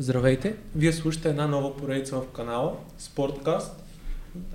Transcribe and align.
Здравейте! 0.00 0.56
Вие 0.76 0.92
слушате 0.92 1.28
една 1.28 1.46
нова 1.46 1.76
поредица 1.76 2.16
в 2.16 2.28
канала 2.28 2.76
Спорткаст, 2.98 3.84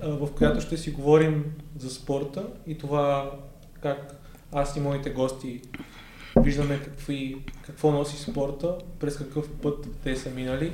в 0.02 0.28
която 0.36 0.60
ще 0.60 0.76
си 0.76 0.90
говорим 0.90 1.44
за 1.78 1.90
спорта 1.90 2.46
и 2.66 2.78
това 2.78 3.32
как 3.80 4.14
аз 4.52 4.76
и 4.76 4.80
моите 4.80 5.10
гости 5.10 5.60
виждаме 6.40 6.80
какви, 6.84 7.36
какво 7.62 7.90
носи 7.90 8.16
спорта, 8.16 8.78
през 9.00 9.16
какъв 9.16 9.50
път 9.50 9.88
те 10.04 10.16
са 10.16 10.30
минали. 10.30 10.72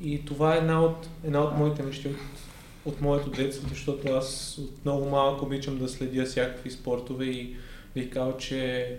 И 0.00 0.24
това 0.24 0.54
е 0.54 0.58
една 0.58 0.84
от, 0.84 1.08
една 1.24 1.42
от 1.42 1.56
моите 1.56 1.82
мечти 1.82 2.08
от, 2.08 2.16
от 2.84 3.00
моето 3.00 3.30
детство, 3.30 3.68
защото 3.68 4.12
аз 4.12 4.58
от 4.58 4.84
много 4.84 5.10
малък 5.10 5.42
обичам 5.42 5.78
да 5.78 5.88
следя 5.88 6.24
всякакви 6.24 6.70
спортове 6.70 7.24
и 7.24 7.56
бих 7.94 8.12
казал, 8.12 8.36
че 8.36 8.96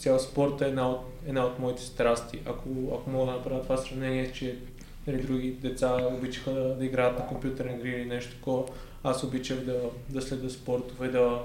цял 0.00 0.18
спорт 0.18 0.60
е 0.60 0.64
една 0.64 0.90
от, 0.90 1.00
една 1.26 1.46
от 1.46 1.58
моите 1.58 1.82
страсти. 1.82 2.38
Ако, 2.46 2.68
ако 2.94 3.10
мога 3.10 3.26
да 3.26 3.38
направя 3.38 3.62
това 3.62 3.76
сравнение, 3.76 4.32
че 4.32 4.58
нали, 5.06 5.22
други 5.22 5.50
деца 5.50 6.08
обичаха 6.18 6.50
да, 6.50 6.74
да 6.74 6.84
играят 6.84 7.18
на 7.18 7.26
компютърни 7.26 7.74
игри 7.74 7.90
или 7.90 8.04
нещо 8.04 8.36
такова, 8.36 8.64
аз 9.04 9.24
обичах 9.24 9.58
да, 9.58 9.80
да 10.08 10.22
следя 10.22 10.50
спортове, 10.50 11.08
да, 11.08 11.42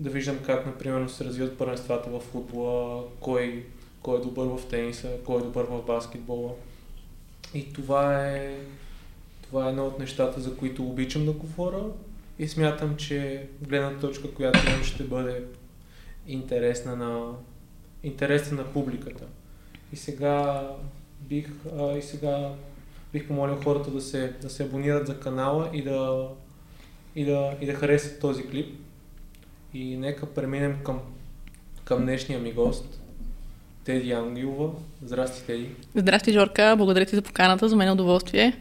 да 0.00 0.10
виждам 0.10 0.38
как, 0.46 0.66
например, 0.66 1.08
се 1.08 1.24
развиват 1.24 1.58
първенствата 1.58 2.10
в 2.10 2.20
футбола, 2.20 3.04
кой, 3.20 3.66
кой 4.02 4.18
е 4.18 4.22
добър 4.22 4.46
в 4.46 4.68
тениса, 4.68 5.10
кой 5.24 5.40
е 5.40 5.44
добър 5.44 5.64
в 5.64 5.82
баскетбола. 5.82 6.52
И 7.54 7.72
това 7.72 8.28
е, 8.28 8.56
това 9.42 9.66
е 9.66 9.68
едно 9.68 9.86
от 9.86 9.98
нещата, 9.98 10.40
за 10.40 10.56
които 10.56 10.86
обичам 10.86 11.26
да 11.26 11.32
говоря 11.32 11.84
и 12.38 12.48
смятам, 12.48 12.96
че 12.96 13.46
гледна 13.62 13.98
точка, 13.98 14.34
която 14.34 14.68
имам, 14.70 14.84
ще 14.84 15.04
бъде 15.04 15.44
интересна 16.26 16.96
на, 16.96 17.32
интересна 18.02 18.56
на 18.56 18.64
публиката. 18.64 19.24
И 19.92 19.96
сега 19.96 20.68
бих, 21.20 21.50
а, 21.78 21.96
и 21.98 22.02
сега 22.02 22.52
бих 23.12 23.26
помолил 23.26 23.56
хората 23.64 23.90
да 23.90 24.00
се, 24.00 24.32
да 24.42 24.50
се 24.50 24.62
абонират 24.62 25.06
за 25.06 25.20
канала 25.20 25.70
и 25.72 25.82
да, 25.82 26.28
и 27.16 27.24
да, 27.24 27.56
и 27.60 27.66
да 27.66 27.74
харесат 27.74 28.20
този 28.20 28.48
клип. 28.48 28.80
И 29.74 29.96
нека 29.96 30.26
преминем 30.26 30.78
към, 30.84 31.00
към 31.84 32.02
днешния 32.02 32.38
ми 32.38 32.52
гост, 32.52 33.00
Теди 33.84 34.12
Ангелова. 34.12 34.70
Здрасти, 35.04 35.46
Теди. 35.46 35.70
Здрасти, 35.94 36.32
Жорка. 36.32 36.74
Благодаря 36.76 37.06
ти 37.06 37.16
за 37.16 37.22
поканата. 37.22 37.68
За 37.68 37.76
мен 37.76 37.88
е 37.88 37.92
удоволствие. 37.92 38.58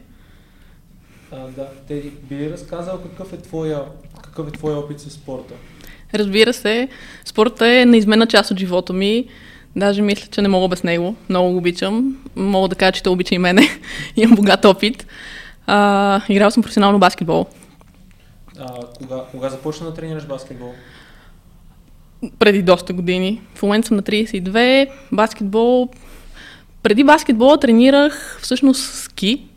А, 1.31 1.47
да, 1.47 1.71
Теди, 1.87 2.09
би 2.09 2.35
ли 2.35 2.51
разказал 2.51 3.01
какъв 3.01 3.33
е 3.33 3.37
твоя, 3.37 3.85
какъв 4.23 4.47
е 4.47 4.51
твоя 4.51 4.77
опит 4.77 4.99
с 4.99 5.09
спорта? 5.09 5.53
Разбира 6.13 6.53
се, 6.53 6.87
спорта 7.25 7.67
е 7.67 7.85
неизменна 7.85 8.27
част 8.27 8.51
от 8.51 8.59
живота 8.59 8.93
ми. 8.93 9.25
Даже 9.75 10.01
мисля, 10.01 10.27
че 10.31 10.41
не 10.41 10.47
мога 10.47 10.67
без 10.67 10.83
него. 10.83 11.15
Много 11.29 11.51
го 11.51 11.57
обичам. 11.57 12.17
Мога 12.35 12.67
да 12.67 12.75
кажа, 12.75 12.91
че 12.91 13.03
те 13.03 13.09
обича 13.09 13.35
и 13.35 13.37
мене. 13.37 13.61
Имам 14.15 14.35
богат 14.35 14.65
опит. 14.65 15.07
А, 15.67 16.21
играл 16.29 16.51
съм 16.51 16.63
професионално 16.63 16.99
баскетбол. 16.99 17.45
А, 18.59 18.73
кога, 18.97 19.23
кога 19.31 19.49
започна 19.49 19.85
да 19.85 19.93
тренираш 19.93 20.25
баскетбол? 20.25 20.73
Преди 22.39 22.61
доста 22.61 22.93
години. 22.93 23.41
В 23.55 23.63
момента 23.63 23.87
съм 23.87 23.97
на 23.97 24.03
32. 24.03 24.89
Баскетбол. 25.11 25.89
Преди 26.83 27.03
баскетбола 27.03 27.59
тренирах 27.59 28.39
всъщност 28.41 28.93
ски. 28.93 29.47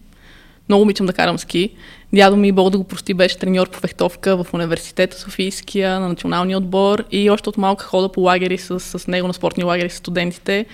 Много 0.72 0.82
обичам 0.82 1.06
да 1.06 1.12
карам 1.12 1.38
ски. 1.38 1.70
Дядо 2.12 2.36
ми, 2.36 2.52
Бог 2.52 2.70
да 2.70 2.78
го 2.78 2.84
прости, 2.84 3.14
беше 3.14 3.38
треньор 3.38 3.70
по 3.70 3.78
фехтовка 3.78 4.36
в 4.36 4.54
университета 4.54 5.18
Софийския, 5.20 6.00
на 6.00 6.08
националния 6.08 6.58
отбор 6.58 7.04
и 7.10 7.30
още 7.30 7.48
от 7.48 7.58
малка 7.58 7.84
хода 7.84 8.12
по 8.12 8.20
лагери 8.20 8.58
с, 8.58 8.80
с 8.80 9.06
него 9.06 9.26
на 9.26 9.34
спортни 9.34 9.64
лагери 9.64 9.90
с 9.90 9.94
студентите. 9.94 10.66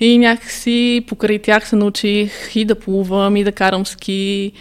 И 0.00 0.18
някакси 0.18 1.04
покрай 1.08 1.38
тях 1.38 1.68
се 1.68 1.76
научих 1.76 2.56
и 2.56 2.64
да 2.64 2.74
плувам, 2.74 3.36
и 3.36 3.44
да 3.44 3.52
карам 3.52 3.86
ски, 3.86 4.52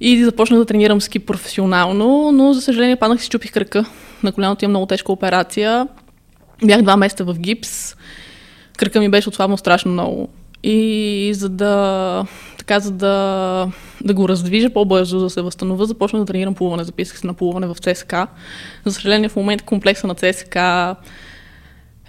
и 0.00 0.24
започнах 0.24 0.58
да 0.58 0.66
тренирам 0.66 1.00
ски 1.00 1.18
професионално, 1.18 2.32
но 2.32 2.52
за 2.52 2.60
съжаление 2.60 2.96
паднах 2.96 3.20
и 3.20 3.22
си 3.22 3.30
чупих 3.30 3.52
кръка. 3.52 3.84
На 4.22 4.32
коляното 4.32 4.64
имам 4.64 4.72
много 4.72 4.86
тежка 4.86 5.12
операция. 5.12 5.88
Бях 6.64 6.82
два 6.82 6.96
месеца 6.96 7.24
в 7.24 7.38
гипс. 7.38 7.96
Кръка 8.76 9.00
ми 9.00 9.08
беше 9.08 9.28
отслабнал 9.28 9.56
страшно 9.56 9.92
много. 9.92 10.28
И 10.62 11.30
за 11.34 11.48
да, 11.48 12.26
така, 12.68 12.80
за 12.80 12.90
да, 12.90 13.68
да 14.04 14.14
го 14.14 14.28
раздвижа 14.28 14.70
по-бързо, 14.70 15.18
да 15.18 15.30
се 15.30 15.42
възстановя, 15.42 15.86
започнах 15.86 16.22
да 16.22 16.26
тренирам 16.26 16.54
плуване. 16.54 16.84
Записах 16.84 17.18
се 17.18 17.26
на 17.26 17.34
плуване 17.34 17.66
в 17.66 17.74
ЦСК. 17.74 18.14
За 18.84 18.92
съжаление, 18.92 19.28
в 19.28 19.36
момента 19.36 19.64
комплекса 19.64 20.06
на 20.06 20.14
ЦСК 20.14 20.56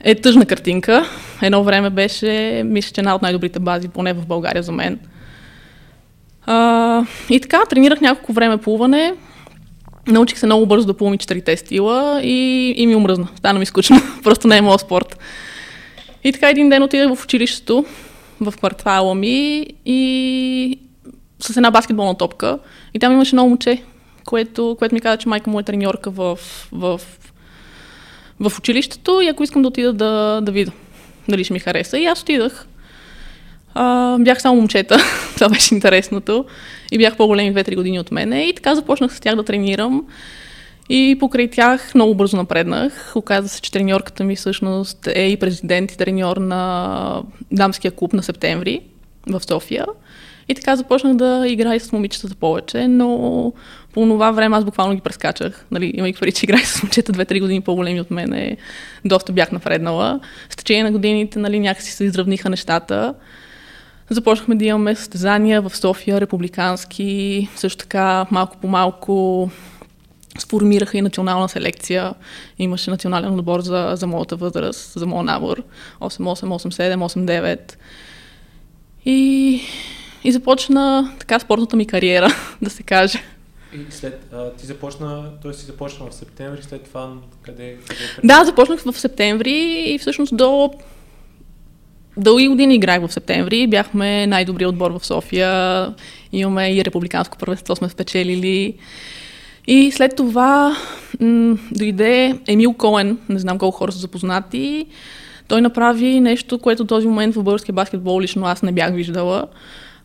е 0.03 0.15
тъжна 0.15 0.45
картинка. 0.45 1.05
Едно 1.41 1.63
време 1.63 1.89
беше, 1.89 2.61
мисля, 2.65 2.91
че 2.91 3.01
една 3.01 3.15
от 3.15 3.21
най-добрите 3.21 3.59
бази, 3.59 3.87
поне 3.87 4.13
в 4.13 4.25
България 4.25 4.63
за 4.63 4.71
мен. 4.71 4.99
А, 6.45 7.05
и 7.29 7.39
така, 7.39 7.61
тренирах 7.69 8.01
няколко 8.01 8.33
време 8.33 8.57
плуване. 8.57 9.13
Научих 10.07 10.39
се 10.39 10.45
много 10.45 10.65
бързо 10.65 10.87
да 10.87 10.93
плувам 10.93 11.13
и 11.13 11.17
четирите 11.17 11.57
стила 11.57 12.21
и, 12.23 12.73
и 12.77 12.87
ми 12.87 12.95
омръзна. 12.95 13.27
Стана 13.35 13.59
ми 13.59 13.65
скучно. 13.65 13.97
Просто 14.23 14.47
не 14.47 14.57
е 14.57 14.61
моят 14.61 14.81
спорт. 14.81 15.17
И 16.23 16.31
така 16.31 16.49
един 16.49 16.69
ден 16.69 16.83
отидах 16.83 17.15
в 17.15 17.23
училището 17.23 17.85
в 18.41 18.53
квартала 18.57 19.16
ми 19.16 19.67
и 19.85 20.79
с 21.39 21.57
една 21.57 21.72
баскетболна 21.72 22.17
топка. 22.17 22.59
И 22.94 23.00
там 23.00 23.13
имаше 23.13 23.35
много 23.35 23.50
момче, 23.50 23.83
което, 24.25 24.75
което 24.79 24.95
ми 24.95 25.01
каза, 25.01 25.17
че 25.17 25.29
майка 25.29 25.50
му 25.50 25.59
е 25.59 25.63
треньорка 25.63 26.09
в, 26.09 26.39
в, 26.72 27.01
в 28.39 28.59
училището 28.59 29.22
и 29.22 29.27
ако 29.27 29.44
искам 29.44 29.61
да 29.61 29.67
отида 29.67 29.94
да, 29.94 30.39
да 30.44 30.51
видя 30.51 30.72
дали 31.29 31.44
ще 31.44 31.53
ми 31.53 31.59
хареса. 31.59 32.00
И 32.00 32.05
аз 32.05 32.22
отидах. 32.22 32.67
А, 33.73 34.17
бях 34.19 34.41
само 34.41 34.56
момчета, 34.56 34.97
това 35.35 35.50
беше 35.50 35.75
интересното. 35.75 36.45
И 36.91 36.97
бях 36.97 37.17
по-големи 37.17 37.53
2-3 37.56 37.75
години 37.75 38.00
от 38.00 38.11
мене. 38.11 38.44
И 38.44 38.56
така 38.56 38.75
започнах 38.75 39.16
с 39.16 39.19
тях 39.19 39.35
да 39.35 39.44
тренирам. 39.44 40.06
И 40.89 41.16
покрай 41.19 41.50
тях 41.50 41.95
много 41.95 42.16
бързо 42.16 42.38
напреднах. 42.38 43.13
Оказа 43.16 43.50
се, 43.50 43.61
че 43.61 43.72
треньорката 43.72 44.23
ми 44.23 44.35
всъщност 44.35 45.07
е 45.07 45.22
и 45.22 45.38
президент 45.38 45.91
и 45.91 45.97
треньор 45.97 46.38
на 46.38 47.22
дамския 47.51 47.91
клуб 47.91 48.13
на 48.13 48.23
септември 48.23 48.81
в 49.27 49.41
София. 49.44 49.85
И 50.47 50.55
така 50.55 50.75
започнах 50.75 51.16
да 51.16 51.45
играя 51.47 51.79
с 51.79 51.91
момичетата 51.91 52.35
повече, 52.35 52.88
но 52.88 53.53
по 53.94 54.01
това 54.01 54.31
време 54.31 54.57
аз 54.57 54.66
буквално 54.66 54.95
ги 54.95 55.01
прескачах. 55.01 55.66
Нали, 55.72 55.94
имайки 55.95 56.19
пари, 56.19 56.31
че 56.31 56.45
играя 56.45 56.66
с 56.66 56.83
момчета 56.83 57.13
2-3 57.13 57.39
години 57.39 57.61
по-големи 57.61 58.01
от 58.01 58.11
мене, 58.11 58.57
доста 59.06 59.31
бях 59.31 59.51
напреднала. 59.51 60.19
С 60.50 60.56
течение 60.56 60.83
на 60.83 60.91
годините 60.91 61.39
нали, 61.39 61.59
някакси 61.59 61.91
се 61.91 62.03
изравниха 62.03 62.50
нещата. 62.50 63.13
Започнахме 64.09 64.56
да 64.56 64.66
имаме 64.66 64.95
състезания 64.95 65.61
в 65.61 65.77
София, 65.77 66.21
републикански, 66.21 67.50
също 67.56 67.77
така 67.77 68.25
малко 68.31 68.57
по 68.57 68.67
малко 68.67 69.50
сформираха 70.49 70.97
и 70.97 71.01
национална 71.01 71.49
селекция. 71.49 72.13
Имаше 72.59 72.91
национален 72.91 73.39
отбор 73.39 73.61
за, 73.61 73.91
за 73.95 74.07
моята 74.07 74.35
възраст, 74.35 74.93
за 74.99 75.05
моят 75.05 75.25
набор. 75.25 75.63
8-8, 76.01 76.17
8-7, 76.19 76.95
8-9. 76.95 77.75
И, 79.05 79.61
и 80.23 80.31
започна 80.31 81.13
така 81.19 81.39
спортната 81.39 81.75
ми 81.75 81.88
кариера, 81.88 82.27
да 82.61 82.69
се 82.69 82.83
каже. 82.83 83.23
И 83.73 83.91
след, 83.91 84.25
а, 84.33 84.51
ти 84.51 84.65
започна, 84.65 85.31
т.е. 85.43 85.53
си 85.53 85.65
започна 85.65 86.05
в 86.09 86.15
септември, 86.15 86.63
след 86.63 86.83
това 86.83 87.13
къде? 87.41 87.77
къде 87.88 88.27
да, 88.27 88.45
започнах 88.45 88.79
в 88.79 88.99
септември 88.99 89.83
и 89.88 89.97
всъщност 89.99 90.38
до 90.38 90.73
дълги 92.17 92.47
години 92.47 92.75
играх 92.75 93.07
в 93.07 93.13
септември. 93.13 93.67
Бяхме 93.67 94.27
най-добрият 94.27 94.71
отбор 94.71 94.91
в 94.91 95.05
София. 95.05 95.93
Имаме 96.31 96.73
и 96.73 96.85
републиканско 96.85 97.38
първенство 97.38 97.75
сме 97.75 97.89
спечелили. 97.89 98.77
И 99.72 99.91
след 99.91 100.16
това 100.16 100.78
м- 101.19 101.57
дойде 101.72 102.40
Емил 102.47 102.74
Коен, 102.74 103.18
не 103.30 103.40
знам 103.40 103.57
колко 103.57 103.78
хора 103.78 103.91
са 103.91 104.00
запознати. 104.00 104.85
Той 105.47 105.62
направи 105.62 106.19
нещо, 106.19 106.59
което 106.59 106.85
този 106.85 107.07
момент 107.07 107.36
в 107.36 107.44
българския 107.44 107.74
баскетбол 107.74 108.21
лично 108.21 108.45
аз 108.45 108.63
не 108.63 108.71
бях 108.71 108.94
виждала. 108.94 109.48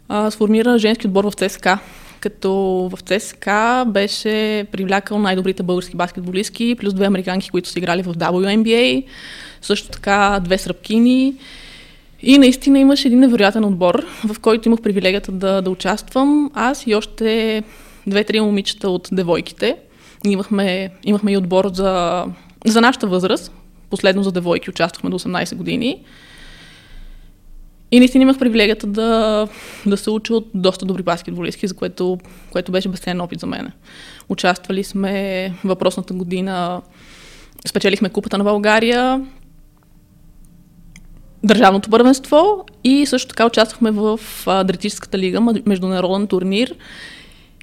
А, 0.08 0.30
сформира 0.30 0.78
женски 0.78 1.06
отбор 1.06 1.24
в 1.24 1.32
ЦСКА 1.32 1.78
като 2.20 2.52
в 2.92 2.98
ЦСКА 3.00 3.84
беше 3.88 4.66
привлякал 4.72 5.18
най-добрите 5.18 5.62
български 5.62 5.96
баскетболистки, 5.96 6.76
плюс 6.78 6.94
две 6.94 7.06
американки, 7.06 7.50
които 7.50 7.68
са 7.68 7.78
играли 7.78 8.02
в 8.02 8.14
WNBA, 8.14 9.04
също 9.62 9.88
така 9.88 10.40
две 10.44 10.58
сръбкини. 10.58 11.34
И 12.22 12.38
наистина 12.38 12.78
имаше 12.78 13.08
един 13.08 13.20
невероятен 13.20 13.64
отбор, 13.64 14.04
в 14.24 14.40
който 14.40 14.68
имах 14.68 14.80
привилегията 14.80 15.32
да, 15.32 15.62
да 15.62 15.70
участвам. 15.70 16.50
Аз 16.54 16.86
и 16.86 16.94
още 16.94 17.62
две-три 18.06 18.40
момичета 18.40 18.90
от 18.90 19.08
девойките. 19.12 19.76
Имахме, 20.26 20.90
имахме 21.04 21.32
и 21.32 21.36
отбор 21.36 21.70
за, 21.72 22.24
за 22.66 22.80
нашата 22.80 23.06
възраст. 23.06 23.52
Последно 23.90 24.22
за 24.22 24.32
девойки 24.32 24.70
участвахме 24.70 25.10
до 25.10 25.18
18 25.18 25.54
години. 25.54 26.04
И 27.90 27.98
наистина 27.98 28.22
имах 28.22 28.38
привилегията 28.38 28.86
да, 28.86 29.48
да 29.86 29.96
се 29.96 30.10
уча 30.10 30.34
от 30.34 30.48
доста 30.54 30.86
добри 30.86 31.02
баскетболистки, 31.02 31.66
за 31.66 31.74
което, 31.74 32.18
което 32.50 32.72
беше 32.72 32.88
безценен 32.88 33.20
опит 33.20 33.40
за 33.40 33.46
мен. 33.46 33.72
Участвали 34.28 34.84
сме 34.84 35.52
въпросната 35.64 36.14
година, 36.14 36.82
спечелихме 37.68 38.08
купата 38.08 38.38
на 38.38 38.44
България. 38.44 39.26
държавното 41.44 41.90
първенство 41.90 42.64
и 42.84 43.06
също 43.06 43.28
така 43.28 43.46
участвахме 43.46 43.90
в 43.90 44.20
Адриатическата 44.46 45.18
лига, 45.18 45.40
международен 45.66 46.26
турнир 46.26 46.74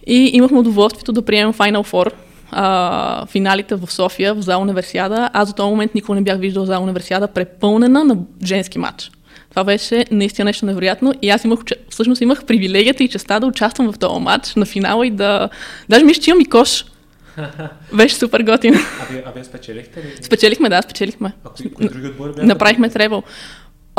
и 0.07 0.29
имахме 0.33 0.59
удоволствието 0.59 1.11
да 1.11 1.21
приемем 1.21 1.53
Final 1.53 1.91
Four, 1.91 2.11
а, 2.51 3.25
финалите 3.25 3.75
в 3.75 3.91
София, 3.91 4.33
в 4.33 4.41
зал 4.41 4.61
универсиада. 4.61 5.29
Аз 5.33 5.47
за 5.47 5.53
този 5.53 5.69
момент 5.69 5.95
никога 5.95 6.15
не 6.15 6.21
бях 6.21 6.39
виждал 6.39 6.65
зал 6.65 6.83
универсиада 6.83 7.27
препълнена 7.27 8.03
на 8.03 8.17
женски 8.43 8.79
матч. 8.79 9.11
Това 9.49 9.63
беше 9.63 10.05
наистина 10.11 10.45
нещо 10.45 10.65
невероятно 10.65 11.13
и 11.21 11.29
аз 11.29 11.43
имах, 11.43 11.59
всъщност 11.89 12.21
имах 12.21 12.45
привилегията 12.45 13.03
и 13.03 13.07
честа 13.07 13.39
да 13.39 13.47
участвам 13.47 13.91
в 13.91 13.99
този 13.99 14.21
матч 14.21 14.55
на 14.55 14.65
финала 14.65 15.07
и 15.07 15.11
да... 15.11 15.49
Даже 15.89 16.05
мисля, 16.05 16.21
че 16.21 16.29
имам 16.29 16.41
и 16.41 16.45
кош. 16.45 16.85
Беше 17.93 18.15
супер 18.15 18.43
готин. 18.43 18.73
А 18.75 19.05
вие, 19.11 19.23
а 19.25 19.31
вие 19.31 19.43
спечелихте 19.43 19.99
ли? 19.99 20.23
Спечелихме, 20.23 20.69
да, 20.69 20.81
спечелихме. 20.81 21.33
А 21.45 21.49
кои, 21.49 21.73
кои 21.73 21.89
други 21.89 22.07
отбори 22.07 22.31
бяха? 22.31 22.45
Направихме 22.47 22.89
тревел. 22.89 23.23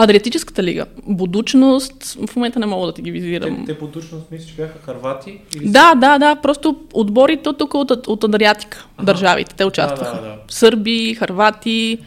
Адриатическата 0.02 0.62
лига. 0.62 0.86
Будучност, 1.06 2.04
в 2.28 2.36
момента 2.36 2.58
не 2.58 2.66
мога 2.66 2.86
да 2.86 2.92
ти 2.92 3.02
ги 3.02 3.10
визирам. 3.10 3.64
Те, 3.66 3.74
те 3.74 3.78
будучност 3.80 4.24
мисля, 4.30 4.46
че 4.46 4.54
бяха 4.54 4.78
харвати? 4.84 5.38
Или 5.56 5.68
Да, 5.70 5.94
да, 5.94 6.18
да. 6.18 6.36
Просто 6.36 6.76
отборите 6.94 7.48
от 7.48 7.58
тук 7.58 7.74
от, 7.74 8.06
от 8.06 8.24
Адриатика, 8.24 8.86
Аха. 8.96 9.06
държавите, 9.06 9.54
те 9.54 9.64
участваха. 9.64 10.14
Да, 10.16 10.20
да, 10.22 10.28
да. 10.28 10.36
Сърби, 10.48 11.14
харвати. 11.14 11.98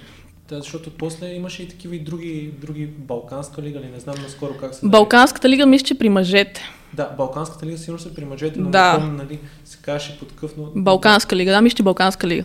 Да, 0.50 0.62
защото 0.62 0.90
после 0.90 1.34
имаше 1.34 1.64
и 1.64 1.68
такива 1.68 1.96
и 1.96 2.00
други, 2.00 2.52
други 2.62 2.86
Балканска 2.86 3.62
лига, 3.62 3.80
ли 3.80 3.90
не 3.94 4.00
знам 4.00 4.16
наскоро 4.24 4.54
как 4.60 4.76
се 4.76 4.88
Балканската 4.88 5.50
лига 5.50 5.66
мисля, 5.66 5.86
че 5.86 5.98
при 5.98 6.10
мъжете. 6.10 6.62
Да, 6.94 7.10
Балканската 7.18 7.66
лига 7.66 7.78
сигурно 7.78 8.00
се 8.00 8.14
при 8.14 8.26
мъжете, 8.26 8.60
но 8.60 8.70
Да. 8.70 8.96
помня, 9.00 9.14
нали, 9.14 9.40
се 9.66 9.78
казваше 9.82 10.20
под 10.20 10.32
къв, 10.32 10.52
но... 10.58 10.64
Балканска 10.76 11.36
лига, 11.36 11.52
да, 11.52 11.62
мисля, 11.62 11.76
че 11.76 11.84
Балканска 11.84 12.28
лига. 12.28 12.44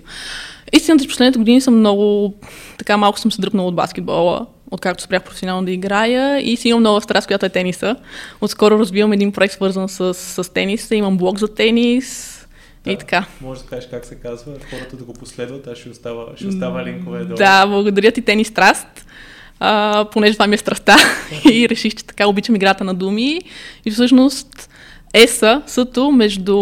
Истината, 0.72 1.02
че 1.04 1.08
последните 1.08 1.38
години 1.38 1.60
съм 1.60 1.78
много, 1.78 2.34
така 2.78 2.96
малко 2.96 3.18
съм 3.18 3.32
се 3.32 3.40
дръпнала 3.40 3.68
от 3.68 3.74
баскетбола, 3.74 4.46
откакто 4.70 5.02
спрях 5.02 5.22
професионално 5.22 5.64
да 5.64 5.72
играя 5.72 6.40
и 6.40 6.56
си 6.56 6.68
имам 6.68 6.82
нова 6.82 7.00
страст, 7.00 7.26
която 7.26 7.46
е 7.46 7.48
тениса. 7.48 7.96
Отскоро 8.40 8.78
развивам 8.78 9.12
един 9.12 9.32
проект, 9.32 9.54
свързан 9.54 9.88
с, 9.88 10.14
с 10.14 10.52
тениса, 10.52 10.94
имам 10.94 11.18
блог 11.18 11.38
за 11.38 11.54
тенис 11.54 12.36
и 12.86 12.92
Да. 12.92 12.98
така. 12.98 13.24
Може 13.40 13.60
да 13.62 13.66
кажеш 13.66 13.88
как 13.90 14.04
се 14.04 14.14
казва, 14.14 14.52
хората 14.70 14.96
да 14.96 15.04
го 15.04 15.12
последват, 15.12 15.66
аз 15.66 15.78
ще 15.78 15.88
остава, 15.88 16.26
ще 16.36 16.46
остава 16.46 16.84
линкове 16.84 17.24
долу. 17.24 17.36
Да, 17.36 17.66
благодаря 17.66 18.12
ти, 18.12 18.22
тенис 18.22 18.48
страст. 18.48 19.06
А, 19.60 20.04
понеже 20.12 20.32
това 20.32 20.46
ми 20.46 20.54
е 20.54 20.58
страста 20.58 20.96
и 21.52 21.68
реших, 21.68 21.94
че 21.94 22.04
така 22.04 22.26
обичам 22.26 22.56
играта 22.56 22.84
на 22.84 22.94
думи. 22.94 23.40
И 23.84 23.90
всъщност 23.90 24.70
еса, 25.14 25.62
съто 25.66 26.12
между... 26.12 26.56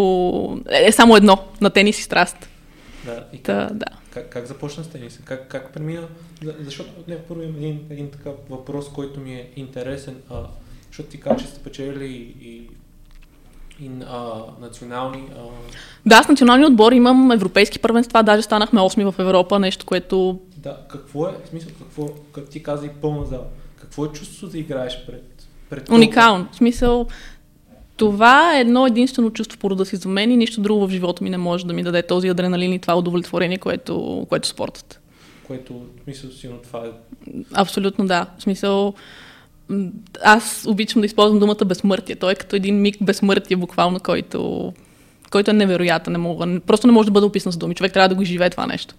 е 0.70 0.92
само 0.92 1.16
едно 1.16 1.38
на 1.60 1.70
тенис 1.70 1.98
и 1.98 2.02
страст. 2.02 2.48
да 3.04 3.24
и 3.32 3.38
как, 3.38 3.74
да. 3.74 3.86
Как, 4.18 4.28
как 4.28 4.46
започна 4.46 4.84
с 4.84 4.88
тениса? 4.88 5.22
Как, 5.24 5.48
как 5.48 5.72
премина? 5.72 6.08
За- 6.44 6.54
Защото 6.60 6.90
не, 7.08 7.18
първо 7.18 7.42
имам 7.42 7.56
един, 7.56 7.80
един 7.90 8.10
такъв 8.10 8.34
въпрос, 8.50 8.88
който 8.92 9.20
ми 9.20 9.34
е 9.34 9.48
интересен. 9.56 10.16
А, 10.30 10.42
защото 10.86 11.08
ти 11.08 11.20
каза, 11.20 11.36
че 11.40 11.46
сте 11.46 11.60
печелили 11.60 12.06
и, 12.06 12.48
и, 12.48 12.68
и 13.84 13.90
а, 14.06 14.42
национални... 14.60 15.24
А, 15.36 15.42
Да, 16.06 16.22
с 16.22 16.28
националния 16.28 16.68
отбор 16.68 16.92
имам 16.92 17.30
европейски 17.30 17.78
първенства, 17.78 18.22
даже 18.22 18.42
станахме 18.42 18.80
8 18.80 19.10
в 19.10 19.18
Европа, 19.18 19.58
нещо, 19.58 19.86
което 19.86 20.40
да, 20.56 20.78
какво 20.88 21.28
е, 21.28 21.32
в 21.44 21.48
смисъл, 21.48 21.70
какво, 21.78 22.08
как 22.32 22.48
ти 22.48 22.62
каза 22.62 22.86
и 22.86 22.90
пълна 23.00 23.24
зала, 23.26 23.44
какво 23.80 24.04
е 24.04 24.08
чувството 24.08 24.52
да 24.52 24.58
играеш 24.58 25.06
пред... 25.06 25.46
пред 25.70 25.88
уникално. 25.88 26.48
В 26.52 26.56
смисъл, 26.56 27.06
това 27.98 28.56
е 28.56 28.60
едно 28.60 28.86
единствено 28.86 29.30
чувство 29.30 29.58
по 29.58 29.70
рода 29.70 29.86
си 29.86 29.96
за 29.96 30.08
мен 30.08 30.30
и 30.30 30.36
нищо 30.36 30.60
друго 30.60 30.86
в 30.86 30.90
живота 30.90 31.24
ми 31.24 31.30
не 31.30 31.38
може 31.38 31.66
да 31.66 31.72
ми 31.72 31.82
даде 31.82 32.02
този 32.02 32.28
адреналин 32.28 32.72
и 32.72 32.78
това 32.78 32.98
удовлетворение, 32.98 33.58
което, 33.58 34.26
което 34.28 34.48
спортът. 34.48 35.00
Което, 35.46 35.72
в 35.72 36.04
смисъл, 36.04 36.30
сигурно 36.30 36.60
това 36.60 36.78
е... 36.86 36.90
Абсолютно 37.52 38.06
да. 38.06 38.26
В 38.38 38.42
смисъл, 38.42 38.94
аз 40.22 40.66
обичам 40.68 41.02
да 41.02 41.06
използвам 41.06 41.38
думата 41.38 41.64
безсмъртие. 41.66 42.16
Той 42.16 42.32
е 42.32 42.34
като 42.34 42.56
един 42.56 42.80
миг 42.80 42.96
безсмъртие, 43.00 43.56
буквално, 43.56 44.00
който, 44.00 44.72
който 45.30 45.50
е 45.50 45.54
невероятен. 45.54 46.12
Не 46.12 46.18
мога, 46.18 46.60
просто 46.66 46.86
не 46.86 46.92
може 46.92 47.06
да 47.06 47.12
бъде 47.12 47.26
описан 47.26 47.52
с 47.52 47.56
думи. 47.56 47.74
Човек 47.74 47.92
трябва 47.92 48.08
да 48.08 48.14
го 48.14 48.24
живее 48.24 48.50
това 48.50 48.66
нещо. 48.66 48.94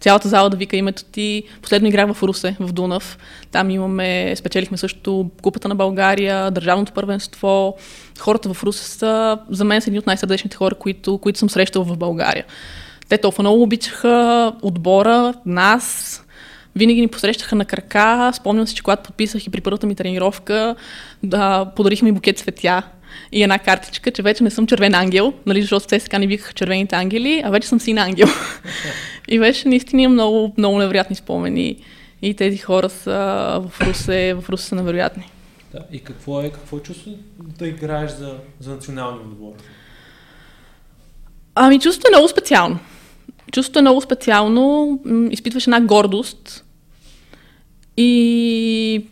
Цялата 0.00 0.28
зала 0.28 0.50
да 0.50 0.56
вика 0.56 0.76
името 0.76 1.04
ти. 1.04 1.42
Последно 1.62 1.88
играх 1.88 2.12
в 2.12 2.22
Русе, 2.22 2.56
в 2.60 2.72
Дунав. 2.72 3.18
Там 3.50 3.70
имаме, 3.70 4.36
спечелихме 4.36 4.76
също 4.76 5.30
Купата 5.42 5.68
на 5.68 5.74
България, 5.74 6.50
Държавното 6.50 6.92
първенство. 6.92 7.76
Хората 8.18 8.54
в 8.54 8.64
Русе 8.64 8.84
са, 8.84 9.38
за 9.50 9.64
мен 9.64 9.80
са 9.80 9.90
едни 9.90 9.98
от 9.98 10.06
най-сърдечните 10.06 10.56
хора, 10.56 10.74
които, 10.74 11.18
които 11.18 11.38
съм 11.38 11.50
срещал 11.50 11.84
в 11.84 11.96
България. 11.96 12.44
Те 13.08 13.18
толкова 13.18 13.42
много 13.42 13.62
обичаха 13.62 14.52
отбора, 14.62 15.34
нас, 15.46 16.16
винаги 16.76 17.00
ни 17.00 17.08
посрещаха 17.08 17.56
на 17.56 17.64
крака. 17.64 18.32
Спомням 18.34 18.66
се, 18.66 18.74
че 18.74 18.82
когато 18.82 19.02
подписах 19.02 19.46
и 19.46 19.50
при 19.50 19.60
първата 19.60 19.86
ми 19.86 19.94
тренировка, 19.94 20.76
да, 21.22 21.72
подарихме 21.76 22.08
и 22.08 22.12
букет 22.12 22.38
цветя 22.38 22.82
и 23.32 23.42
една 23.42 23.58
картичка, 23.58 24.10
че 24.10 24.22
вече 24.22 24.44
не 24.44 24.50
съм 24.50 24.66
червен 24.66 24.94
ангел, 24.94 25.32
нали, 25.46 25.60
защото 25.60 25.86
те 25.86 26.00
сега 26.00 26.18
не 26.18 26.26
викаха 26.26 26.52
червените 26.52 26.96
ангели, 26.96 27.42
а 27.44 27.50
вече 27.50 27.68
съм 27.68 27.80
син 27.80 27.98
ангел. 27.98 28.26
и 29.28 29.38
беше 29.38 29.68
наистина 29.68 30.08
много, 30.08 30.54
много 30.58 30.78
невероятни 30.78 31.16
спомени. 31.16 31.76
И 32.22 32.34
тези 32.34 32.58
хора 32.58 32.90
са 32.90 33.12
в 33.68 33.80
Русе, 33.80 34.34
в 34.34 34.50
Русе 34.50 34.64
са 34.64 34.74
невероятни. 34.74 35.30
Да. 35.72 35.84
И 35.92 36.00
какво 36.00 36.40
е, 36.40 36.50
какво 36.50 36.76
е 36.76 36.80
чувството 36.80 37.18
да 37.38 37.66
играеш 37.66 38.10
за, 38.10 38.34
за 38.60 38.70
националния 38.70 39.20
отбор? 39.20 39.52
Ами 41.54 41.80
чувството 41.80 42.08
е 42.08 42.16
много 42.16 42.28
специално. 42.28 42.78
Чувството 43.52 43.78
е 43.78 43.82
много 43.82 44.00
специално. 44.00 44.98
Изпитваш 45.30 45.66
една 45.66 45.80
гордост. 45.80 46.64
И 47.96 49.06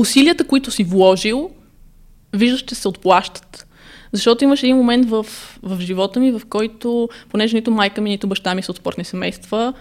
усилията, 0.00 0.44
които 0.44 0.70
си 0.70 0.84
вложил, 0.84 1.50
виждаш, 2.32 2.62
че 2.62 2.74
се 2.74 2.88
отплащат. 2.88 3.66
Защото 4.12 4.44
имаше 4.44 4.66
един 4.66 4.76
момент 4.76 5.10
в, 5.10 5.26
в 5.62 5.80
живота 5.80 6.20
ми, 6.20 6.32
в 6.32 6.42
който, 6.48 7.08
понеже 7.30 7.56
нито 7.56 7.70
майка 7.70 8.00
ми, 8.00 8.10
нито 8.10 8.26
баща 8.26 8.54
ми 8.54 8.62
са 8.62 8.70
от 8.70 8.76
спортни 8.76 9.04
семейства, 9.04 9.72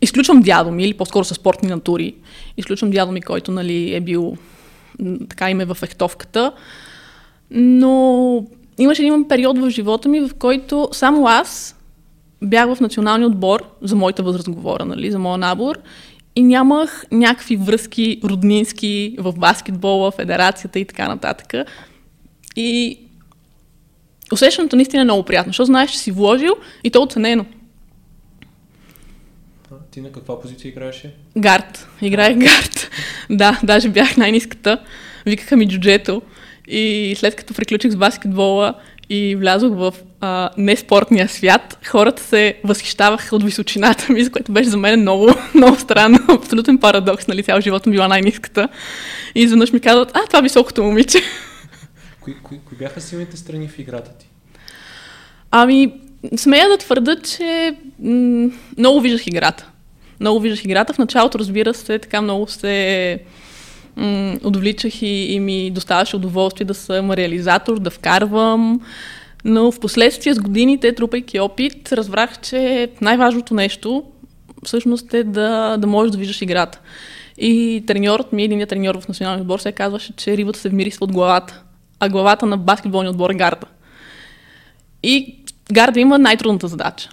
изключвам 0.00 0.42
дядо 0.42 0.70
ми, 0.70 0.84
или 0.84 0.94
по-скоро 0.94 1.24
са 1.24 1.34
спортни 1.34 1.68
натури, 1.68 2.14
изключвам 2.56 2.90
дядо 2.90 3.12
ми, 3.12 3.22
който 3.22 3.50
нали, 3.50 3.94
е 3.94 4.00
бил 4.00 4.36
така 5.28 5.50
име 5.50 5.64
в 5.64 5.76
ехтовката, 5.82 6.52
но 7.50 8.44
имаше 8.78 9.02
един 9.02 9.28
период 9.28 9.58
в 9.58 9.70
живота 9.70 10.08
ми, 10.08 10.20
в 10.20 10.30
който 10.38 10.88
само 10.92 11.26
аз 11.26 11.76
бях 12.42 12.74
в 12.74 12.80
националния 12.80 13.26
отбор, 13.26 13.64
за 13.82 13.96
моята 13.96 14.22
възраст 14.22 14.50
говоря, 14.50 14.84
нали, 14.84 15.10
за 15.10 15.18
моя 15.18 15.38
набор, 15.38 15.78
и 16.38 16.42
нямах 16.42 17.04
някакви 17.12 17.56
връзки 17.56 18.20
роднински 18.24 19.16
в 19.18 19.32
баскетбола, 19.32 20.10
федерацията 20.10 20.78
и 20.78 20.84
така 20.84 21.08
нататък. 21.08 21.66
И 22.56 22.98
усещането 24.32 24.76
наистина 24.76 25.00
е 25.00 25.04
много 25.04 25.22
приятно, 25.22 25.50
защото 25.50 25.66
знаеш, 25.66 25.90
че 25.90 25.98
си 25.98 26.10
вложил 26.10 26.54
и 26.84 26.90
то 26.90 27.02
оценено. 27.02 27.44
А, 29.70 29.74
ти 29.90 30.00
на 30.00 30.12
каква 30.12 30.40
позиция 30.40 30.68
играеше? 30.68 31.14
Гард. 31.38 31.88
Играех 32.02 32.36
гард. 32.36 32.90
да, 33.30 33.60
даже 33.64 33.88
бях 33.88 34.16
най-ниската. 34.16 34.82
Викаха 35.26 35.56
ми 35.56 35.68
джуджето. 35.68 36.22
И 36.68 37.14
след 37.18 37.36
като 37.36 37.54
приключих 37.54 37.92
с 37.92 37.96
баскетбола 37.96 38.74
и 39.10 39.36
влязох 39.36 39.74
в 39.74 39.94
а, 40.20 40.50
неспортния 40.56 41.28
свят, 41.28 41.78
хората 41.86 42.22
се 42.22 42.54
възхищаваха 42.64 43.36
от 43.36 43.44
височината 43.44 44.12
ми, 44.12 44.24
за 44.24 44.30
което 44.30 44.52
беше 44.52 44.68
за 44.68 44.76
мен 44.76 45.00
много, 45.00 45.28
много 45.54 45.76
странно. 45.76 46.18
Абсолютен 46.28 46.78
парадокс, 46.78 47.28
нали? 47.28 47.42
Цял 47.42 47.60
живот 47.60 47.86
ми 47.86 47.92
била 47.92 48.08
най-ниската. 48.08 48.68
И 49.34 49.42
изведнъж 49.42 49.72
ми 49.72 49.80
казват, 49.80 50.10
а, 50.14 50.26
това 50.26 50.40
високото 50.40 50.82
момиче. 50.82 51.18
Кои, 52.20 52.34
кои, 52.42 52.58
кои 52.68 52.78
бяха 52.78 53.00
силните 53.00 53.36
страни 53.36 53.68
в 53.68 53.78
играта 53.78 54.10
ти? 54.18 54.26
Ами, 55.50 55.92
смея 56.36 56.68
да 56.68 56.76
твърда, 56.76 57.16
че 57.16 57.76
м- 58.02 58.50
много 58.78 59.00
виждах 59.00 59.26
играта. 59.26 59.66
Много 60.20 60.40
виждах 60.40 60.64
играта. 60.64 60.92
В 60.92 60.98
началото, 60.98 61.38
разбира 61.38 61.74
се, 61.74 61.98
така 61.98 62.20
много 62.20 62.48
се 62.48 63.18
м- 63.96 64.36
отвличах 64.44 65.02
и, 65.02 65.06
и 65.32 65.40
ми 65.40 65.70
доставаше 65.70 66.16
удоволствие 66.16 66.64
да 66.64 66.74
съм 66.74 67.10
реализатор, 67.10 67.78
да 67.78 67.90
вкарвам. 67.90 68.80
Но 69.44 69.72
в 69.72 69.80
последствие 69.80 70.34
с 70.34 70.40
годините, 70.40 70.94
трупайки 70.94 71.40
опит, 71.40 71.92
разбрах, 71.92 72.40
че 72.40 72.90
най-важното 73.00 73.54
нещо 73.54 74.04
всъщност 74.64 75.14
е 75.14 75.24
да, 75.24 75.76
да 75.76 75.86
можеш 75.86 76.12
да 76.12 76.18
виждаш 76.18 76.42
играта. 76.42 76.80
И 77.38 77.84
треньорът 77.86 78.32
ми, 78.32 78.44
единият 78.44 78.70
треньор 78.70 79.00
в 79.00 79.08
националния 79.08 79.42
отбор, 79.42 79.58
се 79.58 79.72
казваше, 79.72 80.12
че 80.16 80.36
рибата 80.36 80.58
се 80.58 80.68
вмирисва 80.68 81.04
от 81.04 81.12
главата, 81.12 81.62
а 82.00 82.08
главата 82.08 82.46
на 82.46 82.56
баскетболния 82.56 83.10
отбор 83.10 83.30
е 83.30 83.34
гарда. 83.34 83.66
И 85.02 85.36
гарда 85.72 86.00
има 86.00 86.18
най-трудната 86.18 86.68
задача. 86.68 87.10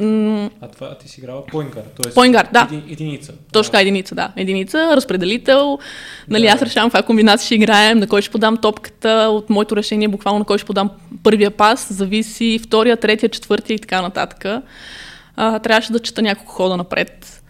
М- 0.00 0.50
А 0.60 0.68
това 0.68 0.98
ти 0.98 1.08
си 1.08 1.20
играла 1.20 1.42
guard, 1.42 1.72
т.е. 1.72 2.10
Guard, 2.12 2.52
да. 2.52 2.66
Един, 2.70 2.82
единица. 2.90 3.32
Точно 3.52 3.70
така, 3.70 3.80
единица, 3.82 4.14
да. 4.14 4.32
Единица, 4.36 4.96
разпределител. 4.96 5.78
Нали, 6.28 6.42
Да. 6.42 6.48
аз 6.48 6.62
решавам 6.62 6.90
каква 6.90 7.06
комбинация 7.06 7.46
ще 7.46 7.54
играем, 7.54 7.98
на 7.98 8.08
кой 8.08 8.22
ще 8.22 8.30
подам 8.30 8.56
топката. 8.56 9.08
От 9.30 9.50
моето 9.50 9.76
решение, 9.76 10.08
буквално 10.08 10.38
на 10.38 10.44
кой 10.44 10.58
ще 10.58 10.66
подам 10.66 10.90
първия 11.22 11.50
пас, 11.50 11.92
зависи 11.92 12.60
втория, 12.64 12.96
третия, 12.96 13.28
четвъртия 13.28 13.74
и 13.74 13.78
така 13.78 14.02
нататък. 14.02 14.62
а, 15.36 15.58
трябваше 15.58 15.92
да 15.92 15.98
чета 15.98 16.22
няколко 16.22 16.52
хода 16.52 16.76
напред. 16.76 17.42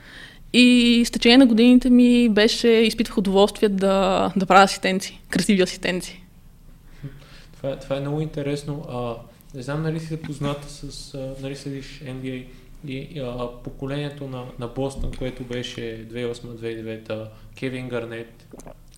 И 0.53 1.03
с 1.07 1.11
течение 1.11 1.39
на 1.39 1.47
годините 1.47 1.91
ми 1.91 2.29
беше, 2.29 2.69
изпитвах 2.69 3.19
удоволствие 3.19 3.69
да, 3.69 4.33
да 4.37 4.47
правя 4.47 4.65
асистенции, 4.65 5.21
красиви 5.31 5.63
асистенции. 5.63 6.25
Това, 7.57 7.77
това 7.77 7.97
е 7.97 8.01
много 8.01 8.21
интересно. 8.21 8.85
А, 8.91 9.15
не 9.55 9.63
знам 9.63 9.83
нали 9.83 10.01
си 10.01 10.17
позната 10.17 10.69
с, 10.69 11.19
нали 11.43 11.57
следиш 11.57 12.03
NBA 12.05 12.47
и 12.87 13.21
а, 13.21 13.49
поколението 13.65 14.29
на, 14.29 14.45
на 14.59 14.69
Бостън, 14.69 15.13
което 15.19 15.45
беше 15.45 16.09
2008-2009, 16.13 17.27
Кевин 17.59 17.89
Гарнет. 17.89 18.57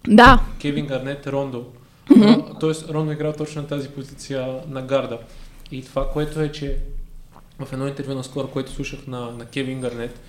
Да. 0.09 0.41
Кевин 0.61 0.87
Гарнет, 0.87 1.27
Рондо. 1.27 1.67
Mm-hmm. 2.09 2.61
Тоест, 2.61 2.91
Рондо 2.91 3.13
играл 3.13 3.33
точно 3.33 3.63
на 3.63 3.69
тази 3.69 3.89
позиция 3.89 4.61
на 4.69 4.83
гарда. 4.83 5.19
И 5.73 5.85
това, 5.85 6.11
което 6.11 6.41
е, 6.41 6.53
че 6.53 6.79
в 7.59 7.73
едно 7.73 7.89
интервю 7.89 8.15
наскоро, 8.15 8.49
което 8.49 8.73
слушах 8.73 9.07
на, 9.07 9.31
на 9.31 9.47
Кевин 9.47 9.81
Гарнет, 9.81 10.21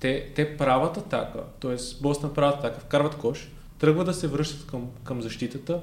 те, 0.00 0.32
те 0.34 0.56
правят 0.56 0.96
атака, 0.96 1.42
т.е. 1.60 1.76
Бостън 2.02 2.34
правят 2.34 2.58
атака, 2.58 2.80
вкарват 2.80 3.14
кош, 3.14 3.50
тръгват 3.78 4.06
да 4.06 4.14
се 4.14 4.28
връщат 4.28 4.66
към, 4.66 4.88
към 5.04 5.22
защитата 5.22 5.80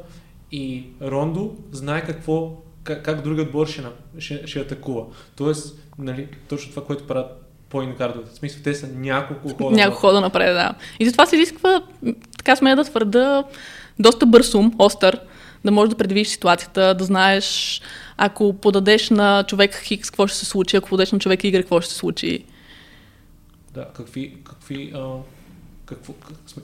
и 0.52 0.86
Рондо 1.02 1.56
знае 1.72 2.06
какво, 2.06 2.62
как, 2.84 3.06
как 3.06 3.22
другият 3.22 3.48
отбор 3.48 3.68
ще, 3.68 3.82
ще, 4.20 4.48
ще 4.48 4.60
атакува. 4.60 5.06
Тоест, 5.36 5.78
нали, 5.98 6.28
точно 6.50 6.70
това, 6.70 6.86
което 6.86 7.08
правят 7.08 7.44
point 7.72 7.98
гардовете. 7.98 8.32
В 8.32 8.36
смисъл, 8.36 8.64
те 8.64 8.76
са 8.76 8.88
няколко 8.88 9.50
хода. 9.50 9.76
Няколко 9.76 10.02
хода 10.02 10.22
напред, 10.22 10.56
да. 10.56 10.74
И 11.00 11.06
затова 11.06 11.26
се 11.26 11.36
изисква, 11.36 11.82
така 12.38 12.56
сме 12.56 12.76
да 12.76 12.84
твърда, 12.84 13.44
доста 14.00 14.26
бърз 14.26 14.54
ум, 14.54 14.76
остър, 14.80 15.20
да 15.66 15.72
можеш 15.72 15.90
да 15.90 15.98
предвидиш 15.98 16.28
ситуацията, 16.28 16.96
да 16.96 17.04
знаеш 17.04 17.82
ако 18.18 18.54
подадеш 18.54 19.10
на 19.10 19.44
човек 19.48 19.76
Хикс, 19.84 20.10
какво 20.10 20.28
ще 20.28 20.38
се 20.38 20.46
случи, 20.46 20.78
ако 20.78 20.90
подадеш 20.90 21.12
на 21.12 21.20
човек 21.20 21.40
Y, 21.40 21.62
какво 21.62 21.82
ще 21.82 21.92
се 21.92 21.98
случи. 21.98 22.46
Да, 23.74 23.88
какви, 23.94 24.38
какви, 24.44 24.92
а, 24.96 25.10
какво, 25.86 26.14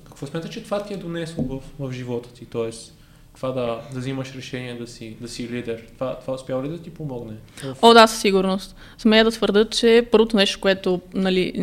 какво 0.06 0.26
смяташ, 0.26 0.52
че 0.52 0.64
това 0.64 0.84
ти 0.84 0.94
е 0.94 0.98
донесло 0.98 1.44
в, 1.44 1.62
в 1.80 1.92
живота 1.92 2.34
ти? 2.34 2.46
Тоест, 2.46 2.99
това 3.40 3.52
да, 3.52 3.80
да 3.94 4.00
взимаш 4.00 4.36
решение 4.36 4.76
да 4.76 4.88
си, 4.88 5.18
да 5.22 5.28
си 5.28 5.50
лидер, 5.50 5.84
това, 5.94 6.20
това 6.20 6.34
успява 6.34 6.64
ли 6.64 6.70
да 6.70 6.78
ти 6.78 6.90
помогне? 6.90 7.34
О, 7.82 7.94
да, 7.94 8.08
със 8.08 8.22
сигурност. 8.22 8.76
Смея 8.98 9.24
да 9.24 9.32
твърда, 9.32 9.66
че 9.66 10.08
първото 10.12 10.36
нещо, 10.36 10.60
което 10.60 11.02
нали, 11.14 11.54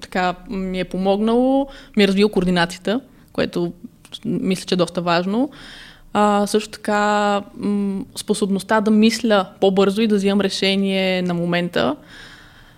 така, 0.00 0.34
ми 0.50 0.80
е 0.80 0.84
помогнало, 0.84 1.68
ми 1.96 2.04
е 2.04 2.08
развил 2.08 2.28
координацията, 2.28 3.00
което 3.32 3.72
мисля, 4.24 4.66
че 4.66 4.74
е 4.74 4.76
доста 4.76 5.02
важно. 5.02 5.50
А, 6.12 6.46
също 6.46 6.70
така 6.70 7.42
способността 8.16 8.80
да 8.80 8.90
мисля 8.90 9.46
по-бързо 9.60 10.02
и 10.02 10.06
да 10.06 10.16
взимам 10.16 10.40
решение 10.40 11.22
на 11.22 11.34
момента. 11.34 11.96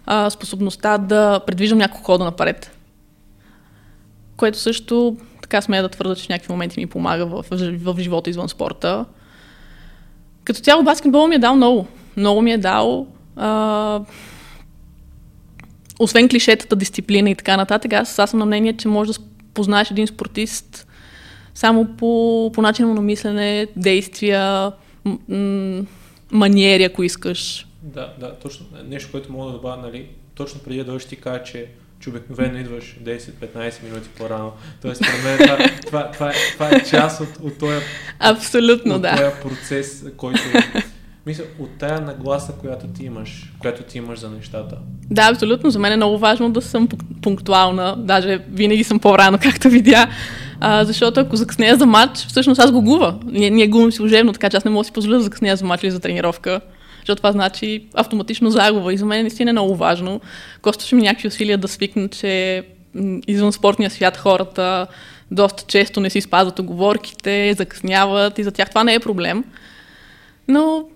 А, 0.06 0.30
способността 0.30 0.98
да 0.98 1.40
предвиждам 1.46 1.78
няколко 1.78 2.04
хода 2.04 2.24
напред. 2.24 2.76
Което 4.36 4.58
също 4.58 5.16
така 5.54 5.62
смея 5.62 5.82
да 5.82 5.88
твърда, 5.88 6.14
че 6.14 6.24
в 6.24 6.28
някакви 6.28 6.52
моменти 6.52 6.80
ми 6.80 6.86
помага 6.86 7.26
в, 7.26 7.44
в, 7.50 7.94
в 7.94 8.00
живота 8.00 8.30
извън 8.30 8.48
спорта. 8.48 9.04
Като 10.44 10.60
цяло 10.60 10.82
баскетбол 10.82 11.26
ми 11.26 11.34
е 11.34 11.38
дал 11.38 11.56
много. 11.56 11.86
Много 12.16 12.42
ми 12.42 12.52
е 12.52 12.58
дал. 12.58 13.06
А, 13.36 14.00
освен 15.98 16.28
клишетата, 16.28 16.76
дисциплина 16.76 17.30
и 17.30 17.34
така 17.34 17.56
нататък, 17.56 17.92
аз, 17.92 18.18
аз 18.18 18.30
съм 18.30 18.38
на 18.38 18.46
мнение, 18.46 18.76
че 18.76 18.88
може 18.88 19.12
да 19.12 19.18
познаеш 19.54 19.90
един 19.90 20.06
спортист 20.06 20.86
само 21.54 21.96
по, 21.96 22.50
по 22.54 22.62
начин 22.62 22.94
на 22.94 23.00
мислене, 23.00 23.66
действия, 23.76 24.72
м- 25.04 25.82
маниери, 26.30 26.84
ако 26.84 27.02
искаш. 27.02 27.66
Да, 27.82 28.12
да, 28.20 28.34
точно. 28.34 28.66
Нещо, 28.84 29.10
което 29.10 29.32
мога 29.32 29.46
да 29.46 29.52
добавя, 29.52 29.82
нали, 29.82 30.06
точно 30.34 30.60
преди 30.60 30.78
да 30.78 30.84
дойдеш 30.84 31.04
ти 31.04 31.16
кажа, 31.16 31.44
че 31.44 31.66
че 32.04 32.10
обикновено 32.10 32.58
идваш 32.58 32.96
10-15 33.02 33.82
минути 33.82 34.08
по-рано. 34.18 34.52
Тоест, 34.82 35.02
според 35.04 35.24
мен 35.24 35.38
това, 35.38 35.68
това, 35.86 36.10
това, 36.10 36.30
е, 36.30 36.34
това 36.52 36.68
е 36.68 36.84
част 36.84 37.20
от, 37.20 37.28
от 37.42 37.58
този, 37.58 37.80
Абсолютно, 38.18 38.94
от 38.94 39.02
да. 39.02 39.16
този 39.16 39.42
процес, 39.42 40.04
който 40.16 40.40
е 40.54 40.82
мисля, 41.26 41.44
от 41.58 41.70
тая 41.78 42.00
нагласа, 42.00 42.52
която 42.60 42.86
ти 42.86 43.04
имаш, 43.04 43.52
която 43.58 43.82
ти 43.82 43.98
имаш 43.98 44.18
за 44.18 44.30
нещата. 44.30 44.76
Да, 45.10 45.22
абсолютно. 45.32 45.70
За 45.70 45.78
мен 45.78 45.92
е 45.92 45.96
много 45.96 46.18
важно 46.18 46.50
да 46.50 46.62
съм 46.62 46.88
пунктуална. 47.22 47.94
Даже 47.98 48.38
винаги 48.50 48.84
съм 48.84 48.98
по-рано, 48.98 49.38
както 49.42 49.68
видя. 49.68 50.08
А, 50.60 50.84
защото 50.84 51.20
ако 51.20 51.36
закъснея 51.36 51.76
за 51.76 51.86
матч, 51.86 52.26
всъщност 52.26 52.60
аз 52.60 52.72
го 52.72 52.82
губа. 52.82 53.18
Ние, 53.24 53.50
ние 53.50 53.68
губим 53.68 53.92
служебно, 53.92 54.32
така 54.32 54.50
че 54.50 54.56
аз 54.56 54.64
не 54.64 54.70
мога 54.70 54.80
да 54.80 54.84
си 54.84 54.92
позволя 54.92 55.16
да 55.16 55.22
закъснея 55.22 55.56
за 55.56 55.64
матч 55.64 55.82
или 55.82 55.90
за 55.90 56.00
тренировка. 56.00 56.60
Защото 57.04 57.16
това 57.16 57.32
значи 57.32 57.86
автоматично 57.94 58.50
загуба. 58.50 58.94
И 58.94 58.96
за 58.96 59.06
мен 59.06 59.20
наистина 59.20 59.50
е 59.50 59.52
много 59.52 59.76
важно. 59.76 60.20
Костваше 60.62 60.94
ми 60.94 61.02
някакви 61.02 61.28
усилия 61.28 61.58
да 61.58 61.68
свикна, 61.68 62.08
че 62.08 62.64
извън 63.26 63.52
спортния 63.52 63.90
свят 63.90 64.16
хората 64.16 64.86
доста 65.30 65.64
често 65.66 66.00
не 66.00 66.10
си 66.10 66.20
спазват 66.20 66.58
оговорките, 66.58 67.54
закъсняват 67.54 68.38
и 68.38 68.44
за 68.44 68.52
тях 68.52 68.68
това 68.68 68.84
не 68.84 68.94
е 68.94 69.00
проблем. 69.00 69.44
Но 70.48 70.88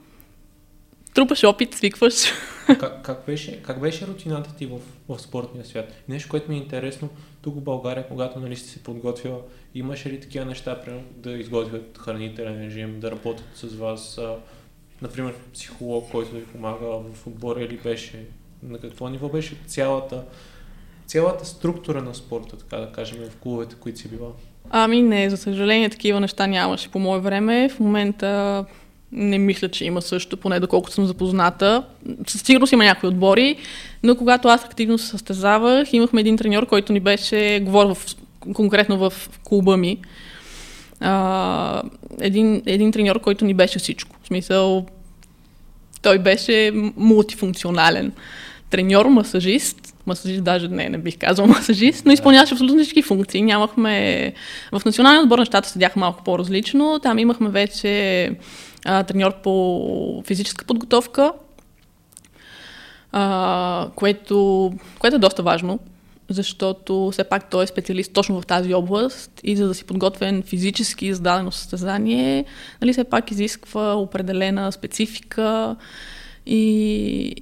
трупаш 1.14 1.44
опит, 1.44 1.74
свикваш. 1.74 2.14
Как, 2.66 3.02
как, 3.02 3.26
беше, 3.26 3.62
как 3.62 3.80
беше 3.80 4.06
рутината 4.06 4.56
ти 4.56 4.66
в, 4.66 4.78
в 5.08 5.18
спортния 5.20 5.64
свят? 5.64 5.92
Нещо, 6.08 6.28
което 6.28 6.50
ми 6.50 6.56
е 6.56 6.60
интересно, 6.60 7.08
тук 7.42 7.54
в 7.54 7.60
България, 7.60 8.08
когато 8.08 8.40
нали, 8.40 8.56
сте 8.56 8.68
се 8.68 8.82
подготвила, 8.82 9.38
имаше 9.74 10.10
ли 10.10 10.20
такива 10.20 10.44
неща, 10.44 10.80
примерно, 10.80 11.04
да 11.16 11.32
изготвят 11.32 11.98
хранителен 11.98 12.64
режим, 12.64 13.00
да 13.00 13.10
работят 13.10 13.46
с 13.54 13.74
вас, 13.74 14.20
например, 15.02 15.34
психолог, 15.54 16.10
който 16.10 16.34
ви 16.34 16.44
помага 16.44 16.86
в 16.86 17.26
отбора 17.26 17.62
или 17.62 17.76
беше, 17.76 18.24
на 18.62 18.78
какво 18.78 19.08
ниво 19.08 19.28
беше 19.28 19.56
цялата, 19.66 20.22
цялата 21.06 21.44
структура 21.44 22.02
на 22.02 22.14
спорта, 22.14 22.56
така 22.56 22.76
да 22.76 22.92
кажем, 22.92 23.18
в 23.30 23.36
клубовете, 23.36 23.74
които 23.74 23.98
си 23.98 24.08
била? 24.08 24.28
Ами 24.70 25.02
не, 25.02 25.30
за 25.30 25.36
съжаление 25.36 25.88
такива 25.88 26.20
неща 26.20 26.46
нямаше 26.46 26.88
по 26.88 26.98
мое 26.98 27.20
време. 27.20 27.68
В 27.68 27.80
момента 27.80 28.64
не 29.12 29.38
мисля, 29.38 29.68
че 29.68 29.84
има 29.84 30.02
също, 30.02 30.36
поне 30.36 30.60
доколкото 30.60 30.94
съм 30.94 31.06
запозната. 31.06 31.84
Със 32.26 32.42
сигурност 32.42 32.72
има 32.72 32.84
някои 32.84 33.08
отбори, 33.08 33.56
но 34.02 34.16
когато 34.16 34.48
аз 34.48 34.64
активно 34.64 34.98
се 34.98 35.06
състезавах, 35.06 35.92
имахме 35.92 36.20
един 36.20 36.36
треньор, 36.36 36.66
който 36.66 36.92
ни 36.92 37.00
беше, 37.00 37.60
говорил 37.62 37.94
в, 37.94 38.06
конкретно 38.54 39.10
в 39.10 39.12
клуба 39.44 39.76
ми, 39.76 39.98
а, 41.00 41.82
един, 42.20 42.62
един 42.66 42.92
треньор, 42.92 43.20
който 43.20 43.44
ни 43.44 43.54
беше 43.54 43.78
всичко. 43.78 44.16
В 44.22 44.26
смисъл, 44.26 44.86
той 46.02 46.18
беше 46.18 46.72
мултифункционален. 46.96 48.12
Треньор, 48.70 49.06
масажист, 49.06 49.94
масажист 50.06 50.44
даже 50.44 50.68
не, 50.68 50.88
не 50.88 50.98
бих 50.98 51.18
казал 51.18 51.46
масажист, 51.46 52.06
но 52.06 52.12
изпълняваше 52.12 52.54
абсолютно 52.54 52.78
всички 52.78 53.02
функции. 53.02 53.42
Нямахме... 53.42 54.32
В 54.72 54.84
националния 54.84 55.22
отбор 55.22 55.38
нещата 55.38 55.68
седяха 55.68 55.98
малко 55.98 56.24
по-различно. 56.24 56.98
Там 57.02 57.18
имахме 57.18 57.48
вече 57.48 58.30
а, 58.84 59.04
треньор 59.04 59.42
по 59.42 60.22
физическа 60.26 60.64
подготовка, 60.64 61.32
а, 63.12 63.88
което, 63.94 64.72
което 64.98 65.16
е 65.16 65.18
доста 65.18 65.42
важно, 65.42 65.78
защото 66.28 67.10
все 67.12 67.24
пак 67.24 67.50
той 67.50 67.64
е 67.64 67.66
специалист 67.66 68.12
точно 68.12 68.40
в 68.40 68.46
тази 68.46 68.74
област 68.74 69.40
и 69.42 69.56
за 69.56 69.68
да 69.68 69.74
си 69.74 69.84
подготвен 69.84 70.42
физически 70.42 71.14
за 71.14 71.22
дадено 71.22 71.52
състезание, 71.52 72.44
нали, 72.80 72.92
все 72.92 73.04
пак 73.04 73.30
изисква 73.30 73.94
определена 73.94 74.72
специфика 74.72 75.76
и, 76.46 77.34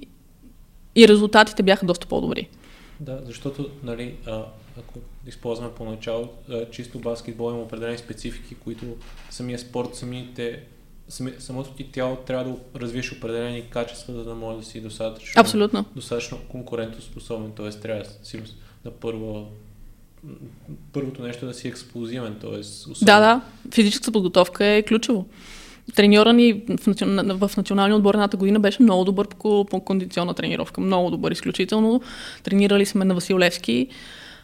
и 0.95 1.07
резултатите 1.07 1.63
бяха 1.63 1.85
доста 1.85 2.07
по-добри. 2.07 2.49
Да, 2.99 3.19
защото, 3.25 3.69
нали, 3.83 4.15
а, 4.25 4.43
ако 4.79 4.99
използваме 5.27 5.71
поначало, 5.73 6.29
чисто 6.71 6.99
баскетбол 6.99 7.51
има 7.51 7.61
определени 7.61 7.97
специфики, 7.97 8.55
които 8.55 8.85
самия 9.29 9.59
спорт, 9.59 9.95
самите 9.95 10.63
самото 11.39 11.69
ти 11.69 11.91
тяло 11.91 12.15
трябва 12.15 12.43
да 12.43 12.79
развиеш 12.79 13.11
определени 13.11 13.69
качества, 13.69 14.13
за 14.13 14.23
да 14.23 14.35
може 14.35 14.57
да 14.57 14.65
си 14.65 14.81
достатъчно, 14.81 15.41
Абсолютно. 15.41 15.85
достатъчно 15.95 16.37
конкурентоспособен. 16.49 17.51
Т.е. 17.51 17.69
трябва 17.69 18.05
си 18.23 18.41
на 18.87 18.91
първо 18.91 19.45
първото 20.93 21.21
нещо 21.21 21.45
е 21.45 21.47
да 21.47 21.53
си 21.53 21.67
експлозивен. 21.67 22.35
Т.е. 22.41 22.59
Да, 23.05 23.19
да. 23.19 23.41
Физическата 23.73 24.11
подготовка 24.11 24.65
е 24.65 24.83
ключово. 24.83 25.25
Треньора 25.95 26.33
ни 26.33 26.63
в, 26.69 27.47
в 27.47 27.57
националния 27.57 27.95
отбор 27.95 28.13
едната 28.13 28.37
година 28.37 28.59
беше 28.59 28.83
много 28.83 29.03
добър 29.03 29.27
по, 29.27 29.65
по 29.65 29.79
кондиционна 29.79 30.33
тренировка. 30.33 30.81
Много 30.81 31.09
добър, 31.09 31.31
изключително. 31.31 32.01
Тренирали 32.43 32.85
сме 32.85 33.05
на 33.05 33.13
Василевски. 33.13 33.87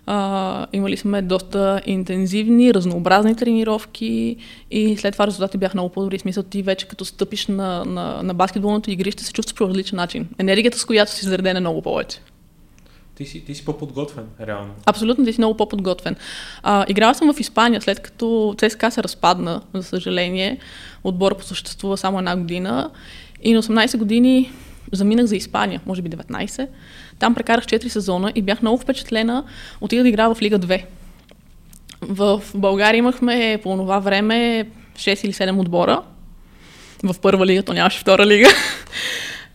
А, 0.06 0.68
имали 0.74 0.98
сме 0.98 1.22
доста 1.22 1.82
интензивни, 1.86 2.74
разнообразни 2.74 3.36
тренировки 3.36 4.36
и 4.72 4.98
след 4.98 5.14
това 5.14 5.28
резултатите 5.28 5.58
бяха 5.58 5.78
много 5.78 5.90
по-добри. 5.90 6.20
Смисъл 6.20 6.44
ти 6.44 6.62
вече 6.62 6.88
като 6.88 7.06
стъпиш 7.06 7.48
на, 7.48 7.86
на, 7.86 8.24
на 8.24 8.34
баскетболното 8.34 8.92
игрище 8.92 9.24
се 9.24 9.34
чувстваш 9.34 9.58
по 9.58 9.68
различен 9.68 9.96
начин. 9.96 10.28
Енергията, 10.38 10.80
с 10.80 10.86
която 10.86 11.12
си 11.12 11.26
зареден 11.26 11.58
е 11.58 11.60
много 11.60 11.82
повече. 11.82 12.20
Ти 13.16 13.26
си, 13.26 13.46
ти 13.46 13.56
си 13.56 13.66
по-подготвен, 13.66 14.26
реално. 14.42 14.74
Абсолютно, 14.86 15.26
ти 15.26 15.34
си 15.34 15.42
много 15.42 15.58
по-подготвен. 15.58 16.16
А, 16.64 16.86
играла 16.88 17.16
съм 17.16 17.34
в 17.34 17.40
Испания, 17.40 17.82
след 17.82 18.00
като 18.00 18.56
ЦСКА 18.58 18.92
се 18.92 19.04
разпадна, 19.04 19.62
за 19.74 19.84
съжаление. 19.84 20.58
Отбор 21.04 21.38
посъществува 21.38 21.98
само 21.98 22.20
една 22.20 22.36
година. 22.36 22.90
И 23.44 23.54
на 23.54 23.64
18 23.64 23.98
години 23.98 24.52
заминах 24.92 25.26
за 25.26 25.36
Испания, 25.36 25.82
може 25.86 26.02
би 26.02 26.10
19. 26.10 26.68
Там 27.20 27.36
прекарах 27.36 27.66
4 27.66 27.88
сезона 27.88 28.32
и 28.36 28.42
бях 28.42 28.62
много 28.62 28.78
впечатлена. 28.78 29.44
Отидах 29.82 30.04
да 30.04 30.10
играя 30.10 30.36
в 30.36 30.42
Лига 30.42 30.60
2. 30.60 30.84
В 32.02 32.42
България 32.56 33.00
имахме 33.00 33.60
по 33.64 33.78
това 33.78 34.00
време 34.00 34.68
6 34.96 35.26
или 35.26 35.34
7 35.34 35.60
отбора. 35.60 36.02
В 37.04 37.16
първа 37.22 37.46
лига, 37.46 37.64
то 37.64 37.74
нямаше 37.74 38.00
втора 38.00 38.26
лига. 38.26 38.50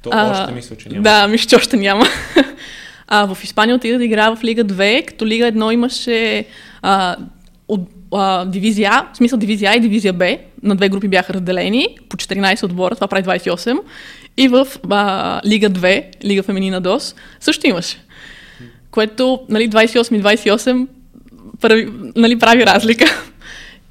То 0.02 0.10
а, 0.12 0.30
още 0.42 0.54
мисля, 0.54 0.76
че 0.76 0.88
няма. 0.88 1.02
Да, 1.02 1.28
мисля, 1.28 1.48
че 1.48 1.56
още 1.56 1.76
няма. 1.76 2.04
а, 3.08 3.34
в 3.34 3.44
Испания 3.44 3.76
отида 3.76 3.98
да 3.98 4.04
играя 4.04 4.36
в 4.36 4.44
Лига 4.44 4.64
2, 4.64 5.04
като 5.04 5.26
Лига 5.26 5.52
1 5.52 5.72
имаше 5.72 6.44
а, 6.82 7.16
от, 7.68 7.80
а, 8.12 8.44
дивизия 8.44 8.90
А, 8.92 9.08
в 9.12 9.16
смисъл 9.16 9.38
дивизия 9.38 9.70
А 9.70 9.76
и 9.76 9.80
дивизия 9.80 10.12
Б. 10.12 10.36
На 10.62 10.76
две 10.76 10.88
групи 10.88 11.08
бяха 11.08 11.34
разделени 11.34 11.96
по 12.08 12.16
14 12.16 12.64
отбора, 12.64 12.94
това 12.94 13.06
прави 13.06 13.24
28. 13.24 13.78
И 14.36 14.48
в 14.48 14.66
а, 14.90 15.40
Лига 15.46 15.70
2, 15.70 16.24
Лига 16.24 16.42
Феминина 16.42 16.80
ДОС, 16.80 17.14
също 17.40 17.66
имаше. 17.66 17.96
Което, 18.90 19.40
нали, 19.48 19.70
28 19.70 20.16
и 20.16 20.22
28 20.22 20.86
прави, 21.60 21.88
нали, 22.16 22.38
прави 22.38 22.66
разлика. 22.66 23.04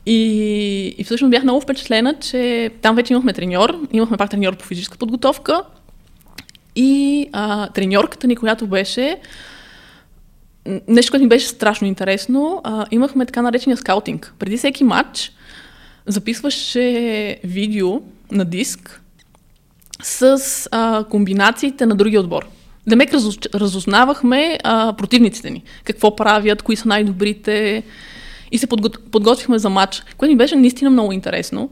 И, 0.06 0.96
и 0.98 1.04
всъщност 1.04 1.32
бях 1.32 1.44
много 1.44 1.62
впечатлена, 1.62 2.16
че 2.20 2.72
там 2.82 2.96
вече 2.96 3.14
имахме 3.14 3.34
треньор, 3.34 3.80
имахме 3.92 4.18
пак 4.18 4.30
треньор 4.30 4.58
по 4.58 4.66
физическа 4.66 4.98
подготовка 4.98 5.64
и 6.78 7.30
а, 7.34 7.70
треньорката 7.70 8.28
ни, 8.28 8.36
която 8.36 8.68
беше 8.68 9.18
нещо, 10.88 11.12
което 11.12 11.24
ми 11.24 11.30
беше 11.30 11.48
страшно 11.48 11.88
интересно, 11.88 12.62
а, 12.64 12.86
имахме 12.92 13.26
така 13.26 13.42
наречения 13.42 13.78
скаутинг. 13.78 14.34
Преди 14.40 14.58
всеки 14.58 14.84
матч 14.84 15.32
записваше 16.06 17.40
видео 17.44 18.02
на 18.32 18.46
диск 18.46 19.02
с 20.04 20.40
а, 20.72 21.04
комбинациите 21.04 21.86
на 21.86 21.96
другия 21.96 22.20
отбор. 22.20 22.48
Демек 22.88 23.14
разуз, 23.14 23.38
разузнавахме 23.56 24.60
а, 24.64 24.94
противниците 24.94 25.50
ни. 25.50 25.64
Какво 25.84 26.16
правят, 26.16 26.62
кои 26.62 26.76
са 26.76 26.88
най-добрите. 26.88 27.84
И 28.52 28.58
се 28.58 28.68
подго, 28.68 28.90
подготвихме 29.12 29.60
за 29.60 29.70
матч, 29.70 30.04
което 30.18 30.32
ми 30.32 30.38
беше 30.38 30.56
наистина 30.56 30.90
много 30.90 31.12
интересно. 31.12 31.70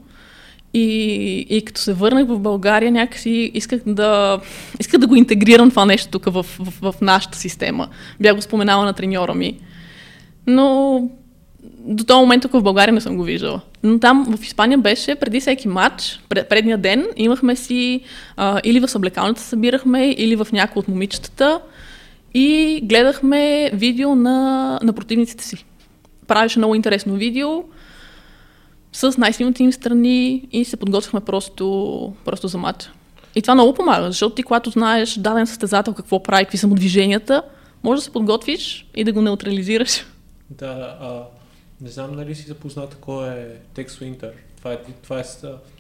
И, 0.76 1.46
и 1.50 1.62
като 1.62 1.82
се 1.82 1.94
върнах 1.94 2.28
в 2.28 2.40
България, 2.40 2.92
някакси 2.92 3.52
исках 3.54 3.82
да, 3.86 4.40
исках 4.80 5.00
да 5.00 5.08
го 5.08 5.16
интегрирам 5.16 5.70
това 5.70 5.86
нещо 5.86 6.10
тук 6.12 6.26
в, 6.26 6.46
в, 6.60 6.74
в, 6.82 7.02
нашата 7.02 7.38
система. 7.38 7.88
Бях 8.20 8.36
го 8.36 8.42
споменала 8.42 8.86
на 8.86 8.94
треньора 8.94 9.34
ми. 9.34 9.60
Но 10.48 11.10
до 11.80 12.04
този 12.04 12.20
момент 12.20 12.42
тук 12.42 12.52
в 12.52 12.62
България 12.62 12.94
не 12.94 13.02
съм 13.02 13.18
го 13.18 13.24
виждала. 13.24 13.62
Но 13.84 14.00
там 14.00 14.38
в 14.38 14.44
Испания 14.44 14.78
беше 14.78 15.16
преди 15.16 15.40
всеки 15.40 15.68
матч, 15.68 16.20
пред, 16.30 16.50
предния 16.50 16.78
ден, 16.78 17.06
имахме 17.16 17.56
си 17.56 18.02
а, 18.38 18.62
или 18.64 18.80
в 18.80 18.88
съблекалната 18.88 19.42
събирахме, 19.42 20.12
или 20.18 20.36
в 20.36 20.48
някои 20.52 20.80
от 20.80 20.88
момичетата 20.88 21.60
и 22.34 22.80
гледахме 22.84 23.72
видео 23.74 24.16
на, 24.16 24.80
на 24.84 24.94
противниците 24.94 25.44
си. 25.44 25.66
Правеше 26.28 26.60
много 26.60 26.76
интересно 26.76 27.14
видео 27.14 27.64
с 28.96 29.18
най-силните 29.18 29.64
им 29.64 29.74
страни 29.74 30.48
и 30.52 30.66
се 30.66 30.78
подготвяхме 30.78 31.22
просто, 31.22 32.14
просто 32.26 32.48
за 32.48 32.58
матча. 32.58 32.92
И 33.36 33.42
това 33.42 33.54
много 33.54 33.74
помага, 33.74 34.08
защото 34.08 34.36
ти, 34.36 34.44
когато 34.44 34.70
знаеш 34.70 35.14
даден 35.14 35.48
състезател 35.48 35.94
какво 35.94 36.24
прави, 36.24 36.46
какви 36.46 36.58
са 36.58 36.68
му 36.68 36.76
движенията, 36.76 37.44
може 37.84 38.00
да 38.00 38.04
се 38.04 38.12
подготвиш 38.12 38.88
и 38.96 39.04
да 39.04 39.14
го 39.14 39.22
неутрализираш. 39.22 40.06
Да, 40.50 40.98
а, 41.02 41.24
не 41.82 41.90
знам 41.90 42.16
нали 42.16 42.36
си 42.36 42.48
запознат 42.48 42.98
кой 43.02 43.30
е 43.30 43.48
Текс 43.74 44.02
Уинтер. 44.02 44.32
Това 44.58 44.74
е, 44.74 44.78
това 45.04 45.20
е, 45.20 45.24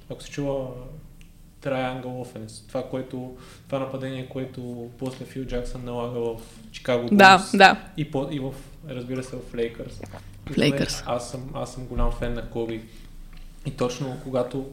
ако 0.10 0.24
се 0.24 0.30
чува 0.30 0.68
Triangle 1.64 2.04
Offense, 2.04 2.68
това, 2.68 2.84
което, 2.84 3.38
това 3.68 3.80
нападение, 3.80 4.28
което 4.30 4.90
после 5.00 5.26
Фил 5.26 5.46
Джаксън 5.46 5.86
налага 5.86 6.20
в 6.20 6.36
Чикаго 6.72 7.10
Да, 7.12 7.46
да. 7.54 7.82
И, 7.98 8.12
по, 8.12 8.28
и 8.32 8.40
в, 8.40 8.54
разбира 8.90 9.24
се, 9.24 9.36
в 9.36 9.56
Лейкърс. 9.56 10.02
Лейкърс. 10.58 11.04
Аз 11.06 11.32
съм, 11.32 11.50
аз 11.54 11.74
съм 11.74 11.86
голям 11.86 12.12
фен 12.12 12.34
на 12.34 12.50
Коби. 12.50 12.82
И 13.66 13.72
точно 13.72 14.18
когато, 14.24 14.72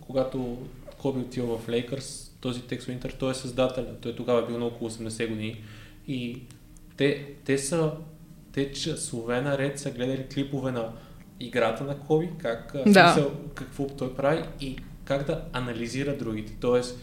когато 0.00 0.58
Коби 0.98 1.20
отива 1.20 1.58
в 1.58 1.68
Лейкърс, 1.68 2.32
този 2.40 2.62
Текс 2.62 2.88
Уинтер, 2.88 3.16
той 3.18 3.30
е 3.30 3.34
създател. 3.34 3.86
Той 4.00 4.16
тогава 4.16 4.42
е 4.42 4.46
бил 4.46 4.58
на 4.58 4.66
около 4.66 4.90
80 4.90 5.28
години. 5.28 5.62
И 6.08 6.42
те, 6.96 7.26
те 7.44 7.58
са 7.58 7.92
те 8.56 8.72
часове 8.72 9.40
наред 9.40 9.78
са 9.78 9.90
гледали 9.90 10.26
клипове 10.26 10.72
на 10.72 10.92
играта 11.40 11.84
на 11.84 11.98
Коби, 11.98 12.30
как, 12.38 12.72
да. 12.86 13.12
смисъл, 13.14 13.32
какво 13.54 13.86
той 13.86 14.14
прави 14.14 14.44
и 14.60 14.78
как 15.04 15.26
да 15.26 15.44
анализира 15.52 16.16
другите. 16.16 16.52
Тоест, 16.60 16.98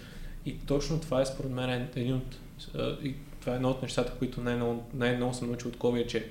и 0.45 0.57
точно 0.57 0.99
това 0.99 1.21
е 1.21 1.25
според 1.25 1.51
мен 1.51 1.87
един 1.95 2.15
от, 2.15 2.37
и 3.03 3.15
това 3.39 3.53
е 3.53 3.55
едно 3.55 3.69
от 3.69 3.81
нещата, 3.81 4.13
които 4.19 4.41
най-много, 4.41 4.83
най-много 4.93 5.33
съм 5.33 5.47
научил 5.47 5.69
от 5.69 5.77
Коби, 5.77 5.99
е, 5.99 6.07
че 6.07 6.29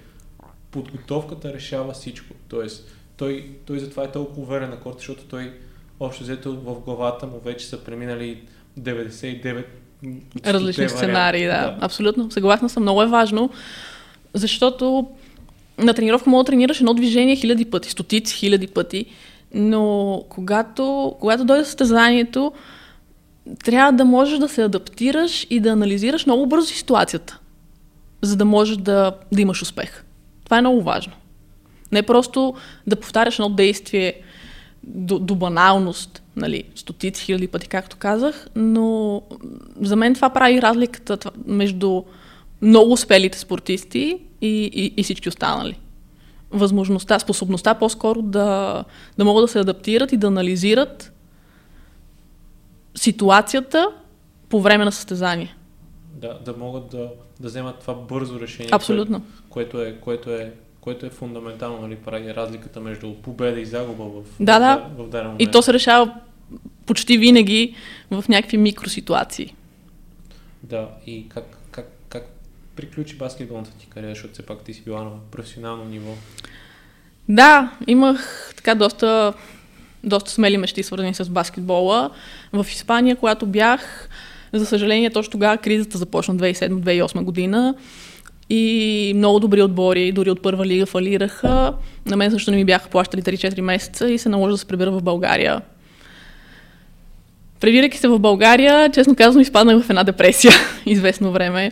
подготовката 0.70 1.52
решава 1.52 1.92
всичко. 1.92 2.34
Тоест, 2.48 2.90
той, 3.16 3.46
той 3.66 3.78
затова 3.78 4.04
е 4.04 4.12
толкова 4.12 4.42
уверен 4.42 4.70
на 4.70 4.80
корта, 4.80 4.98
защото 4.98 5.24
той 5.24 5.52
общо 6.00 6.22
взето 6.22 6.56
в 6.56 6.80
главата 6.80 7.26
му 7.26 7.40
вече 7.44 7.66
са 7.66 7.84
преминали 7.84 8.42
99 8.80 9.64
различни 10.46 10.88
сценарии, 10.88 11.44
да. 11.44 11.50
да. 11.50 11.76
Абсолютно. 11.80 12.30
Съгласна 12.30 12.68
съм. 12.68 12.82
Много 12.82 13.02
е 13.02 13.06
важно 13.06 13.50
защото 14.34 15.06
на 15.78 15.94
тренировка 15.94 16.30
мога 16.30 16.44
да 16.44 16.46
тренираш 16.46 16.80
едно 16.80 16.94
движение 16.94 17.36
хиляди 17.36 17.64
пъти, 17.64 17.90
стотици 17.90 18.34
хиляди 18.34 18.66
пъти, 18.66 19.06
но 19.54 20.24
когато, 20.28 21.16
когато 21.20 21.44
дойде 21.44 21.64
състезанието, 21.64 22.52
трябва 23.64 23.92
да 23.92 24.04
можеш 24.04 24.38
да 24.38 24.48
се 24.48 24.62
адаптираш 24.62 25.46
и 25.50 25.60
да 25.60 25.70
анализираш 25.70 26.26
много 26.26 26.46
бързо 26.46 26.66
ситуацията, 26.66 27.38
за 28.22 28.36
да 28.36 28.44
можеш 28.44 28.76
да, 28.76 29.12
да 29.32 29.40
имаш 29.40 29.62
успех. 29.62 30.04
Това 30.44 30.58
е 30.58 30.60
много 30.60 30.82
важно. 30.82 31.12
Не 31.92 32.02
просто 32.02 32.54
да 32.86 32.96
повтаряш 32.96 33.38
едно 33.38 33.50
действие 33.50 34.14
до, 34.84 35.18
до 35.18 35.34
баналност, 35.34 36.22
нали, 36.36 36.64
стотици 36.74 37.24
хиляди 37.24 37.48
пъти, 37.48 37.68
както 37.68 37.96
казах, 37.96 38.46
но 38.56 39.22
за 39.80 39.96
мен 39.96 40.14
това 40.14 40.30
прави 40.30 40.62
разликата 40.62 41.30
между 41.46 42.02
много 42.62 42.92
успелите 42.92 43.38
спортисти 43.38 44.18
и, 44.40 44.70
и, 44.74 44.94
и 44.96 45.02
всички 45.02 45.28
останали. 45.28 45.78
Възможността, 46.50 47.18
способността 47.18 47.74
по-скоро 47.74 48.22
да, 48.22 48.84
да 49.18 49.24
могат 49.24 49.44
да 49.44 49.48
се 49.48 49.58
адаптират 49.58 50.12
и 50.12 50.16
да 50.16 50.26
анализират 50.26 51.12
ситуацията 52.94 53.88
по 54.48 54.60
време 54.60 54.84
на 54.84 54.92
състезание. 54.92 55.56
Да, 56.14 56.38
да 56.44 56.52
могат 56.52 56.88
да, 56.90 57.10
да 57.40 57.48
вземат 57.48 57.78
това 57.78 57.94
бързо 57.94 58.40
решение. 58.40 58.70
Абсолютно. 58.72 59.22
Което 59.48 59.82
е, 59.82 59.96
което 60.00 60.30
е, 60.30 60.52
което 60.82 61.06
е 61.06 61.10
фундаментално, 61.10 61.82
нали, 61.82 61.96
прави 61.96 62.34
разликата 62.34 62.80
между 62.80 63.14
победа 63.14 63.60
и 63.60 63.66
загуба 63.66 64.04
в, 64.04 64.22
да, 64.40 64.58
да. 64.58 64.76
в, 64.76 65.02
в 65.02 65.08
даден 65.08 65.26
момент. 65.26 65.42
И 65.42 65.50
то 65.50 65.62
се 65.62 65.72
решава 65.72 66.14
почти 66.86 67.18
винаги 67.18 67.74
в 68.10 68.24
някакви 68.28 68.56
микроситуации. 68.56 69.54
Да, 70.62 70.88
и 71.06 71.28
как, 71.28 71.62
приключи 72.76 73.16
баскетболната 73.16 73.70
ти 73.70 73.86
кариера, 73.86 74.14
защото 74.14 74.34
все 74.34 74.46
пак 74.46 74.64
ти 74.64 74.74
си 74.74 74.82
била 74.84 75.02
на 75.02 75.10
професионално 75.30 75.84
ниво? 75.84 76.12
Да, 77.28 77.70
имах 77.86 78.52
така 78.56 78.74
доста, 78.74 79.32
доста 80.04 80.30
смели 80.30 80.58
мечти, 80.58 80.82
свързани 80.82 81.14
с 81.14 81.30
баскетбола. 81.30 82.10
В 82.52 82.66
Испания, 82.70 83.16
когато 83.16 83.46
бях, 83.46 84.08
за 84.52 84.66
съжаление, 84.66 85.10
точно 85.10 85.30
тогава 85.30 85.56
кризата 85.56 85.98
започна 85.98 86.36
2007-2008 86.36 87.22
година 87.22 87.74
и 88.54 89.12
много 89.16 89.40
добри 89.40 89.62
отбори, 89.62 90.12
дори 90.12 90.30
от 90.30 90.42
първа 90.42 90.66
лига 90.66 90.86
фалираха. 90.86 91.74
На 92.06 92.16
мен 92.16 92.30
също 92.30 92.50
не 92.50 92.56
ми 92.56 92.64
бяха 92.64 92.88
плащали 92.88 93.22
3-4 93.22 93.60
месеца 93.60 94.10
и 94.10 94.18
се 94.18 94.28
наложи 94.28 94.50
да 94.50 94.58
се 94.58 94.66
прибера 94.66 94.90
в 94.90 95.02
България. 95.02 95.60
Прибирайки 97.60 97.98
се 97.98 98.08
в 98.08 98.18
България, 98.18 98.90
честно 98.90 99.16
казвам, 99.16 99.42
изпаднах 99.42 99.82
в 99.82 99.90
една 99.90 100.04
депресия 100.04 100.52
известно 100.86 101.32
време 101.32 101.70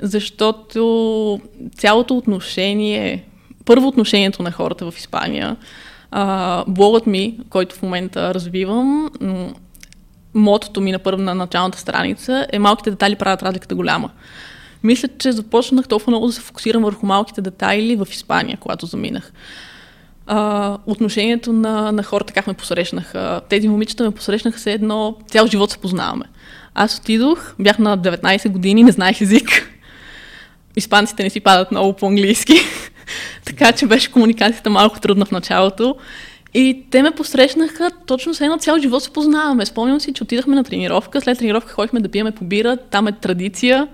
защото 0.00 1.40
цялото 1.76 2.16
отношение, 2.16 3.24
първо 3.64 3.88
отношението 3.88 4.42
на 4.42 4.52
хората 4.52 4.90
в 4.90 4.98
Испания, 4.98 5.56
а, 6.10 6.64
блогът 6.68 7.06
ми, 7.06 7.38
който 7.50 7.76
в 7.76 7.82
момента 7.82 8.34
развивам, 8.34 9.10
мотото 10.34 10.80
ми 10.80 10.92
на 10.92 10.98
първа 10.98 11.22
на 11.22 11.34
началната 11.34 11.78
страница 11.78 12.46
е 12.52 12.58
малките 12.58 12.90
детайли 12.90 13.16
правят 13.16 13.42
разликата 13.42 13.74
голяма. 13.74 14.10
Мисля, 14.82 15.08
че 15.18 15.32
започнах 15.32 15.88
толкова 15.88 16.10
много 16.10 16.26
да 16.26 16.32
се 16.32 16.40
фокусирам 16.40 16.82
върху 16.82 17.06
малките 17.06 17.40
детайли 17.40 17.96
в 17.96 18.08
Испания, 18.10 18.58
когато 18.60 18.86
заминах. 18.86 19.32
А, 20.26 20.78
отношението 20.86 21.52
на, 21.52 21.92
на 21.92 22.02
хората, 22.02 22.32
как 22.32 22.46
ме 22.46 22.54
посрещнаха. 22.54 23.40
Тези 23.48 23.68
момичета 23.68 24.04
ме 24.04 24.10
посрещнаха 24.10 24.58
се 24.58 24.72
едно, 24.72 25.16
цял 25.28 25.46
живот 25.46 25.70
се 25.70 25.78
познаваме. 25.78 26.24
Аз 26.74 26.98
отидох, 26.98 27.54
бях 27.58 27.78
на 27.78 27.98
19 27.98 28.48
години, 28.48 28.84
не 28.84 28.92
знаех 28.92 29.20
език 29.20 29.68
испанците 30.78 31.22
не 31.22 31.30
си 31.30 31.40
падат 31.40 31.70
много 31.70 31.92
по-английски, 31.92 32.54
така 33.44 33.72
че 33.72 33.86
беше 33.86 34.12
комуникацията 34.12 34.70
малко 34.70 35.00
трудна 35.00 35.24
в 35.24 35.30
началото. 35.30 35.96
И 36.54 36.84
те 36.90 37.02
ме 37.02 37.10
посрещнаха 37.10 37.90
точно 38.06 38.34
с 38.34 38.40
едно 38.40 38.58
цял 38.58 38.78
живот 38.78 39.02
се 39.02 39.10
познаваме. 39.10 39.66
Спомням 39.66 40.00
си, 40.00 40.12
че 40.12 40.22
отидахме 40.22 40.56
на 40.56 40.64
тренировка, 40.64 41.20
след 41.20 41.38
тренировка 41.38 41.72
ходихме 41.72 42.00
да 42.00 42.08
пиеме 42.08 42.30
по 42.30 42.44
бира, 42.44 42.76
там 42.76 43.08
е 43.08 43.12
традиция. 43.12 43.88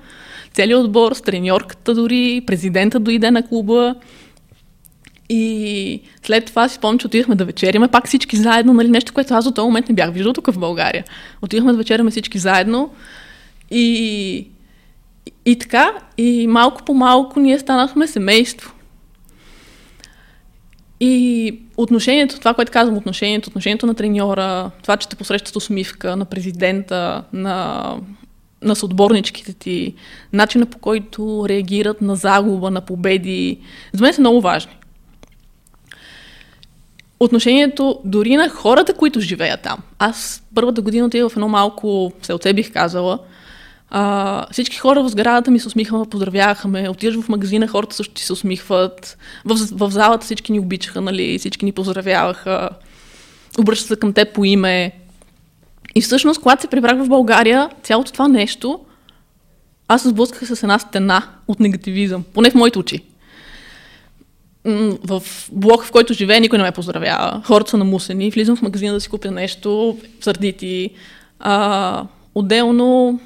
Целият 0.54 0.84
отбор, 0.84 1.12
с 1.12 1.22
треньорката 1.22 1.94
дори, 1.94 2.42
президента 2.46 3.00
дойде 3.00 3.30
на 3.30 3.42
клуба. 3.42 3.94
И 5.28 6.00
след 6.22 6.44
това 6.44 6.68
си 6.68 6.74
спомням, 6.74 6.98
че 6.98 7.06
отидахме 7.06 7.34
да 7.34 7.44
вечеряме 7.44 7.88
пак 7.88 8.06
всички 8.06 8.36
заедно, 8.36 8.72
нали, 8.72 8.88
нещо, 8.88 9.12
което 9.12 9.34
аз 9.34 9.44
до 9.44 9.50
този 9.50 9.66
момент 9.66 9.88
не 9.88 9.94
бях 9.94 10.12
виждал 10.12 10.32
тук 10.32 10.52
в 10.52 10.58
България. 10.58 11.04
Отидахме 11.42 11.72
да 11.72 11.78
вечеряме 11.78 12.10
всички 12.10 12.38
заедно 12.38 12.90
и, 13.70 14.48
и 15.46 15.58
така, 15.58 15.92
и 16.18 16.46
малко 16.46 16.82
по 16.82 16.94
малко 16.94 17.40
ние 17.40 17.58
станахме 17.58 18.06
семейство. 18.06 18.72
И 21.00 21.58
отношението, 21.76 22.38
това, 22.38 22.54
което 22.54 22.72
казвам, 22.72 22.96
отношението, 22.96 23.48
отношението 23.48 23.86
на 23.86 23.94
треньора, 23.94 24.70
това, 24.82 24.96
че 24.96 25.08
те 25.08 25.16
посрещат 25.16 25.56
усмивка 25.56 26.16
на 26.16 26.24
президента, 26.24 27.24
на, 27.32 27.96
на 28.64 28.76
съотборничките 28.76 29.52
ти, 29.52 29.94
начина 30.32 30.66
по 30.66 30.78
който 30.78 31.46
реагират 31.48 32.00
на 32.00 32.16
загуба, 32.16 32.70
на 32.70 32.80
победи, 32.80 33.58
за 33.92 34.02
мен 34.02 34.12
са 34.12 34.20
много 34.20 34.40
важни. 34.40 34.72
Отношението 37.20 38.00
дори 38.04 38.36
на 38.36 38.48
хората, 38.48 38.94
които 38.94 39.20
живеят 39.20 39.62
там. 39.62 39.78
Аз 39.98 40.42
първата 40.54 40.82
година 40.82 41.06
отидох 41.06 41.32
в 41.32 41.36
едно 41.36 41.48
малко 41.48 42.12
селце, 42.22 42.52
бих 42.52 42.72
казала, 42.72 43.18
а, 43.90 44.46
всички 44.52 44.76
хора 44.76 45.02
в 45.02 45.08
сградата 45.08 45.50
ми 45.50 45.60
се 45.60 45.68
усмихваха, 45.68 46.10
поздравяваха 46.10 46.68
ме. 46.68 46.88
Отиваш 46.88 47.20
в 47.20 47.28
магазина, 47.28 47.68
хората 47.68 47.96
също 47.96 48.14
ти 48.14 48.22
се 48.22 48.32
усмихват. 48.32 49.18
В, 49.44 49.56
в 49.72 49.90
залата 49.90 50.24
всички 50.24 50.52
ни 50.52 50.60
обичаха, 50.60 51.00
нали? 51.00 51.38
всички 51.38 51.64
ни 51.64 51.72
поздравяваха. 51.72 52.68
Обръщат 53.58 53.88
се 53.88 53.96
към 53.96 54.12
теб 54.12 54.34
по 54.34 54.44
име. 54.44 54.92
И 55.94 56.00
всъщност, 56.00 56.40
когато 56.40 56.62
се 56.62 56.68
прибрах 56.68 56.98
в 56.98 57.08
България, 57.08 57.70
цялото 57.82 58.12
това 58.12 58.28
нещо, 58.28 58.80
аз 59.88 60.02
се 60.02 60.08
сблъсках 60.08 60.48
с 60.48 60.62
една 60.62 60.78
стена 60.78 61.28
от 61.48 61.60
негативизъм, 61.60 62.24
поне 62.34 62.50
в 62.50 62.54
моите 62.54 62.78
очи. 62.78 63.04
В 65.04 65.22
блок, 65.52 65.84
в 65.84 65.90
който 65.90 66.14
живее, 66.14 66.40
никой 66.40 66.58
не 66.58 66.64
ме 66.64 66.72
поздравява. 66.72 67.42
Хората 67.44 67.70
са 67.70 67.76
намусени. 67.76 68.30
Влизам 68.30 68.56
в 68.56 68.62
магазина 68.62 68.92
да 68.92 69.00
си 69.00 69.08
купя 69.08 69.30
нещо, 69.30 69.98
сърдити. 70.20 70.90
А, 71.38 72.04
отделно, 72.34 73.20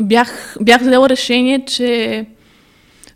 бях, 0.00 0.56
бях 0.60 0.80
взела 0.80 1.08
решение, 1.08 1.64
че 1.64 2.26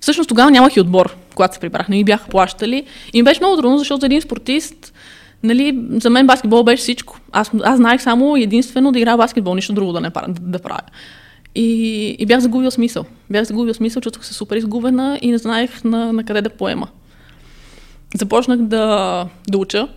всъщност 0.01 0.29
тогава 0.29 0.51
нямах 0.51 0.77
и 0.77 0.81
отбор, 0.81 1.17
когато 1.35 1.55
се 1.55 1.61
прибрах, 1.61 1.89
не 1.89 1.97
ми 1.97 2.05
бяха 2.05 2.29
плащали. 2.29 2.85
И 3.13 3.19
ми 3.19 3.25
беше 3.25 3.41
много 3.41 3.57
трудно, 3.57 3.79
защото 3.79 4.01
за 4.01 4.07
един 4.07 4.21
спортист, 4.21 4.94
нали, 5.45 5.79
за 5.91 6.11
мен 6.11 6.27
баскетбол 6.27 6.63
беше 6.63 6.83
всичко. 6.83 7.19
Аз, 7.33 7.51
аз 7.65 7.77
знаех 7.77 8.03
само 8.03 8.37
единствено 8.37 8.93
да 8.93 8.99
играя 8.99 9.17
баскетбол, 9.17 9.55
нищо 9.55 9.73
друго 9.73 9.93
да 9.93 10.01
не 10.01 10.11
да, 10.11 10.25
да 10.29 10.59
правя. 10.59 10.81
И, 11.55 12.09
и 12.19 12.27
бях 12.27 12.41
загубил 12.41 12.71
смисъл. 12.71 13.05
Бях 13.31 13.45
загубил 13.45 13.75
смисъл, 13.75 14.03
чувствах 14.03 14.27
се 14.27 14.35
супер 14.35 14.57
изгубена 14.57 15.19
и 15.23 15.31
не 15.31 15.39
знаех 15.39 15.85
на, 15.85 16.13
на 16.13 16.25
къде 16.25 16.43
да 16.43 16.51
поема. 16.51 16.89
Започнах 18.15 18.59
да, 18.59 19.27
да 19.49 19.59
уча, 19.59 19.89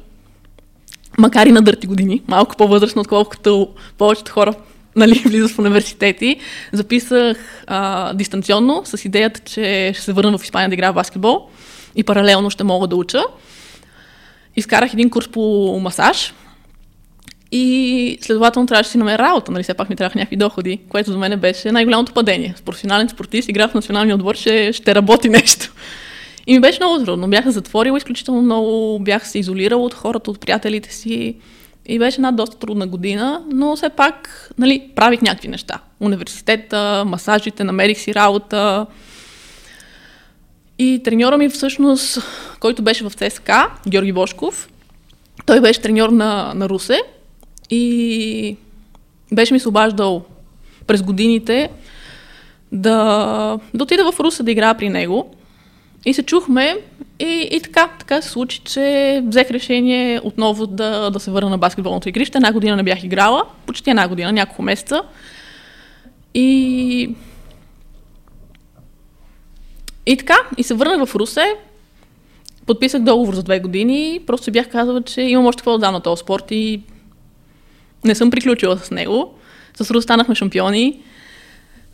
макар 1.18 1.46
и 1.46 1.52
на 1.52 1.62
дърти 1.62 1.88
години, 1.88 2.22
малко 2.28 2.56
по-възрастно, 2.56 3.02
отколкото 3.02 3.68
повечето 3.98 4.32
хора 4.32 4.54
нали, 4.96 5.20
влизаш 5.26 5.52
в 5.52 5.60
университети. 5.60 6.40
Записах 6.74 7.64
а, 7.68 8.14
дистанционно 8.14 8.82
с 8.86 9.06
идеята, 9.06 9.40
че 9.40 9.92
ще 9.96 10.04
се 10.04 10.14
върна 10.14 10.38
в 10.38 10.44
Испания 10.44 10.70
да 10.70 10.76
играя 10.76 10.92
в 10.92 10.96
баскетбол 10.96 11.48
и 11.96 12.04
паралелно 12.04 12.50
ще 12.50 12.64
мога 12.64 12.88
да 12.88 12.96
уча. 12.96 13.24
Изкарах 14.58 14.94
един 14.94 15.10
курс 15.10 15.28
по 15.28 15.80
масаж 15.82 16.34
и 17.52 18.18
следователно 18.22 18.68
трябваше 18.68 18.88
да 18.88 18.92
си 18.92 18.98
намеря 18.98 19.18
работа, 19.18 19.52
нали, 19.52 19.64
все 19.64 19.74
пак 19.74 19.90
ми 19.90 19.96
трябваха 19.96 20.20
някакви 20.20 20.36
доходи, 20.36 20.80
което 20.90 21.12
за 21.12 21.18
мен 21.18 21.40
беше 21.40 21.72
най-голямото 21.72 22.14
падение. 22.14 22.54
С 22.58 22.62
професионален 22.62 23.10
спортист, 23.10 23.50
игра 23.50 23.68
в 23.68 23.74
националния 23.74 24.16
отбор, 24.16 24.36
ще, 24.36 24.74
ще 24.74 24.96
работи 24.96 25.30
нещо. 25.30 25.74
И 26.48 26.54
ми 26.54 26.60
беше 26.60 26.80
много 26.82 27.06
трудно. 27.06 27.28
Бях 27.28 27.50
затворила 27.50 27.98
изключително 27.98 28.42
много, 28.42 29.00
бях 29.00 29.28
се 29.28 29.40
изолирала 29.40 29.84
от 29.84 29.94
хората, 29.94 30.32
от 30.32 30.40
приятелите 30.40 30.94
си. 30.94 31.36
И 31.86 32.00
беше 32.00 32.16
една 32.16 32.32
доста 32.32 32.58
трудна 32.58 32.88
година, 32.88 33.44
но 33.52 33.76
все 33.76 33.90
пак 33.90 34.50
нали, 34.58 34.92
правих 34.96 35.22
някакви 35.22 35.48
неща. 35.48 35.80
Университета, 36.00 37.04
масажите, 37.08 37.64
намерих 37.64 37.98
си 37.98 38.16
работа. 38.16 38.86
И 40.80 41.02
треньора 41.04 41.38
ми 41.38 41.50
всъщност, 41.50 42.20
който 42.60 42.82
беше 42.82 43.04
в 43.04 43.12
ЦСКА, 43.12 43.70
Георги 43.88 44.12
Бошков, 44.12 44.70
той 45.46 45.62
беше 45.62 45.82
треньор 45.82 46.10
на, 46.10 46.54
на 46.56 46.70
Русе 46.70 47.02
и 47.70 48.58
беше 49.32 49.54
ми 49.54 49.60
се 49.60 49.70
обаждал 49.70 50.26
през 50.88 51.02
годините 51.02 51.70
да, 52.72 53.60
да 53.74 53.84
отида 53.84 54.12
в 54.12 54.20
Руса 54.20 54.44
да 54.44 54.52
играя 54.52 54.78
при 54.78 54.90
него. 54.90 55.36
И 56.06 56.14
се 56.14 56.24
чухме 56.24 56.78
и, 57.20 57.50
и 57.52 57.62
така, 57.62 57.90
така 58.00 58.22
се 58.22 58.30
случи, 58.30 58.60
че 58.60 59.22
взех 59.28 59.52
решение 59.52 60.22
отново 60.24 60.68
да, 60.68 61.10
да 61.10 61.20
се 61.20 61.32
върна 61.32 61.50
на 61.50 61.58
баскетболното 61.58 62.10
игрище. 62.10 62.38
Една 62.38 62.52
година 62.52 62.76
не 62.76 62.84
бях 62.84 63.04
играла, 63.04 63.44
почти 63.66 63.90
една 63.90 64.08
година, 64.08 64.32
няколко 64.32 64.62
месеца. 64.62 65.02
И... 66.34 67.10
И 70.10 70.18
така, 70.18 70.38
и 70.58 70.64
се 70.64 70.74
върнах 70.74 71.08
в 71.08 71.16
Русе, 71.16 71.56
подписах 72.66 73.02
договор 73.02 73.36
за 73.36 73.44
две 73.44 73.60
години, 73.60 74.22
просто 74.28 74.52
бях 74.52 74.70
казала, 74.70 75.02
че 75.04 75.22
имам 75.22 75.46
още 75.46 75.60
какво 75.60 75.72
да 75.72 75.78
дам 75.78 75.94
на 75.94 76.02
този 76.02 76.20
спорт 76.20 76.52
и 76.52 76.82
не 78.04 78.16
съм 78.16 78.32
приключила 78.32 78.78
с 78.78 78.92
него. 78.92 79.34
С 79.78 79.92
Рус 79.92 80.04
станахме 80.04 80.36
шампиони, 80.36 81.02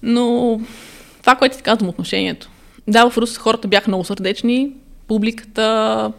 но 0.04 0.60
това, 1.22 1.36
което 1.36 1.58
ти 1.58 1.64
казвам 1.64 1.90
отношението. 1.90 2.50
Да, 2.88 3.10
в 3.10 3.18
Рус 3.18 3.38
хората 3.38 3.68
бяха 3.68 3.90
много 3.90 4.04
сърдечни, 4.04 4.72
публиката 5.08 6.12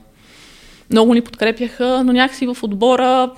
много 0.91 1.15
ни 1.15 1.21
подкрепяха, 1.21 2.03
но 2.05 2.13
някакси 2.13 2.47
в 2.47 2.57
отбора 2.63 3.31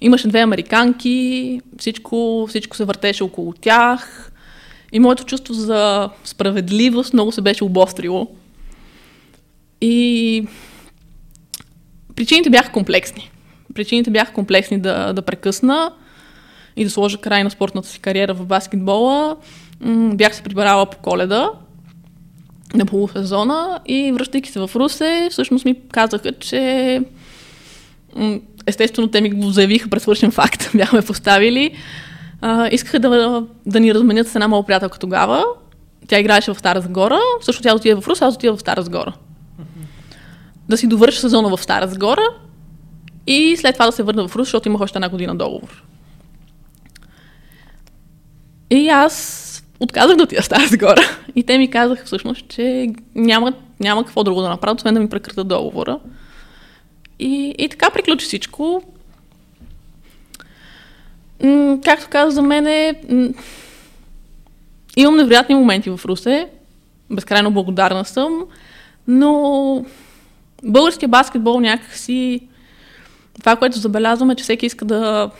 имаше 0.00 0.28
две 0.28 0.40
американки, 0.40 1.60
всичко, 1.78 2.46
всичко 2.48 2.76
се 2.76 2.84
въртеше 2.84 3.24
около 3.24 3.52
тях 3.52 4.31
и 4.92 5.00
моето 5.00 5.24
чувство 5.24 5.54
за 5.54 6.10
справедливост 6.24 7.12
много 7.12 7.32
се 7.32 7.40
беше 7.40 7.64
обострило. 7.64 8.28
И 9.80 10.46
причините 12.16 12.50
бяха 12.50 12.72
комплексни. 12.72 13.30
Причините 13.74 14.10
бяха 14.10 14.32
комплексни 14.32 14.80
да, 14.80 15.12
да 15.12 15.22
прекъсна 15.22 15.92
и 16.76 16.84
да 16.84 16.90
сложа 16.90 17.18
край 17.18 17.44
на 17.44 17.50
спортната 17.50 17.88
си 17.88 18.00
кариера 18.00 18.34
в 18.34 18.46
баскетбола. 18.46 19.36
Бях 20.14 20.36
се 20.36 20.42
прибрала 20.42 20.86
по 20.86 20.98
коледа 20.98 21.50
на 22.74 22.86
полусезона 22.86 23.80
и 23.86 24.12
връщайки 24.12 24.50
се 24.50 24.60
в 24.60 24.70
Русе, 24.76 25.28
всъщност 25.30 25.64
ми 25.64 25.76
казаха, 25.92 26.32
че 26.32 27.00
естествено 28.66 29.08
те 29.08 29.20
ми 29.20 29.30
го 29.30 29.50
заявиха 29.50 29.88
пред 29.88 30.02
свършен 30.02 30.30
факт, 30.30 30.70
бяхме 30.74 31.02
поставили. 31.02 31.70
А, 32.44 32.68
искаха 32.72 33.00
да, 33.00 33.44
да 33.66 33.80
ни 33.80 33.94
разменят 33.94 34.28
с 34.28 34.34
една 34.34 34.48
моя 34.48 34.66
приятелка 34.66 34.98
тогава. 34.98 35.44
Тя 36.08 36.18
играеше 36.18 36.54
в 36.54 36.58
Стара 36.58 36.80
Загора, 36.80 37.18
също 37.40 37.62
тя 37.62 37.74
отиде 37.74 37.94
в 37.94 38.08
Русе, 38.08 38.24
аз 38.24 38.34
отида 38.34 38.56
в 38.56 38.60
Стара 38.60 38.82
Загора. 38.82 39.12
Да 40.68 40.76
си 40.76 40.86
довърша 40.86 41.20
сезона 41.20 41.56
в 41.56 41.62
Стара 41.62 41.88
Загора 41.88 42.28
и 43.26 43.56
след 43.56 43.74
това 43.74 43.86
да 43.86 43.92
се 43.92 44.02
върна 44.02 44.28
в 44.28 44.36
Рус, 44.36 44.46
защото 44.46 44.68
имах 44.68 44.80
още 44.80 44.98
една 44.98 45.08
година 45.08 45.34
договор. 45.34 45.84
И 48.70 48.88
аз 48.88 49.48
отказах 49.80 50.16
да 50.16 50.22
отида 50.22 50.42
в 50.42 50.44
Стара 50.44 50.66
Загора. 50.66 51.00
И 51.34 51.42
те 51.42 51.58
ми 51.58 51.70
казаха 51.70 52.06
всъщност, 52.06 52.48
че 52.48 52.88
няма, 53.14 53.52
няма 53.80 54.04
какво 54.04 54.24
друго 54.24 54.40
да 54.40 54.48
направят, 54.48 54.78
освен 54.78 54.94
да 54.94 55.00
ми 55.00 55.08
прекратят 55.08 55.48
договора. 55.48 55.98
И, 57.18 57.54
и 57.58 57.68
така 57.68 57.90
приключи 57.90 58.26
всичко. 58.26 58.82
Както 61.84 62.08
каза 62.10 62.30
за 62.30 62.42
мен, 62.42 62.66
е, 62.66 62.94
имам 64.96 65.16
невероятни 65.16 65.54
моменти 65.54 65.90
в 65.90 66.00
Русе. 66.04 66.48
Безкрайно 67.10 67.50
благодарна 67.50 68.04
съм. 68.04 68.44
Но 69.08 69.84
българския 70.64 71.08
баскетбол 71.08 71.60
някакси 71.60 72.40
това, 73.38 73.56
което 73.56 73.78
забелязваме, 73.78 74.34
че 74.34 74.44
всеки 74.44 74.66
иска 74.66 74.84
да 74.84 75.30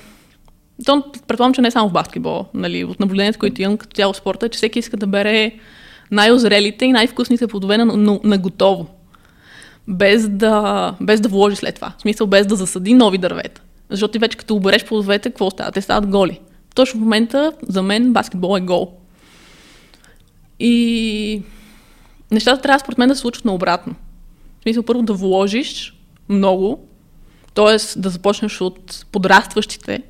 то, 0.87 1.05
предполагам, 1.29 1.55
че 1.55 1.61
не 1.61 1.69
е 1.69 1.71
само 1.71 1.89
в 1.89 1.93
баскетбол, 1.93 2.47
нали, 2.55 2.85
от 2.85 3.01
наблюдението, 3.01 3.39
които 3.39 3.63
имам 3.63 3.77
като 3.77 3.95
цяло 3.95 4.15
спорта, 4.15 4.47
е, 4.47 4.49
че 4.49 4.57
всеки 4.57 4.79
иска 4.79 4.97
да 4.97 5.07
бере 5.07 5.53
най-озрелите 6.11 6.85
и 6.85 6.93
най-вкусните 6.93 7.47
плодове 7.47 7.79
на, 7.79 7.85
на, 7.85 8.21
на 8.25 8.39
готово. 8.39 8.87
Без 9.89 10.29
да, 10.29 10.95
без 11.01 11.21
да 11.21 11.29
вложи 11.29 11.57
след 11.57 11.75
това. 11.75 11.93
В 11.99 12.03
смисъл, 12.03 12.27
без 12.27 12.47
да 12.47 12.57
засади 12.57 12.95
нови 12.95 13.19
дървета. 13.19 13.63
Защото 13.93 14.13
ти 14.13 14.19
вече 14.19 14.37
като 14.37 14.55
обереш 14.55 14.85
плодовете, 14.85 15.31
какво 15.31 15.51
става? 15.51 15.73
Те 15.73 15.81
стават 15.81 16.11
голи. 16.11 16.41
Точно 16.75 17.01
в 17.01 17.03
момента, 17.03 17.53
за 17.69 17.83
мен, 17.83 18.13
баскетбол 18.13 18.59
е 18.59 18.61
гол. 18.61 18.93
И 20.61 21.43
нещата 22.31 22.63
трябва 22.63 22.79
според 22.79 22.99
мен 22.99 23.09
да 23.09 23.15
се 23.15 23.21
случват 23.21 23.45
наобратно. 23.45 23.95
В 24.61 24.63
смисъл 24.63 24.83
първо 24.83 25.03
да 25.03 25.13
вложиш 25.13 25.95
много, 26.29 26.87
т.е. 27.55 28.01
да 28.01 28.11
започнеш 28.11 28.61
от 28.61 29.07
подрастващите 29.13 30.03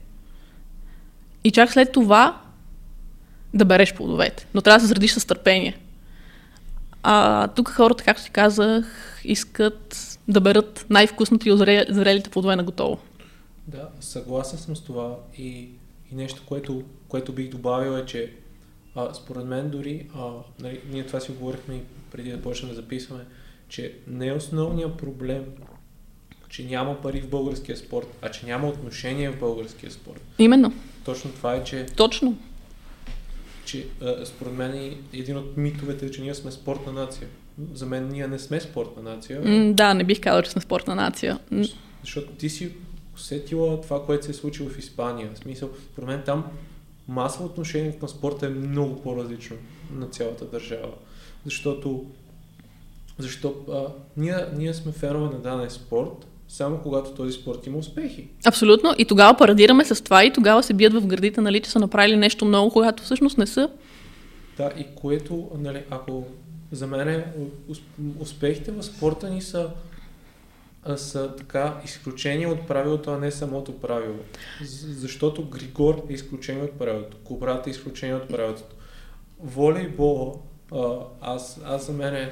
и 1.44 1.50
чак 1.50 1.72
след 1.72 1.92
това 1.92 2.40
да 3.54 3.64
береш 3.64 3.94
плодовете. 3.94 4.46
Но 4.54 4.60
трябва 4.60 4.76
да 4.76 4.80
се 4.80 4.86
заредиш 4.86 5.12
с 5.12 5.26
търпение. 5.26 5.78
А 7.02 7.48
тук 7.48 7.68
хората, 7.68 8.04
както 8.04 8.24
ти 8.24 8.30
казах, 8.30 9.20
искат 9.24 10.18
да 10.28 10.40
берат 10.40 10.86
най-вкусното 10.90 11.48
и 11.48 11.56
зрелите 11.88 12.30
плодове 12.30 12.56
на 12.56 12.62
готово. 12.62 12.98
Да, 13.66 13.88
съгласен 14.01 14.59
съм 14.59 14.77
с 14.77 14.81
това 14.81 15.16
и, 15.38 15.68
и 16.12 16.14
нещо, 16.14 16.42
което, 16.46 16.83
което 17.09 17.33
бих 17.33 17.48
добавил 17.48 17.90
е, 17.90 18.07
че 18.07 18.33
а, 18.94 19.14
според 19.14 19.44
мен 19.44 19.70
дори, 19.70 20.09
а, 20.14 20.31
нали, 20.61 20.81
ние 20.90 21.07
това 21.07 21.20
си 21.20 21.33
говорихме 21.33 21.75
и 21.75 21.81
преди 22.12 22.31
да 22.31 22.42
почнем 22.42 22.70
да 22.70 22.77
записваме, 22.77 23.25
че 23.68 23.94
не 24.07 24.27
е 24.27 24.33
основният 24.33 24.96
проблем, 24.96 25.44
че 26.48 26.64
няма 26.64 27.01
пари 27.01 27.20
в 27.20 27.29
българския 27.29 27.77
спорт, 27.77 28.07
а 28.22 28.31
че 28.31 28.46
няма 28.46 28.68
отношение 28.68 29.31
в 29.31 29.38
българския 29.38 29.90
спорт. 29.90 30.20
Именно. 30.38 30.72
Точно 31.05 31.31
това 31.31 31.55
е, 31.55 31.64
че... 31.64 31.87
Точно. 31.87 32.38
Че 33.64 33.87
а, 34.03 34.27
според 34.27 34.53
мен 34.53 34.96
един 35.12 35.37
от 35.37 35.57
митовете 35.57 36.07
е, 36.07 36.11
че 36.11 36.22
ние 36.22 36.35
сме 36.35 36.51
спортна 36.51 36.92
нация. 36.92 37.29
За 37.75 37.87
мен 37.87 38.09
ние 38.09 38.27
не 38.27 38.38
сме 38.38 38.61
спортна 38.61 39.03
нация. 39.03 39.40
М, 39.40 39.75
да, 39.75 39.94
не 39.94 40.05
бих 40.05 40.20
казал, 40.20 40.42
че 40.42 40.51
сме 40.51 40.61
спортна 40.61 40.94
нация. 40.94 41.38
Защото 42.03 42.33
ти 42.33 42.51
си 42.51 42.72
усетила 43.14 43.81
това, 43.81 44.05
което 44.05 44.25
се 44.25 44.31
е 44.31 44.35
случило 44.35 44.68
в 44.68 44.79
Испания. 44.79 45.31
В 45.35 45.38
смисъл, 45.38 45.70
според 45.92 46.09
мен 46.09 46.22
там 46.27 46.44
масово 47.09 47.44
отношение 47.44 47.98
към 47.98 48.09
спорта 48.09 48.46
е 48.46 48.48
много 48.48 49.03
по-различно 49.03 49.57
на 49.92 50.07
цялата 50.07 50.44
държава. 50.44 50.92
Защото, 51.44 52.05
защо, 53.18 53.55
а, 53.72 53.83
ние, 54.16 54.37
ние 54.57 54.75
сме 54.75 54.92
фенове 54.92 55.35
на 55.37 55.38
даден 55.38 55.70
спорт, 55.70 56.27
само 56.48 56.79
когато 56.79 57.14
този 57.14 57.33
спорт 57.33 57.66
има 57.66 57.79
успехи. 57.79 58.29
Абсолютно. 58.44 58.94
И 58.98 59.05
тогава 59.05 59.38
парадираме 59.38 59.85
с 59.85 60.05
това 60.05 60.25
и 60.25 60.33
тогава 60.33 60.62
се 60.62 60.75
бият 60.75 60.92
в 60.92 61.07
гърдите, 61.07 61.40
нали, 61.40 61.61
че 61.61 61.70
са 61.70 61.79
направили 61.79 62.16
нещо 62.16 62.44
много, 62.44 62.70
когато 62.70 63.03
всъщност 63.03 63.38
не 63.38 63.46
са. 63.46 63.70
Да, 64.57 64.70
и 64.79 64.87
което, 64.94 65.51
нали, 65.59 65.83
ако 65.90 66.27
за 66.72 66.87
мен 66.87 67.25
успехите 68.20 68.70
в 68.70 68.83
спорта 68.83 69.31
ни 69.31 69.42
са 69.42 69.70
са 70.96 71.36
така 71.36 71.80
изключение 71.84 72.46
от 72.46 72.66
правилото, 72.66 73.10
а 73.10 73.18
не 73.18 73.30
самото 73.30 73.80
правило. 73.80 74.18
Защото 74.88 75.48
Григор 75.48 76.06
е 76.08 76.12
изключение 76.12 76.62
от 76.62 76.78
правилото, 76.78 77.16
Кобрата 77.24 77.70
е 77.70 77.72
изключение 77.72 78.14
от 78.14 78.28
правилото. 78.28 78.62
Волейбола, 79.40 80.34
аз, 81.20 81.60
аз 81.64 81.86
за 81.86 81.92
мен 81.92 82.30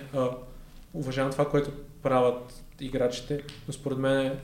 уважавам 0.94 1.32
това, 1.32 1.48
което 1.48 1.70
правят 2.02 2.64
играчите, 2.80 3.42
но 3.66 3.72
според 3.72 3.98
мен 3.98 4.38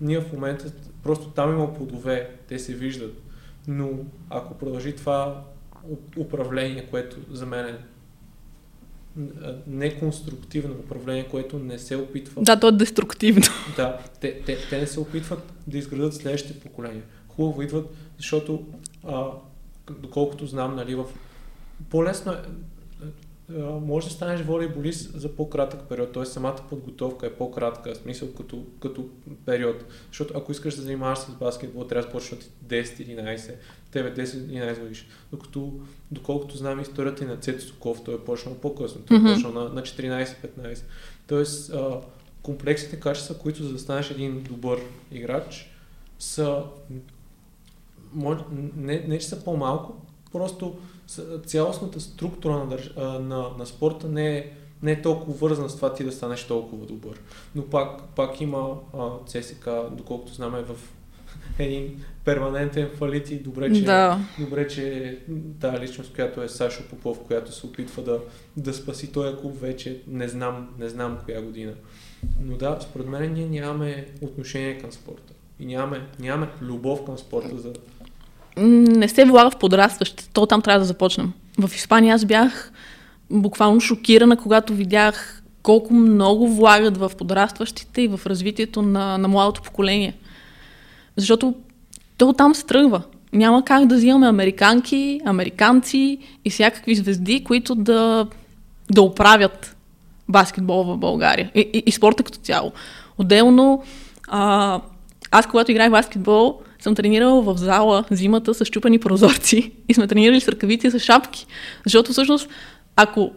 ние 0.00 0.20
в 0.20 0.32
момента 0.32 0.72
просто 1.02 1.30
там 1.30 1.52
има 1.52 1.74
плодове, 1.74 2.36
те 2.48 2.58
се 2.58 2.74
виждат. 2.74 3.22
Но 3.68 3.90
ако 4.30 4.54
продължи 4.54 4.96
това 4.96 5.44
управление, 6.16 6.86
което 6.90 7.16
за 7.30 7.46
мен 7.46 7.66
е 7.66 7.78
неконструктивно 9.66 10.74
управление, 10.74 11.28
което 11.28 11.58
не 11.58 11.78
се 11.78 11.96
опитва. 11.96 12.42
Да, 12.42 12.60
то 12.60 12.68
е 12.68 12.72
деструктивно. 12.72 13.46
Да, 13.76 13.98
те, 14.20 14.40
те, 14.46 14.58
те 14.70 14.80
не 14.80 14.86
се 14.86 15.00
опитват 15.00 15.52
да 15.66 15.78
изградат 15.78 16.14
следващите 16.14 16.60
поколения. 16.60 17.02
Хубаво 17.28 17.62
идват, 17.62 17.90
защото, 18.16 18.66
а, 19.04 19.26
доколкото 19.90 20.46
знам, 20.46 20.76
нали, 20.76 20.94
в 20.94 21.04
по-лесно 21.90 22.32
е, 22.32 22.36
може 23.80 24.06
да 24.06 24.12
станеш 24.12 24.40
волейболист 24.40 25.20
за 25.20 25.36
по-кратък 25.36 25.80
период, 25.88 26.12
т.е. 26.12 26.24
самата 26.24 26.56
подготовка 26.70 27.26
е 27.26 27.32
по-кратка, 27.32 27.94
в 27.94 27.96
смисъл 27.96 28.32
като, 28.32 28.64
като 28.80 29.08
период. 29.46 29.84
Защото 30.06 30.34
ако 30.36 30.52
искаш 30.52 30.74
да 30.74 30.82
занимаваш 30.82 31.18
с 31.18 31.30
баскетбол, 31.30 31.84
трябва 31.84 32.02
да 32.02 32.08
започнеш 32.08 32.40
от 32.40 32.48
10-11, 32.68 33.54
тебе 33.90 34.14
10-11 34.14 34.80
годиш. 34.80 35.06
Докато, 35.30 35.72
доколкото 36.10 36.56
знам 36.56 36.80
историята 36.80 37.24
и 37.24 37.26
на 37.26 37.36
Цето 37.36 37.62
Соков, 37.62 38.04
той 38.04 38.14
е 38.14 38.18
почнал 38.18 38.54
по-късно, 38.54 39.00
той 39.00 39.18
mm-hmm. 39.18 39.30
е 39.30 39.34
почнал 39.34 39.52
на, 39.52 39.68
на 39.68 39.82
14-15. 39.82 40.82
Тоест, 41.26 41.72
а, 41.72 42.00
комплексите 42.42 43.00
качества, 43.00 43.38
които 43.38 43.62
за 43.62 43.72
да 43.72 43.78
станеш 43.78 44.10
един 44.10 44.42
добър 44.42 44.80
играч, 45.12 45.70
са 46.18 46.62
може, 48.12 48.40
не, 48.76 49.04
не 49.08 49.18
че 49.18 49.26
са 49.26 49.44
по-малко, 49.44 50.06
просто 50.32 50.78
цялостната 51.46 52.00
структура 52.00 52.58
на, 52.58 52.66
държ... 52.66 52.90
на, 52.96 53.46
на 53.58 53.66
спорта 53.66 54.08
не 54.08 54.38
е, 54.38 54.50
не 54.82 54.92
е 54.92 55.02
толкова 55.02 55.34
вързана 55.34 55.68
с 55.68 55.76
това 55.76 55.94
ти 55.94 56.04
да 56.04 56.12
станеш 56.12 56.44
толкова 56.44 56.86
добър. 56.86 57.20
Но 57.54 57.62
пак, 57.62 58.02
пак 58.02 58.40
има 58.40 58.74
а, 58.98 59.08
ЦСК, 59.26 59.68
доколкото 59.92 60.34
знаме 60.34 60.62
в 60.62 60.76
един 61.58 62.04
перманентен 62.24 62.90
фалит 62.94 63.30
и 63.30 63.42
добре, 63.42 63.74
че, 63.74 63.84
да. 63.84 64.18
добре, 64.38 64.68
че 64.68 65.18
тази 65.60 65.78
личност, 65.78 66.14
която 66.14 66.42
е 66.42 66.48
Сашо 66.48 66.82
Попов, 66.90 67.18
която 67.26 67.52
се 67.52 67.66
опитва 67.66 68.02
да, 68.02 68.20
да 68.56 68.74
спаси 68.74 69.12
този 69.12 69.36
клуб 69.36 69.60
вече, 69.60 70.02
не 70.06 70.28
знам, 70.28 70.68
не 70.78 70.88
знам 70.88 71.18
коя 71.24 71.42
година. 71.42 71.72
Но 72.40 72.56
да, 72.56 72.78
според 72.80 73.06
мен 73.06 73.32
ние 73.32 73.46
нямаме 73.46 74.06
отношение 74.20 74.78
към 74.78 74.92
спорта. 74.92 75.32
И 75.60 75.66
нямаме, 75.66 76.06
нямаме 76.20 76.48
любов 76.62 77.04
към 77.04 77.18
спорта 77.18 77.58
за, 77.58 77.72
не 78.58 79.08
се 79.08 79.24
влага 79.24 79.50
в 79.50 79.56
подрастващите. 79.56 80.28
То 80.32 80.46
там 80.46 80.62
трябва 80.62 80.78
да 80.78 80.86
започнем. 80.86 81.32
В 81.58 81.74
Испания 81.74 82.14
аз 82.14 82.24
бях 82.24 82.72
буквално 83.30 83.80
шокирана, 83.80 84.36
когато 84.36 84.74
видях 84.74 85.42
колко 85.62 85.94
много 85.94 86.48
влагат 86.48 86.96
в 86.96 87.12
подрастващите 87.18 88.02
и 88.02 88.08
в 88.08 88.20
развитието 88.26 88.82
на, 88.82 89.18
на 89.18 89.28
младото 89.28 89.62
поколение. 89.62 90.16
Защото 91.16 91.54
то 92.18 92.32
там 92.32 92.54
се 92.54 92.66
тръгва. 92.66 93.02
Няма 93.32 93.64
как 93.64 93.86
да 93.86 93.94
взимаме 93.94 94.26
американки, 94.26 95.20
американци 95.24 96.18
и 96.44 96.50
всякакви 96.50 96.94
звезди, 96.94 97.44
които 97.44 97.74
да, 97.74 98.26
да 98.90 99.02
оправят 99.02 99.76
баскетбол 100.28 100.84
в 100.84 100.96
България 100.96 101.50
и, 101.54 101.70
и, 101.72 101.82
и 101.86 101.92
спорта 101.92 102.22
като 102.22 102.38
цяло. 102.38 102.72
Отделно, 103.18 103.82
а, 104.28 104.80
аз 105.30 105.46
когато 105.46 105.70
играх 105.70 105.90
баскетбол, 105.90 106.60
съм 106.88 106.94
тренирала 106.94 107.42
в 107.42 107.58
зала 107.58 108.04
зимата 108.10 108.54
с 108.54 108.64
чупени 108.64 108.98
прозорци 108.98 109.72
и 109.88 109.94
сме 109.94 110.06
тренирали 110.06 110.40
с 110.40 110.48
ръкавици 110.48 110.90
с 110.90 110.98
шапки. 110.98 111.46
Защото 111.84 112.12
всъщност, 112.12 112.48
ако 112.96 113.30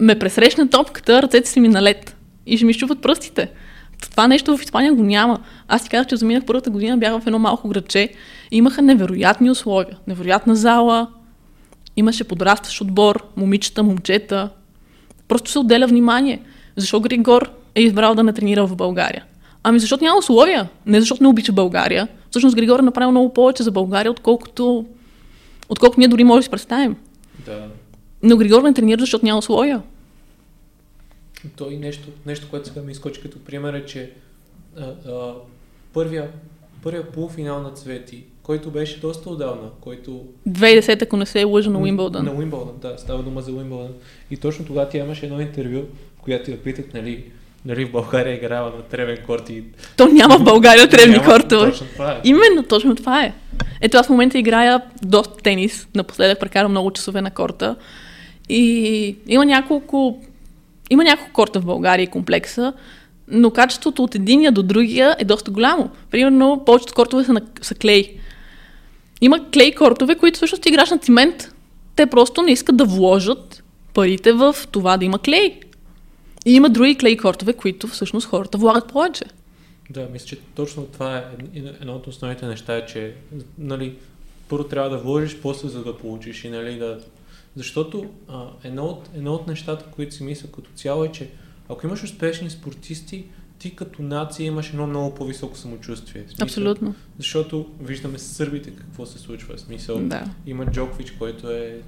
ме 0.00 0.18
пресрещне 0.18 0.68
топката, 0.68 1.22
ръцете 1.22 1.50
си 1.50 1.60
ми 1.60 1.68
на 1.68 1.82
лед 1.82 2.16
и 2.46 2.56
ще 2.56 2.66
ми 2.66 2.72
щупат 2.72 3.02
пръстите. 3.02 3.50
Това 4.10 4.26
нещо 4.26 4.56
в 4.56 4.62
Испания 4.62 4.92
го 4.92 5.02
няма. 5.02 5.40
Аз 5.68 5.84
ти 5.84 5.90
казах, 5.90 6.06
че 6.06 6.16
заминах 6.16 6.44
първата 6.44 6.70
година, 6.70 6.98
бях 6.98 7.20
в 7.20 7.26
едно 7.26 7.38
малко 7.38 7.68
градче 7.68 8.08
и 8.50 8.56
имаха 8.56 8.82
невероятни 8.82 9.50
условия. 9.50 9.96
Невероятна 10.06 10.56
зала, 10.56 11.06
имаше 11.96 12.24
подрастващ 12.24 12.80
отбор, 12.80 13.24
момичета, 13.36 13.82
момчета. 13.82 14.48
Просто 15.28 15.50
се 15.50 15.58
отделя 15.58 15.86
внимание. 15.86 16.42
Защо 16.76 17.00
Григор 17.00 17.50
е 17.74 17.82
избрал 17.82 18.14
да 18.14 18.22
ме 18.22 18.32
тренира 18.32 18.66
в 18.66 18.76
България? 18.76 19.24
Ами 19.62 19.78
защото 19.78 20.04
няма 20.04 20.18
условия. 20.18 20.68
Не 20.86 21.00
защото 21.00 21.22
не 21.22 21.28
обича 21.28 21.52
България. 21.52 22.08
Всъщност 22.30 22.56
Григор 22.56 22.78
е 22.78 22.82
направил 22.82 23.10
много 23.10 23.32
повече 23.32 23.62
за 23.62 23.70
България, 23.70 24.10
отколкото, 24.10 24.86
отколкото 25.68 26.00
ние 26.00 26.08
дори 26.08 26.24
може 26.24 26.38
да 26.38 26.42
си 26.42 26.50
представим. 26.50 26.96
Да. 27.46 27.68
Но 28.22 28.36
Григор 28.36 28.62
не 28.62 28.74
тренира, 28.74 29.00
защото 29.00 29.24
няма 29.24 29.38
условия. 29.38 29.82
То 31.56 31.70
и 31.70 31.76
нещо, 31.76 32.08
нещо, 32.26 32.46
което 32.50 32.68
сега 32.68 32.82
ми 32.82 32.92
изкочи 32.92 33.20
като 33.20 33.38
пример 33.38 33.74
е, 33.74 33.84
че 33.84 34.12
а, 34.76 34.82
а, 34.82 35.34
първия, 35.92 36.30
първия 36.82 37.12
полуфинал 37.12 37.62
на 37.62 37.70
Цвети, 37.70 38.24
който 38.42 38.70
беше 38.70 39.00
доста 39.00 39.30
отдавна, 39.30 39.70
който... 39.80 40.24
2010, 40.48 41.02
ако 41.02 41.16
не 41.16 41.26
се 41.26 41.40
е 41.40 41.44
лъжа 41.44 41.70
на 41.70 41.78
Уимбълдън. 41.78 42.24
На 42.24 42.34
Уимбълдън, 42.34 42.74
да, 42.80 42.98
става 42.98 43.22
дума 43.22 43.42
за 43.42 43.52
Уимбълдън. 43.52 43.92
И 44.30 44.36
точно 44.36 44.64
тогава 44.64 44.88
тя 44.88 44.98
имаше 44.98 45.26
едно 45.26 45.40
интервю, 45.40 45.82
в 46.18 46.20
която 46.20 46.50
я 46.50 46.62
питат, 46.62 46.94
нали, 46.94 47.30
нали, 47.64 47.84
в 47.84 47.92
България 47.92 48.34
играва 48.34 48.70
на 48.76 48.82
тревен 48.82 49.18
корт 49.26 49.50
и... 49.50 49.64
То 49.96 50.08
няма 50.08 50.38
в 50.38 50.44
България 50.44 50.88
тревни 50.88 51.18
кортове. 51.24 51.70
Точно 51.70 51.86
това 51.86 52.12
е. 52.12 52.20
Именно, 52.24 52.62
точно 52.68 52.94
това 52.94 53.24
е. 53.24 53.32
Ето 53.80 53.96
аз 53.96 54.06
в 54.06 54.10
момента 54.10 54.38
играя 54.38 54.82
доста 55.02 55.36
тенис, 55.36 55.88
напоследък 55.94 56.40
прекарам 56.40 56.70
много 56.70 56.90
часове 56.90 57.20
на 57.20 57.30
корта 57.30 57.76
и 58.48 59.16
има 59.26 59.44
няколко, 59.44 60.22
има 60.90 61.04
няколко 61.04 61.32
корта 61.32 61.60
в 61.60 61.64
България 61.64 62.04
и 62.04 62.06
комплекса, 62.06 62.72
но 63.28 63.50
качеството 63.50 64.02
от 64.02 64.14
единия 64.14 64.52
до 64.52 64.62
другия 64.62 65.16
е 65.18 65.24
доста 65.24 65.50
голямо. 65.50 65.90
Примерно, 66.10 66.62
повечето 66.66 66.94
кортове 66.94 67.24
са, 67.24 67.32
на, 67.32 67.40
са 67.62 67.74
клей. 67.74 68.16
Има 69.20 69.50
клей 69.50 69.74
кортове, 69.74 70.14
които 70.14 70.36
всъщност 70.36 70.66
играш 70.66 70.90
на 70.90 70.98
цимент. 70.98 71.54
Те 71.96 72.06
просто 72.06 72.42
не 72.42 72.52
искат 72.52 72.76
да 72.76 72.84
вложат 72.84 73.62
парите 73.94 74.32
в 74.32 74.56
това 74.70 74.96
да 74.96 75.04
има 75.04 75.18
клей. 75.18 75.60
И 76.46 76.52
има 76.52 76.70
други 76.70 76.98
клей 76.98 77.16
кортове, 77.16 77.52
които 77.52 77.88
всъщност 77.88 78.26
хората 78.26 78.58
влагат 78.58 78.88
повече. 78.88 79.24
Да, 79.90 80.08
мисля, 80.12 80.26
че 80.26 80.38
точно 80.54 80.86
това 80.86 81.18
е 81.18 81.24
едно 81.80 81.94
от 81.94 82.06
основните 82.06 82.46
неща, 82.46 82.76
е, 82.76 82.86
че 82.86 83.14
нали, 83.58 83.96
първо 84.48 84.64
трябва 84.64 84.90
да 84.90 84.98
вложиш, 84.98 85.36
после 85.42 85.68
за 85.68 85.84
да 85.84 85.98
получиш 85.98 86.44
и 86.44 86.50
нали, 86.50 86.78
да... 86.78 87.00
Защото 87.56 88.06
а, 88.28 88.46
едно, 88.64 88.84
от, 88.84 89.08
едно 89.14 89.34
от 89.34 89.46
нещата, 89.46 89.84
които 89.84 90.14
си 90.14 90.22
мисля 90.22 90.48
като 90.48 90.70
цяло 90.74 91.04
е, 91.04 91.12
че 91.12 91.30
ако 91.68 91.86
имаш 91.86 92.04
успешни 92.04 92.50
спортисти, 92.50 93.24
ти 93.58 93.76
като 93.76 94.02
нация 94.02 94.46
имаш 94.46 94.68
едно 94.68 94.86
много 94.86 95.14
по-високо 95.14 95.56
самочувствие. 95.56 96.22
Смисъл, 96.22 96.44
Абсолютно. 96.44 96.94
Защото 97.18 97.70
виждаме 97.80 98.18
с 98.18 98.22
сърбите 98.22 98.70
какво 98.70 99.06
се 99.06 99.18
случва. 99.18 99.58
Смисъл, 99.58 99.98
да. 99.98 100.24
има 100.46 100.66
Джокович, 100.66 101.10
който 101.10 101.50
е 101.50 101.80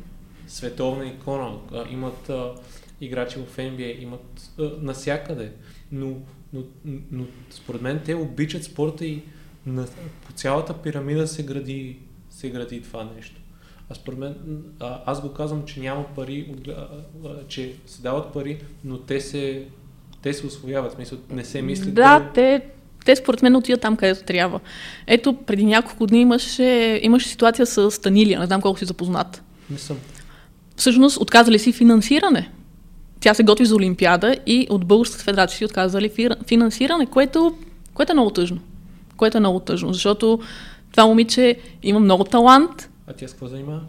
световна 0.46 1.06
икона. 1.06 1.52
Имат 1.90 2.30
а, 2.30 2.52
играчи 3.04 3.38
в 3.38 3.56
NBA, 3.56 4.02
имат 4.02 4.50
а, 4.58 4.70
насякъде. 4.80 5.52
Но, 5.92 6.16
но, 6.52 6.62
но 7.10 7.24
според 7.50 7.82
мен 7.82 8.00
те 8.04 8.14
обичат 8.14 8.64
спорта 8.64 9.06
и 9.06 9.22
на, 9.66 9.86
по 10.26 10.32
цялата 10.32 10.74
пирамида 10.74 11.26
се 11.26 11.42
гради, 11.42 11.98
се 12.30 12.50
гради 12.50 12.82
това 12.82 13.10
нещо. 13.16 13.40
А 13.90 13.94
според 13.94 14.18
мен, 14.18 14.34
а, 14.80 15.00
аз 15.06 15.22
го 15.22 15.32
казвам, 15.32 15.64
че 15.64 15.80
няма 15.80 16.06
пари, 16.14 16.54
а, 16.68 16.70
а, 16.72 17.46
че 17.48 17.74
се 17.86 18.02
дават 18.02 18.32
пари, 18.32 18.60
но 18.84 18.98
те 18.98 19.20
се, 19.20 19.66
те 20.22 20.32
се 20.32 20.46
освояват. 20.46 20.92
Смисъл, 20.92 21.18
не 21.30 21.44
се 21.44 21.62
мисли. 21.62 21.90
Да, 21.90 22.18
да, 22.18 22.32
те, 22.32 22.66
те 23.04 23.16
според 23.16 23.42
мен 23.42 23.56
отиват 23.56 23.80
там, 23.80 23.96
където 23.96 24.24
трябва. 24.24 24.60
Ето, 25.06 25.36
преди 25.36 25.64
няколко 25.64 26.06
дни 26.06 26.20
имаше, 26.20 27.00
имаше 27.02 27.28
ситуация 27.28 27.66
с 27.66 27.90
Станилия, 27.90 28.40
не 28.40 28.46
знам 28.46 28.60
колко 28.60 28.78
си 28.78 28.84
запознат. 28.84 29.42
Не 29.70 29.78
съм. 29.78 29.98
Всъщност, 30.76 31.16
отказали 31.16 31.58
си 31.58 31.72
финансиране. 31.72 32.50
Тя 33.22 33.34
се 33.34 33.42
готви 33.42 33.66
за 33.66 33.76
Олимпиада 33.76 34.36
и 34.46 34.66
от 34.70 34.84
Българската 34.84 35.24
федерация 35.24 35.58
си 35.58 35.64
отказали 35.64 36.10
финансиране, 36.46 37.06
което, 37.06 37.54
което 37.94 38.12
е 38.12 38.14
много 38.14 38.30
тъжно. 38.30 38.58
Което 39.16 39.36
е 39.36 39.40
много 39.40 39.60
тъжно, 39.60 39.92
защото 39.92 40.40
това 40.90 41.06
момиче 41.06 41.56
има 41.82 42.00
много 42.00 42.24
талант, 42.24 42.88
а 43.06 43.12
тя 43.12 43.28
с 43.28 43.30
какво 43.30 43.46
занимава? 43.46 43.80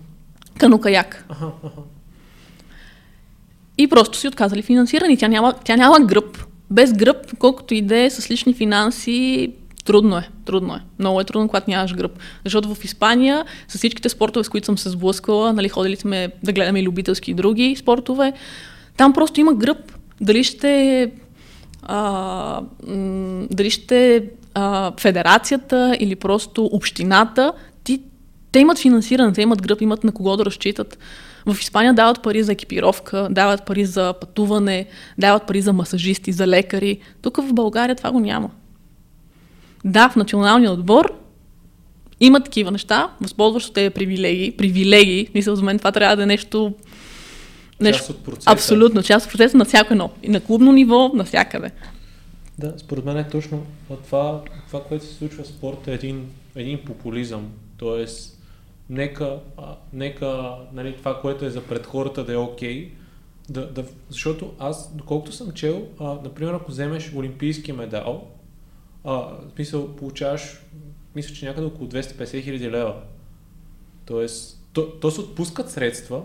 Канукаяк. 0.57 1.25
Ага, 1.29 1.51
ага. 1.63 1.73
И 3.77 3.87
просто 3.87 4.17
си 4.17 4.27
отказали 4.27 4.61
финансиране. 4.61 5.17
Тя 5.17 5.27
няма, 5.27 5.53
тя 5.63 5.75
няма 5.75 5.99
гръб. 5.99 6.37
Без 6.71 6.93
гръб, 6.93 7.37
колкото 7.39 7.73
и 7.73 7.81
да 7.81 7.97
е 7.97 8.09
с 8.09 8.31
лични 8.31 8.53
финанси, 8.53 9.53
трудно 9.85 10.17
е. 10.17 10.29
Трудно 10.45 10.75
е. 10.75 10.79
Много 10.99 11.21
е 11.21 11.23
трудно, 11.23 11.47
когато 11.47 11.69
нямаш 11.69 11.95
гръб. 11.95 12.11
Защото 12.43 12.75
в 12.75 12.83
Испания, 12.83 13.45
с 13.67 13.77
всичките 13.77 14.09
спортове, 14.09 14.43
с 14.43 14.49
които 14.49 14.65
съм 14.65 14.77
се 14.77 14.89
сблъскала, 14.89 15.53
нали, 15.53 15.69
ходили 15.69 15.95
сме 15.95 16.29
да 16.43 16.53
гледаме 16.53 16.79
и 16.79 16.83
любителски 16.83 17.31
и 17.31 17.33
други 17.33 17.75
спортове, 17.75 18.33
там 18.97 19.13
просто 19.13 19.39
има 19.39 19.53
гръб. 19.53 19.77
Дали 20.21 20.43
ще 20.43 21.11
а, 21.83 22.61
дали 23.51 23.69
ще 23.69 24.23
а, 24.53 24.91
федерацията 24.99 25.97
или 25.99 26.15
просто 26.15 26.65
общината, 26.65 27.53
ти 27.83 28.01
те 28.51 28.59
имат 28.59 28.79
финансиране, 28.79 29.33
те 29.33 29.41
имат 29.41 29.61
гръб, 29.61 29.81
имат 29.81 30.03
на 30.03 30.11
кого 30.11 30.37
да 30.37 30.45
разчитат. 30.45 30.97
В 31.45 31.57
Испания 31.59 31.93
дават 31.93 32.23
пари 32.23 32.43
за 32.43 32.51
екипировка, 32.51 33.27
дават 33.31 33.65
пари 33.65 33.85
за 33.85 34.13
пътуване, 34.21 34.85
дават 35.17 35.47
пари 35.47 35.61
за 35.61 35.73
масажисти, 35.73 36.31
за 36.31 36.47
лекари. 36.47 36.99
Тук 37.21 37.37
в 37.37 37.53
България 37.53 37.95
това 37.95 38.11
го 38.11 38.19
няма. 38.19 38.49
Да, 39.85 40.09
в 40.09 40.15
националния 40.15 40.71
отбор 40.71 41.13
има 42.19 42.39
такива 42.39 42.71
неща, 42.71 43.09
възползваш 43.21 43.65
от 43.65 43.73
тези 43.73 43.89
привилегии. 43.89 44.51
Привилегии, 44.51 45.27
мисля, 45.35 45.55
за 45.55 45.63
мен 45.63 45.77
това 45.77 45.91
трябва 45.91 46.15
да 46.15 46.23
е 46.23 46.25
нещо... 46.25 46.73
нещо 47.79 47.99
част 47.99 48.09
от 48.09 48.23
процеса. 48.23 48.51
Абсолютно, 48.51 49.03
част 49.03 49.25
от 49.25 49.31
процеса 49.31 49.57
на 49.57 49.65
всяко 49.65 49.93
едно. 49.93 50.11
И 50.23 50.29
на 50.29 50.41
клубно 50.41 50.71
ниво, 50.71 51.11
навсякъде. 51.13 51.71
Да, 52.59 52.73
според 52.77 53.05
мен 53.05 53.17
е 53.17 53.29
точно 53.29 53.65
това, 54.05 54.41
това 54.67 54.83
което 54.83 55.05
се 55.05 55.13
случва 55.13 55.43
в 55.43 55.47
спорта 55.47 55.91
е 55.91 55.93
един, 55.93 56.29
един 56.55 56.85
популизъм. 56.85 57.51
Тоест, 57.77 58.39
нека, 58.89 59.39
а, 59.57 59.75
нека 59.93 60.55
нали, 60.73 60.95
това, 60.97 61.21
което 61.21 61.45
е 61.45 61.49
за 61.49 61.63
пред 61.63 61.85
хората 61.85 62.25
да 62.25 62.33
е 62.33 62.37
окей. 62.37 62.85
Okay, 62.85 62.89
да, 63.49 63.71
да, 63.71 63.85
защото 64.09 64.53
аз, 64.59 64.95
доколкото 64.95 65.31
съм 65.31 65.51
чел, 65.51 65.87
а, 65.99 66.03
например, 66.23 66.53
ако 66.53 66.71
вземеш 66.71 67.13
олимпийски 67.15 67.73
медал, 67.73 68.27
а, 69.03 69.13
в 69.13 69.37
смисъл, 69.55 69.95
получаваш, 69.95 70.61
мисля, 71.15 71.35
че 71.35 71.45
някъде 71.45 71.67
около 71.67 71.89
250 71.89 72.43
хиляди 72.43 72.71
лева. 72.71 72.95
Тоест, 74.05 74.65
то, 74.73 74.89
то 74.89 75.11
се 75.11 75.21
отпускат 75.21 75.71
средства, 75.71 76.21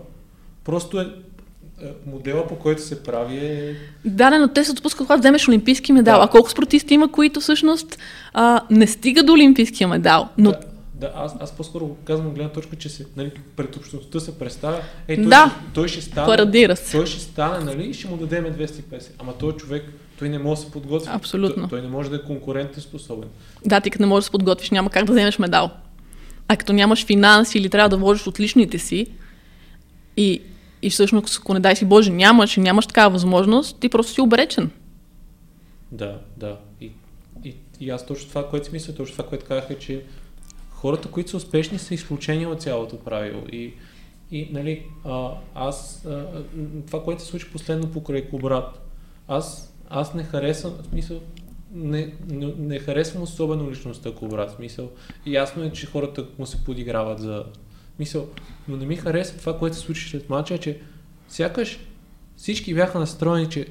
просто 0.63 1.01
е, 1.01 1.03
е 1.03 1.07
модела 2.05 2.47
по 2.47 2.55
който 2.55 2.81
се 2.81 3.03
прави 3.03 3.37
е... 3.37 3.75
Да, 4.05 4.39
но 4.39 4.47
те 4.47 4.63
се 4.63 4.71
отпускат, 4.71 5.07
когато 5.07 5.19
вземеш 5.19 5.47
олимпийски 5.47 5.93
медал. 5.93 6.19
Да. 6.19 6.25
А 6.25 6.27
колко 6.27 6.49
спортисти 6.49 6.93
има, 6.93 7.11
които 7.11 7.39
всъщност 7.39 7.97
а, 8.33 8.61
не 8.69 8.87
стига 8.87 9.23
до 9.23 9.33
олимпийския 9.33 9.87
медал, 9.87 10.29
но 10.37 10.51
да. 10.51 10.59
Да, 10.99 11.11
аз, 11.15 11.35
аз 11.39 11.51
по-скоро 11.51 11.95
казвам 12.03 12.27
от 12.27 12.33
гледна 12.33 12.51
точка, 12.51 12.75
че 12.75 12.89
се, 12.89 13.05
нали, 13.17 13.31
пред 13.55 13.75
общността 13.75 14.19
се 14.19 14.39
представя. 14.39 14.81
Е, 15.07 15.15
той, 15.15 15.25
да, 15.25 15.55
ще, 15.55 15.73
той 15.73 15.87
ще 15.87 16.01
стане. 16.01 16.27
Парадира 16.27 16.75
се. 16.75 16.97
Той 16.97 17.05
ще 17.05 17.19
стане, 17.19 17.65
нали, 17.65 17.89
и 17.89 17.93
ще 17.93 18.07
му 18.07 18.17
дадем 18.17 18.45
250. 18.45 19.09
Ама 19.19 19.33
той 19.39 19.51
човек, 19.51 19.83
той 20.19 20.29
не 20.29 20.39
може 20.39 20.61
да 20.61 20.65
се 20.65 20.71
подготви. 20.71 21.09
Абсолютно. 21.13 21.69
Той, 21.69 21.79
той 21.79 21.81
не 21.81 21.87
може 21.87 22.09
да 22.09 22.15
е 22.15 22.21
конкурентен 22.21 22.83
способен. 22.83 23.29
Да, 23.65 23.81
ти 23.81 23.89
като 23.89 24.01
не 24.01 24.07
можеш 24.07 24.21
да 24.21 24.25
се 24.25 24.31
подготвиш, 24.31 24.69
няма 24.71 24.89
как 24.89 25.05
да 25.05 25.11
вземеш 25.11 25.39
медал. 25.39 25.71
А 26.47 26.55
като 26.55 26.73
нямаш 26.73 27.05
финанси 27.05 27.57
или 27.57 27.69
трябва 27.69 27.89
да 27.89 27.97
вложиш 27.97 28.27
от 28.27 28.39
личните 28.39 28.79
си 28.79 29.07
и, 30.17 30.41
и 30.81 30.89
всъщност, 30.89 31.39
ако 31.41 31.53
не 31.53 31.59
дай 31.59 31.75
си 31.75 31.85
Боже, 31.85 32.11
нямаш 32.11 32.57
и 32.57 32.59
нямаш 32.59 32.87
такава 32.87 33.09
възможност, 33.09 33.79
ти 33.79 33.89
просто 33.89 34.13
си 34.13 34.21
обречен. 34.21 34.71
Да, 35.91 36.19
да. 36.37 36.57
И, 36.81 36.91
и, 37.43 37.55
и 37.79 37.89
аз 37.89 38.05
точно 38.05 38.29
това, 38.29 38.49
което 38.49 38.65
си 38.65 38.71
мисля, 38.73 38.93
точно 38.93 39.15
това, 39.15 39.29
което 39.29 39.45
казах 39.45 39.69
е, 39.69 39.79
че 39.79 40.03
хората, 40.69 41.07
които 41.07 41.29
са 41.29 41.37
успешни, 41.37 41.79
са 41.79 41.93
изключение 41.93 42.47
от 42.47 42.61
цялото 42.61 42.99
правило. 42.99 43.41
И, 43.51 43.73
и 44.31 44.49
нали, 44.51 44.83
а, 45.05 45.31
аз, 45.55 46.05
а, 46.05 46.25
това, 46.87 47.03
което 47.03 47.21
се 47.21 47.27
случи 47.27 47.51
последно 47.51 47.91
покрай 47.91 48.29
Кобрат, 48.29 48.81
аз, 49.27 49.73
аз 49.89 50.13
не 50.13 50.23
харесвам, 50.23 50.73
в 50.81 50.85
смисъл, 50.85 51.19
не, 51.71 52.13
не, 52.29 52.53
не 52.57 52.79
харесвам 52.79 53.23
особено 53.23 53.71
личността 53.71 54.11
Кобрат, 54.11 54.51
в 54.51 54.55
смисъл. 54.55 54.89
Ясно 55.25 55.63
е, 55.63 55.71
че 55.71 55.87
хората 55.87 56.25
му 56.39 56.45
се 56.45 56.63
подиграват 56.63 57.19
за 57.19 57.43
мисъл, 57.99 58.27
но 58.67 58.77
не 58.77 58.85
ми 58.85 58.95
харесва 58.95 59.39
това, 59.39 59.59
което 59.59 59.75
се 59.75 59.81
случи 59.81 60.09
след 60.09 60.29
мача, 60.29 60.57
че 60.57 60.79
сякаш 61.27 61.79
всички 62.37 62.73
бяха 62.73 62.99
настроени, 62.99 63.49
че 63.49 63.67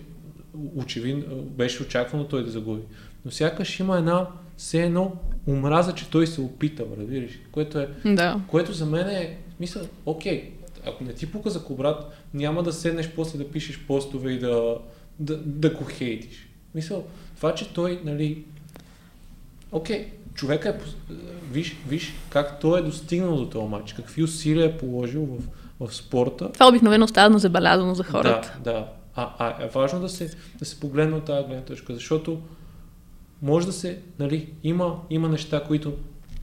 очевидно 0.74 1.42
беше 1.42 1.82
очаквано 1.82 2.24
той 2.24 2.44
да 2.44 2.50
загуби. 2.50 2.82
Но 3.24 3.30
сякаш 3.30 3.80
има 3.80 3.98
една 3.98 4.28
все 4.56 4.82
едно 4.82 5.16
омраза, 5.46 5.94
че 5.94 6.10
той 6.10 6.26
се 6.26 6.40
опита, 6.40 6.84
разбираш, 7.00 7.38
което 7.52 7.78
е, 7.78 7.88
да. 8.04 8.40
което 8.48 8.72
за 8.72 8.86
мен 8.86 9.08
е, 9.08 9.38
мисля, 9.60 9.80
окей, 10.06 10.50
ако 10.86 11.04
не 11.04 11.12
ти 11.12 11.32
пука 11.32 11.50
за 11.50 11.64
кобрат, 11.64 12.12
няма 12.34 12.62
да 12.62 12.72
седнеш 12.72 13.10
после 13.10 13.38
да 13.38 13.50
пишеш 13.50 13.80
постове 13.86 14.32
и 14.32 14.38
да, 14.38 14.78
да, 15.18 15.36
да 15.36 15.70
го 15.70 15.84
хейтиш. 15.84 16.48
Мисля, 16.74 17.02
това, 17.36 17.54
че 17.54 17.72
той, 17.72 18.00
нали, 18.04 18.44
окей, 19.72 20.08
човека 20.38 20.68
е, 20.68 20.74
виж, 21.52 21.76
виж 21.88 22.14
как 22.30 22.60
той 22.60 22.80
е 22.80 22.82
достигнал 22.82 23.36
до 23.36 23.46
този 23.46 23.68
матч, 23.68 23.92
какви 23.92 24.22
усилия 24.22 24.66
е 24.66 24.78
положил 24.78 25.24
в, 25.26 25.38
в 25.86 25.94
спорта. 25.94 26.52
Това 26.52 26.68
обикновено 26.68 27.04
остава 27.04 27.38
забелязано 27.38 27.94
за 27.94 28.04
хората. 28.04 28.58
Да, 28.64 28.72
да. 28.72 28.86
А, 29.14 29.34
а 29.38 29.64
е 29.64 29.68
важно 29.68 30.00
да 30.00 30.08
се, 30.08 30.30
да 30.58 30.64
се 30.64 30.80
погледне 30.80 31.16
от 31.16 31.24
тази 31.24 31.46
гледна 31.46 31.64
точка, 31.64 31.94
защото 31.94 32.40
може 33.42 33.66
да 33.66 33.72
се, 33.72 33.98
нали, 34.18 34.52
има, 34.62 35.00
има 35.10 35.28
неща, 35.28 35.64
които 35.64 35.92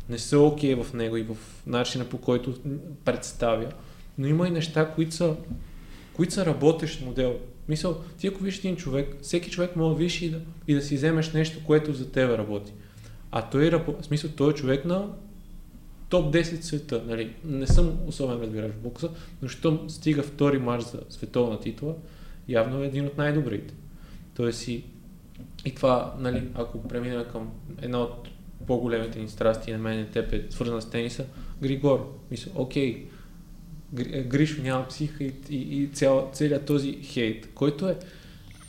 не 0.09 0.17
са 0.17 0.39
окей 0.39 0.75
okay 0.75 0.83
в 0.83 0.93
него 0.93 1.17
и 1.17 1.23
в 1.23 1.35
начина 1.67 2.05
по 2.05 2.17
който 2.17 2.53
представя, 3.05 3.67
но 4.17 4.27
има 4.27 4.47
и 4.47 4.51
неща, 4.51 4.91
които 4.95 5.15
са, 5.15 5.35
които 6.13 6.33
са 6.33 6.45
работещ 6.45 7.01
модел. 7.01 7.35
Мисъл, 7.67 7.97
ти 8.17 8.27
ако 8.27 8.43
виж 8.43 8.59
един 8.59 8.75
човек, 8.75 9.15
всеки 9.21 9.51
човек 9.51 9.75
може 9.75 9.95
да 9.95 10.03
виж 10.03 10.21
и 10.21 10.29
да, 10.29 10.39
и 10.67 10.73
да 10.73 10.81
си 10.81 10.95
вземеш 10.95 11.33
нещо, 11.33 11.59
което 11.65 11.93
за 11.93 12.11
тебе 12.11 12.37
работи. 12.37 12.73
А 13.37 13.49
той, 13.49 13.69
в 13.69 13.95
смисъл, 14.01 14.29
той 14.35 14.51
е 14.51 14.55
човек 14.55 14.85
на 14.85 15.07
топ 16.09 16.33
10 16.33 16.61
света. 16.61 17.03
Нали? 17.07 17.35
Не 17.45 17.67
съм 17.67 17.97
особен 18.07 18.41
разбираш 18.41 18.71
в 18.71 18.79
бокса, 18.79 19.09
но 19.41 19.47
щом 19.47 19.89
стига 19.89 20.23
втори 20.23 20.59
марш 20.59 20.83
за 20.83 20.99
световна 21.09 21.59
титла, 21.59 21.95
явно 22.47 22.83
е 22.83 22.87
един 22.87 23.05
от 23.05 23.17
най-добрите. 23.17 23.73
Той 24.35 24.53
си 24.53 24.83
и 25.65 25.75
това, 25.75 26.15
нали, 26.19 26.47
ако 26.53 26.87
преминем 26.87 27.25
към 27.31 27.51
една 27.81 27.99
от 27.99 28.29
по-големите 28.67 29.19
ни 29.19 29.29
страсти 29.29 29.71
на 29.71 29.77
мен 29.77 30.01
и 30.01 30.11
теб 30.11 30.33
е 30.33 30.45
свързана 30.49 30.81
с 30.81 30.89
тениса, 30.89 31.25
Григор. 31.61 32.19
Мисля, 32.31 32.51
окей, 32.55 33.07
Гришо 34.25 34.61
няма 34.61 34.87
психа 34.87 35.23
и, 35.23 35.33
и, 35.49 35.83
и 35.83 35.87
цял, 35.87 36.29
целият 36.33 36.65
този 36.65 36.99
хейт, 37.03 37.49
който 37.53 37.89
е, 37.89 37.97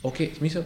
окей, 0.03 0.33
смисъл, 0.35 0.63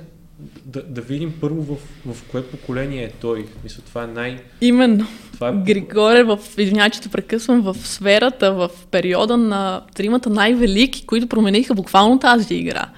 да, 0.65 0.83
да 0.83 1.01
видим 1.01 1.33
първо 1.41 1.61
в, 1.61 1.77
в 2.13 2.23
кое 2.31 2.43
поколение 2.43 3.03
е 3.03 3.11
той. 3.11 3.45
Мисля, 3.63 3.83
това 3.85 4.03
е 4.03 4.07
най... 4.07 4.43
Именно. 4.61 5.07
Това 5.33 5.49
е... 5.49 5.53
Григор 5.53 6.15
е 6.15 6.23
в, 6.23 6.39
извинявай, 6.57 6.89
че 6.89 7.01
те 7.01 7.09
прекъсвам, 7.09 7.61
в 7.61 7.75
сферата, 7.77 8.53
в 8.53 8.69
периода 8.91 9.37
на 9.37 9.81
тримата 9.95 10.29
най-велики, 10.29 11.05
които 11.05 11.27
промениха 11.27 11.73
буквално 11.73 12.19
тази 12.19 12.55
игра. 12.55 12.89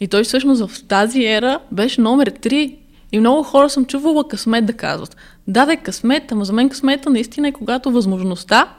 И 0.00 0.08
той 0.08 0.24
всъщност 0.24 0.66
в 0.66 0.86
тази 0.86 1.24
ера 1.24 1.58
беше 1.72 2.00
номер 2.00 2.30
3. 2.30 2.76
И 3.12 3.20
много 3.20 3.42
хора 3.42 3.70
съм 3.70 3.84
чувала 3.84 4.28
късмет 4.28 4.66
да 4.66 4.72
казват. 4.72 5.16
Да, 5.46 5.66
да 5.66 5.72
е 5.72 5.76
късмет, 5.76 6.32
ама 6.32 6.44
за 6.44 6.52
мен 6.52 6.68
късмета 6.68 7.10
наистина 7.10 7.48
е 7.48 7.52
когато 7.52 7.90
възможността, 7.90 8.74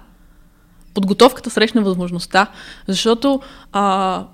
подготовката 0.93 1.49
срещна 1.49 1.81
възможността. 1.81 2.47
Защото 2.87 3.41
а, 3.71 4.25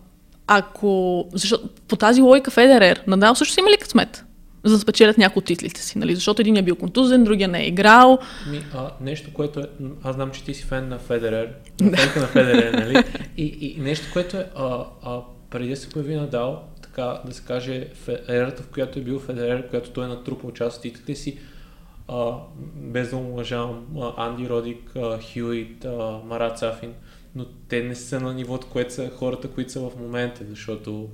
ако... 0.48 1.26
Защото 1.34 1.70
по 1.88 1.96
тази 1.96 2.22
логика 2.22 2.52
Федерер, 2.52 3.04
Надал 3.08 3.36
също 3.36 3.54
са 3.54 3.60
имали 3.60 3.78
късмет 3.78 4.24
за 4.64 4.74
да 4.74 4.80
спечелят 4.80 5.18
някои 5.18 5.40
от 5.40 5.46
титлите 5.46 5.82
си, 5.82 5.98
нали? 5.98 6.16
Защото 6.16 6.42
един 6.42 6.58
е 6.58 6.62
бил 6.62 6.76
контузен, 6.76 7.24
другия 7.24 7.48
не 7.48 7.60
е 7.60 7.68
играл. 7.68 8.20
Ми, 8.52 8.66
а, 8.74 8.90
нещо, 9.02 9.34
което 9.34 9.60
е... 9.60 9.64
Аз 10.04 10.16
знам, 10.16 10.32
че 10.32 10.44
ти 10.44 10.54
си 10.54 10.64
фен 10.64 10.90
на 10.90 11.00
Федерер. 11.00 11.50
Фенка 11.80 12.20
на 12.20 12.28
Федерер, 12.28 12.74
нали? 12.74 13.04
И, 13.38 13.46
и 13.46 13.82
нещо, 13.82 14.06
което 14.14 14.38
е... 14.38 14.50
А, 14.56 14.86
а, 15.04 15.20
преди 15.50 15.70
да 15.70 15.76
се 15.76 15.90
появи 15.90 16.16
Надал, 16.16 16.64
така 16.82 17.22
да 17.26 17.34
се 17.34 17.44
каже, 17.44 17.88
ерата, 18.28 18.64
в 18.64 18.68
която 18.68 19.00
е 19.00 19.02
бил 19.02 19.20
Федерер, 19.20 19.70
която 19.70 19.90
той 19.90 20.06
е 20.06 20.08
натрупал 20.08 20.52
част 20.52 20.78
от 20.78 20.82
титлите 20.82 21.16
си, 21.16 21.40
а, 22.08 22.32
без 22.76 23.10
да 23.10 23.18
уважавам 23.18 23.86
Анди 24.18 24.50
Родик, 24.50 24.92
а, 24.96 25.20
Хюит, 25.34 25.86
а, 25.86 26.20
Марат 26.26 26.58
Сафин, 26.58 26.94
но 27.38 27.46
те 27.46 27.84
не 27.84 27.96
са 27.96 28.20
на 28.20 28.34
нивото, 28.34 28.68
което 28.68 28.94
са 28.94 29.10
хората, 29.10 29.48
които 29.48 29.72
са 29.72 29.80
в 29.80 29.92
момента, 30.00 30.46
защото 30.50 31.10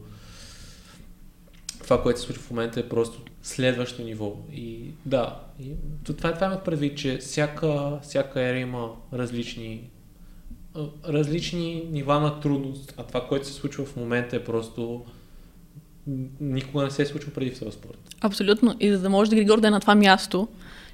това, 1.83 2.03
което 2.03 2.19
се 2.19 2.25
случва 2.25 2.43
в 2.43 2.49
момента 2.49 2.79
е 2.79 2.89
просто 2.89 3.21
следващо 3.43 4.01
ниво. 4.01 4.33
И 4.53 4.79
да, 5.05 5.39
и 5.59 5.69
това, 6.03 6.33
това 6.33 6.47
имах 6.47 6.63
предвид, 6.63 6.97
че 6.97 7.17
всяка, 7.17 7.99
всяка 8.03 8.41
ера 8.41 8.59
има 8.59 8.91
различни 9.13 9.89
различни 11.07 11.83
нива 11.91 12.19
на 12.19 12.39
трудност, 12.39 12.93
а 12.97 13.03
това, 13.03 13.27
което 13.27 13.47
се 13.47 13.53
случва 13.53 13.85
в 13.85 13.95
момента 13.95 14.35
е 14.35 14.43
просто 14.43 15.05
никога 16.39 16.83
не 16.83 16.91
се 16.91 17.01
е 17.01 17.05
случва 17.05 17.31
преди 17.33 17.51
в 17.51 17.59
този 17.59 17.71
спорт. 17.71 18.15
Абсолютно. 18.21 18.75
И 18.79 18.91
за 18.91 18.99
да 18.99 19.09
може 19.09 19.29
да 19.29 19.35
Григор 19.35 19.59
да 19.59 19.67
е 19.67 19.71
на 19.71 19.79
това 19.79 19.95
място 19.95 20.47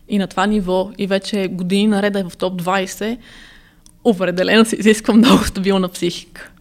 и 0.10 0.18
на 0.18 0.28
това 0.28 0.46
ниво 0.46 0.92
и 0.98 1.08
вече 1.08 1.48
години 1.48 1.88
наред 1.88 2.16
е 2.16 2.24
в 2.24 2.38
топ 2.38 2.62
20, 2.62 3.18
определено 4.04 4.66
се 4.66 4.76
изисква 4.76 5.14
много 5.14 5.44
стабилна 5.44 5.90
психика. 5.90 6.52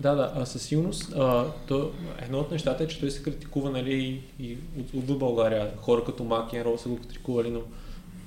Да, 0.00 0.14
да, 0.14 0.32
а 0.36 0.46
със 0.46 0.62
сигурност 0.62 1.12
а, 1.16 1.44
то, 1.68 1.90
едно 2.22 2.38
от 2.38 2.50
нещата 2.50 2.84
е, 2.84 2.86
че 2.86 3.00
той 3.00 3.10
се 3.10 3.22
критикува 3.22 3.70
нали, 3.70 4.22
и 4.40 4.56
от, 4.78 5.10
от 5.10 5.18
България. 5.18 5.70
Хора 5.76 6.04
като 6.04 6.24
Мак 6.24 6.52
и 6.52 6.64
Рол 6.64 6.78
са 6.78 6.88
го 6.88 6.98
критикували, 6.98 7.50
но, 7.50 7.60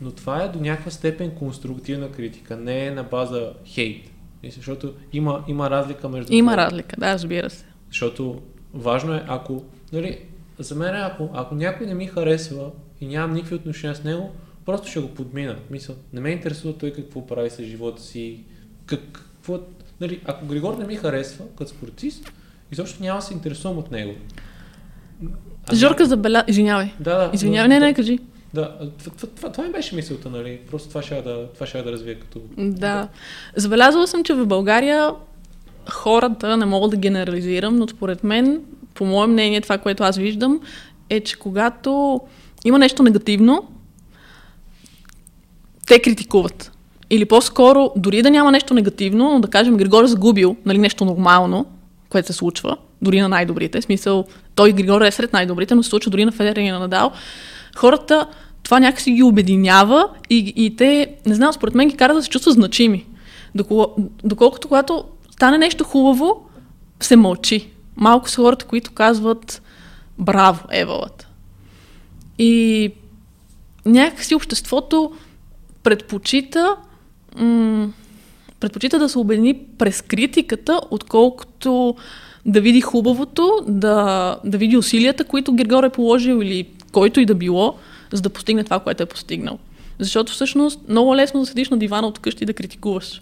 но 0.01 0.11
това 0.11 0.43
е 0.43 0.47
до 0.47 0.59
някаква 0.59 0.91
степен 0.91 1.31
конструктивна 1.31 2.11
критика, 2.11 2.57
не 2.57 2.85
е 2.85 2.91
на 2.91 3.03
база 3.03 3.53
хейт. 3.65 4.11
Защото 4.49 4.93
има, 5.13 5.43
има 5.47 5.69
разлика 5.69 6.09
между... 6.09 6.33
Има 6.33 6.51
това. 6.51 6.65
разлика, 6.65 6.95
да, 6.99 7.13
разбира 7.13 7.49
се. 7.49 7.65
Защото 7.89 8.41
важно 8.73 9.13
е, 9.13 9.23
ако... 9.27 9.63
Нали, 9.93 10.19
за 10.59 10.75
мен, 10.75 10.95
ако, 10.95 11.29
ако 11.33 11.55
някой 11.55 11.87
не 11.87 11.93
ми 11.93 12.07
харесва 12.07 12.71
и 13.01 13.07
нямам 13.07 13.33
никакви 13.33 13.55
отношения 13.55 13.95
с 13.95 14.03
него, 14.03 14.31
просто 14.65 14.87
ще 14.87 14.99
го 14.99 15.07
подмина. 15.07 15.55
Мисъл, 15.69 15.95
не 16.13 16.21
ме 16.21 16.29
интересува 16.29 16.77
той 16.77 16.93
какво 16.93 17.27
прави 17.27 17.49
с 17.49 17.63
живота 17.63 18.01
си, 18.01 18.43
как, 18.85 18.99
какво, 19.01 19.59
Нали, 20.01 20.21
ако 20.25 20.45
Григор 20.45 20.77
не 20.77 20.85
ми 20.85 20.95
харесва 20.95 21.45
като 21.57 21.71
спортист, 21.71 22.31
изобщо 22.71 23.03
няма 23.03 23.19
да 23.19 23.25
се 23.25 23.33
интересувам 23.33 23.77
от 23.77 23.91
него. 23.91 24.13
А 25.67 25.75
Жорка 25.75 26.05
забеля... 26.05 26.43
Извинявай. 26.47 26.93
Да, 26.99 27.17
да. 27.17 27.31
Извинявай, 27.33 27.67
не, 27.69 27.79
не, 27.79 27.93
кажи. 27.93 28.19
Да, 28.53 28.77
това, 28.99 29.27
това, 29.35 29.51
това, 29.51 29.63
ми 29.63 29.71
беше 29.71 29.95
мисълта, 29.95 30.29
нали? 30.29 30.59
Просто 30.71 30.89
това 30.89 31.01
ще 31.01 31.21
да, 31.21 31.47
това 31.53 31.65
ще 31.65 31.81
да 31.81 31.91
развия 31.91 32.19
като... 32.19 32.41
Да. 32.57 33.07
Забелязала 33.55 34.07
съм, 34.07 34.23
че 34.23 34.33
в 34.33 34.45
България 34.45 35.11
хората, 35.89 36.57
не 36.57 36.65
мога 36.65 36.87
да 36.87 36.97
генерализирам, 36.97 37.75
но 37.75 37.87
според 37.87 38.23
мен, 38.23 38.61
по 38.93 39.05
мое 39.05 39.27
мнение, 39.27 39.61
това, 39.61 39.77
което 39.77 40.03
аз 40.03 40.17
виждам, 40.17 40.61
е, 41.09 41.19
че 41.19 41.39
когато 41.39 42.21
има 42.65 42.79
нещо 42.79 43.03
негативно, 43.03 43.71
те 45.85 45.99
критикуват. 45.99 46.71
Или 47.09 47.25
по-скоро, 47.25 47.91
дори 47.95 48.21
да 48.21 48.31
няма 48.31 48.51
нещо 48.51 48.73
негативно, 48.73 49.33
но 49.33 49.39
да 49.39 49.47
кажем 49.47 49.77
Григор 49.77 50.03
е 50.03 50.07
загубил 50.07 50.55
нали, 50.65 50.77
нещо 50.77 51.05
нормално, 51.05 51.65
което 52.09 52.27
се 52.27 52.33
случва, 52.33 52.77
дори 53.01 53.21
на 53.21 53.29
най-добрите. 53.29 53.81
В 53.81 53.83
смисъл, 53.83 54.25
той 54.55 54.73
Григор 54.73 55.01
е 55.01 55.11
сред 55.11 55.33
най-добрите, 55.33 55.75
но 55.75 55.83
се 55.83 55.89
случва 55.89 56.11
дори 56.11 56.25
на 56.25 56.31
Федерер 56.31 56.61
и 56.61 56.71
на 56.71 56.79
Надал. 56.79 57.11
Хората 57.75 58.27
това 58.63 58.79
някакси 58.79 59.11
ги 59.11 59.23
обединява 59.23 60.09
и, 60.29 60.53
и 60.55 60.75
те, 60.75 61.15
не 61.25 61.35
знам, 61.35 61.53
според 61.53 61.75
мен 61.75 61.87
ги 61.87 61.97
кара 61.97 62.13
да 62.13 62.23
се 62.23 62.29
чувстват 62.29 62.55
значими. 62.55 63.05
Доколкото 64.23 64.67
когато 64.67 65.03
стане 65.31 65.57
нещо 65.57 65.83
хубаво, 65.83 66.49
се 66.99 67.15
мълчи. 67.15 67.69
Малко 67.95 68.29
са 68.29 68.41
хората, 68.41 68.65
които 68.65 68.91
казват 68.91 69.61
браво, 70.19 70.63
Евалът. 70.71 71.27
И 72.39 72.91
някакси 73.85 74.35
обществото 74.35 75.11
предпочита 75.85 76.75
м- 77.35 77.87
предпочита 78.59 78.99
да 78.99 79.09
се 79.09 79.19
обедини 79.19 79.59
през 79.77 80.01
критиката, 80.01 80.81
отколкото 80.91 81.95
да 82.45 82.61
види 82.61 82.81
хубавото, 82.81 83.59
да, 83.67 84.37
да 84.43 84.57
види 84.57 84.77
усилията, 84.77 85.23
които 85.23 85.53
Гергор 85.53 85.83
е 85.83 85.89
положил 85.89 86.41
или 86.41 86.67
който 86.91 87.19
и 87.19 87.25
да 87.25 87.35
било, 87.35 87.75
за 88.11 88.21
да 88.21 88.29
постигне 88.29 88.63
това, 88.63 88.79
което 88.79 89.03
е 89.03 89.05
постигнал. 89.05 89.59
Защото 89.99 90.31
всъщност 90.31 90.79
много 90.89 91.15
лесно 91.15 91.39
да 91.39 91.45
седиш 91.45 91.69
на 91.69 91.77
дивана 91.77 92.07
от 92.07 92.19
къщи 92.19 92.43
и 92.43 92.47
да 92.47 92.53
критикуваш. 92.53 93.21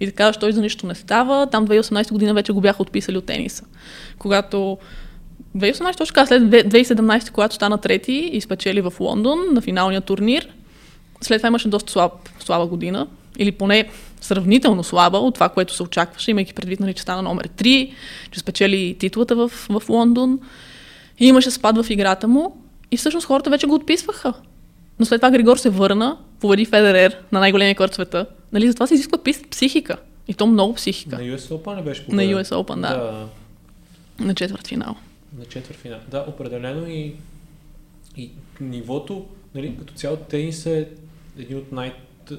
И 0.00 0.06
да 0.06 0.12
кажеш, 0.12 0.36
той 0.36 0.52
за 0.52 0.60
нищо 0.60 0.86
не 0.86 0.94
става. 0.94 1.46
Там 1.46 1.66
2018 1.66 2.12
година 2.12 2.34
вече 2.34 2.52
го 2.52 2.60
бяха 2.60 2.82
отписали 2.82 3.18
от 3.18 3.26
тениса. 3.26 3.64
Когато 4.18 4.78
2018, 5.56 5.96
точно 5.96 6.26
след 6.26 6.42
2017, 6.42 7.30
когато 7.30 7.54
стана 7.54 7.78
трети 7.78 8.30
и 8.32 8.40
спечели 8.40 8.80
в 8.80 8.92
Лондон 9.00 9.38
на 9.52 9.60
финалния 9.60 10.00
турнир, 10.00 10.53
след 11.24 11.38
това 11.38 11.46
имаше 11.46 11.68
доста 11.68 11.92
слаб, 11.92 12.12
слаба 12.40 12.66
година 12.66 13.06
или 13.38 13.52
поне 13.52 13.88
сравнително 14.20 14.84
слаба 14.84 15.18
от 15.18 15.34
това, 15.34 15.48
което 15.48 15.74
се 15.74 15.82
очакваше, 15.82 16.30
имайки 16.30 16.54
предвид, 16.54 16.80
нали, 16.80 16.94
че 16.94 17.02
стана 17.02 17.22
номер 17.22 17.48
3, 17.48 17.92
че 18.30 18.40
спечели 18.40 18.96
титлата 18.98 19.34
в, 19.34 19.48
в 19.48 19.82
Лондон. 19.88 20.38
И 21.18 21.26
имаше 21.26 21.50
спад 21.50 21.84
в 21.84 21.90
играта 21.90 22.28
му 22.28 22.62
и 22.90 22.96
всъщност 22.96 23.26
хората 23.26 23.50
вече 23.50 23.66
го 23.66 23.74
отписваха. 23.74 24.32
Но 24.98 25.06
след 25.06 25.20
това 25.20 25.30
Григор 25.30 25.56
се 25.56 25.70
върна, 25.70 26.16
победи 26.40 26.64
Федерер 26.64 27.18
на 27.32 27.40
най-големия 27.40 27.74
корт 27.74 27.94
света. 27.94 28.26
Нали, 28.52 28.66
затова 28.66 28.86
се 28.86 28.94
изисква 28.94 29.18
психика. 29.50 29.96
И 30.28 30.34
то 30.34 30.46
много 30.46 30.74
психика. 30.74 31.16
На 31.16 31.22
US 31.22 31.38
Open 31.38 31.76
не 31.76 31.82
беше 31.82 32.04
победа. 32.04 32.22
На 32.22 32.42
US 32.42 32.48
Open, 32.48 32.80
да. 32.80 32.96
да. 32.96 33.28
На 34.24 34.34
четвърт 34.34 34.66
финал. 34.66 34.96
На 35.38 35.44
четвърт 35.44 35.78
финал. 35.78 35.98
Да, 36.10 36.24
определено 36.28 36.86
и, 36.88 37.14
и 38.16 38.30
нивото, 38.60 39.26
нали, 39.54 39.76
като 39.78 39.94
цяло 39.94 40.16
тенис 40.16 40.66
е 40.66 40.88
един 41.38 41.58
от 41.58 41.72
най- 41.72 41.94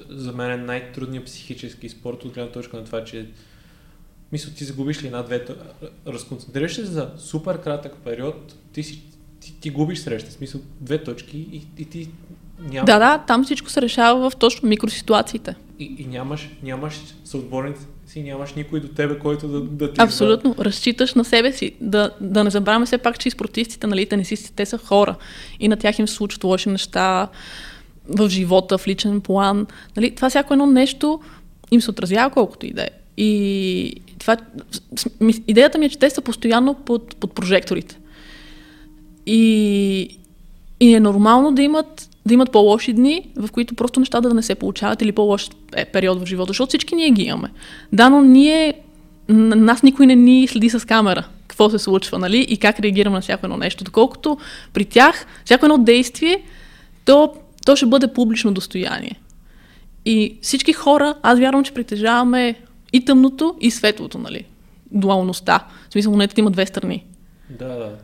за 0.08 0.32
мен 0.32 0.50
е 0.50 0.56
най-трудният 0.56 1.24
психически 1.24 1.88
спорт 1.88 2.24
от 2.24 2.34
гледна 2.34 2.52
точка 2.52 2.76
на 2.76 2.84
това, 2.84 3.04
че 3.04 3.26
мисля, 4.32 4.52
ти 4.52 4.64
загубиш 4.64 5.02
ли 5.02 5.06
една-две, 5.06 5.44
разконцентрираш 6.06 6.74
се 6.74 6.84
за 6.84 7.10
супер 7.18 7.60
кратък 7.60 7.96
период, 8.04 8.54
ти, 8.72 8.82
си, 8.82 9.02
ти, 9.40 9.54
ти 9.60 9.70
губиш 9.70 9.98
среща, 9.98 10.30
смисъл 10.30 10.60
две 10.80 11.04
точки 11.04 11.38
и, 11.38 11.62
и 11.78 11.84
ти 11.84 12.08
няма... 12.60 12.84
Да, 12.84 12.98
да, 12.98 13.24
там 13.26 13.44
всичко 13.44 13.70
се 13.70 13.82
решава 13.82 14.30
в 14.30 14.36
точно 14.36 14.68
микроситуациите. 14.68 15.54
И, 15.78 15.96
и 15.98 16.06
нямаш, 16.06 16.50
нямаш 16.62 17.00
съотборници 17.24 17.86
си, 18.06 18.22
нямаш 18.22 18.54
никой 18.54 18.80
до 18.80 18.88
тебе, 18.88 19.18
който 19.18 19.48
да, 19.48 19.60
да 19.60 19.92
ти... 19.92 20.00
Абсолютно, 20.00 20.54
да... 20.54 20.64
разчиташ 20.64 21.14
на 21.14 21.24
себе 21.24 21.52
си. 21.52 21.72
Да, 21.80 22.10
да 22.20 22.44
не 22.44 22.50
забравяме 22.50 22.86
все 22.86 22.98
пак, 22.98 23.18
че 23.18 23.28
и 23.28 23.30
спортистите, 23.30 23.86
нали, 23.86 24.06
тенисистите, 24.06 24.52
те 24.56 24.66
са 24.66 24.78
хора. 24.78 25.16
И 25.60 25.68
на 25.68 25.76
тях 25.76 25.98
им 25.98 26.08
се 26.08 26.14
случват 26.14 26.44
лоши 26.44 26.68
неща, 26.68 27.28
в 28.08 28.28
живота, 28.28 28.78
в 28.78 28.86
личен 28.86 29.20
план. 29.20 29.66
Нали, 29.96 30.10
това 30.10 30.30
всяко 30.30 30.54
едно 30.54 30.66
нещо 30.66 31.20
им 31.70 31.80
се 31.80 31.90
отразява 31.90 32.30
колкото 32.30 32.66
и 32.66 32.72
да 32.72 32.82
е. 32.82 32.88
И 33.16 33.94
това, 34.18 34.36
идеята 35.48 35.78
ми 35.78 35.86
е, 35.86 35.88
че 35.88 35.98
те 35.98 36.10
са 36.10 36.20
постоянно 36.20 36.74
под, 36.74 37.16
под 37.16 37.32
прожекторите. 37.34 37.98
И, 39.26 40.18
и 40.80 40.94
е 40.94 41.00
нормално 41.00 41.52
да 41.52 41.62
имат, 41.62 42.08
да 42.26 42.34
имат 42.34 42.52
по-лоши 42.52 42.92
дни, 42.92 43.30
в 43.36 43.52
които 43.52 43.74
просто 43.74 44.00
нещата 44.00 44.28
да 44.28 44.34
не 44.34 44.42
се 44.42 44.54
получават 44.54 45.02
или 45.02 45.12
по-лош 45.12 45.48
е, 45.76 45.84
период 45.84 46.20
в 46.20 46.26
живота, 46.26 46.50
защото 46.50 46.68
всички 46.68 46.94
ние 46.94 47.10
ги 47.10 47.22
имаме. 47.22 47.50
Да, 47.92 48.08
но 48.08 48.22
ние, 48.22 48.74
нас 49.28 49.82
никой 49.82 50.06
не 50.06 50.14
ни 50.14 50.48
следи 50.48 50.70
с 50.70 50.86
камера 50.86 51.24
какво 51.56 51.70
се 51.70 51.78
случва, 51.78 52.18
нали, 52.18 52.46
и 52.48 52.56
как 52.56 52.80
реагираме 52.80 53.14
на 53.14 53.20
всяко 53.20 53.46
едно 53.46 53.56
нещо. 53.56 53.84
Доколкото 53.84 54.38
при 54.72 54.84
тях, 54.84 55.26
всяко 55.44 55.66
едно 55.66 55.78
действие, 55.78 56.42
то 57.04 57.32
то 57.66 57.76
ще 57.76 57.86
бъде 57.86 58.12
публично 58.12 58.54
достояние. 58.54 59.20
И 60.04 60.38
всички 60.42 60.72
хора, 60.72 61.14
аз 61.22 61.38
вярвам, 61.38 61.64
че 61.64 61.74
притежаваме 61.74 62.54
и 62.92 63.04
тъмното, 63.04 63.56
и 63.60 63.70
светлото, 63.70 64.18
нали? 64.18 64.44
Дуалността. 64.90 65.66
В 65.88 65.92
смисъл, 65.92 66.12
монетата 66.12 66.40
има 66.40 66.50
две 66.50 66.66
страни. 66.66 67.06
Да, 67.50 67.68
да. 67.68 67.98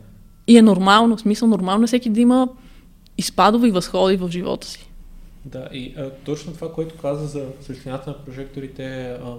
И 0.47 0.57
е 0.57 0.61
нормално, 0.61 1.17
в 1.17 1.21
смисъл, 1.21 1.47
нормално 1.47 1.83
е 1.83 1.87
всеки 1.87 2.09
да 2.09 2.21
има 2.21 2.49
изпадове 3.17 3.67
и 3.67 3.71
възходи 3.71 4.15
в 4.15 4.29
живота 4.31 4.67
си. 4.67 4.89
Да, 5.45 5.69
и 5.73 5.93
а, 5.97 6.09
точно 6.25 6.53
това, 6.53 6.73
което 6.73 6.97
каза 6.97 7.27
за 7.27 7.45
светлината 7.61 8.09
на 8.09 8.17
прожекторите, 8.17 9.17
а, 9.23 9.35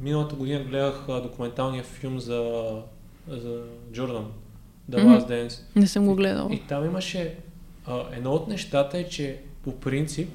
миналата 0.00 0.34
година 0.34 0.64
гледах 0.64 1.04
а, 1.08 1.20
документалния 1.20 1.84
филм 1.84 2.20
за, 2.20 2.70
за 3.28 3.60
Джордан, 3.92 4.26
The 4.90 5.04
Last. 5.04 5.28
Dance. 5.28 5.60
Не 5.76 5.86
съм 5.86 6.06
го 6.06 6.14
гледал. 6.14 6.48
И, 6.52 6.54
и 6.54 6.62
там 6.68 6.84
имаше 6.84 7.34
а, 7.88 8.04
едно 8.16 8.32
от 8.32 8.48
нещата 8.48 8.98
е, 8.98 9.04
че 9.04 9.36
по 9.64 9.80
принцип 9.80 10.28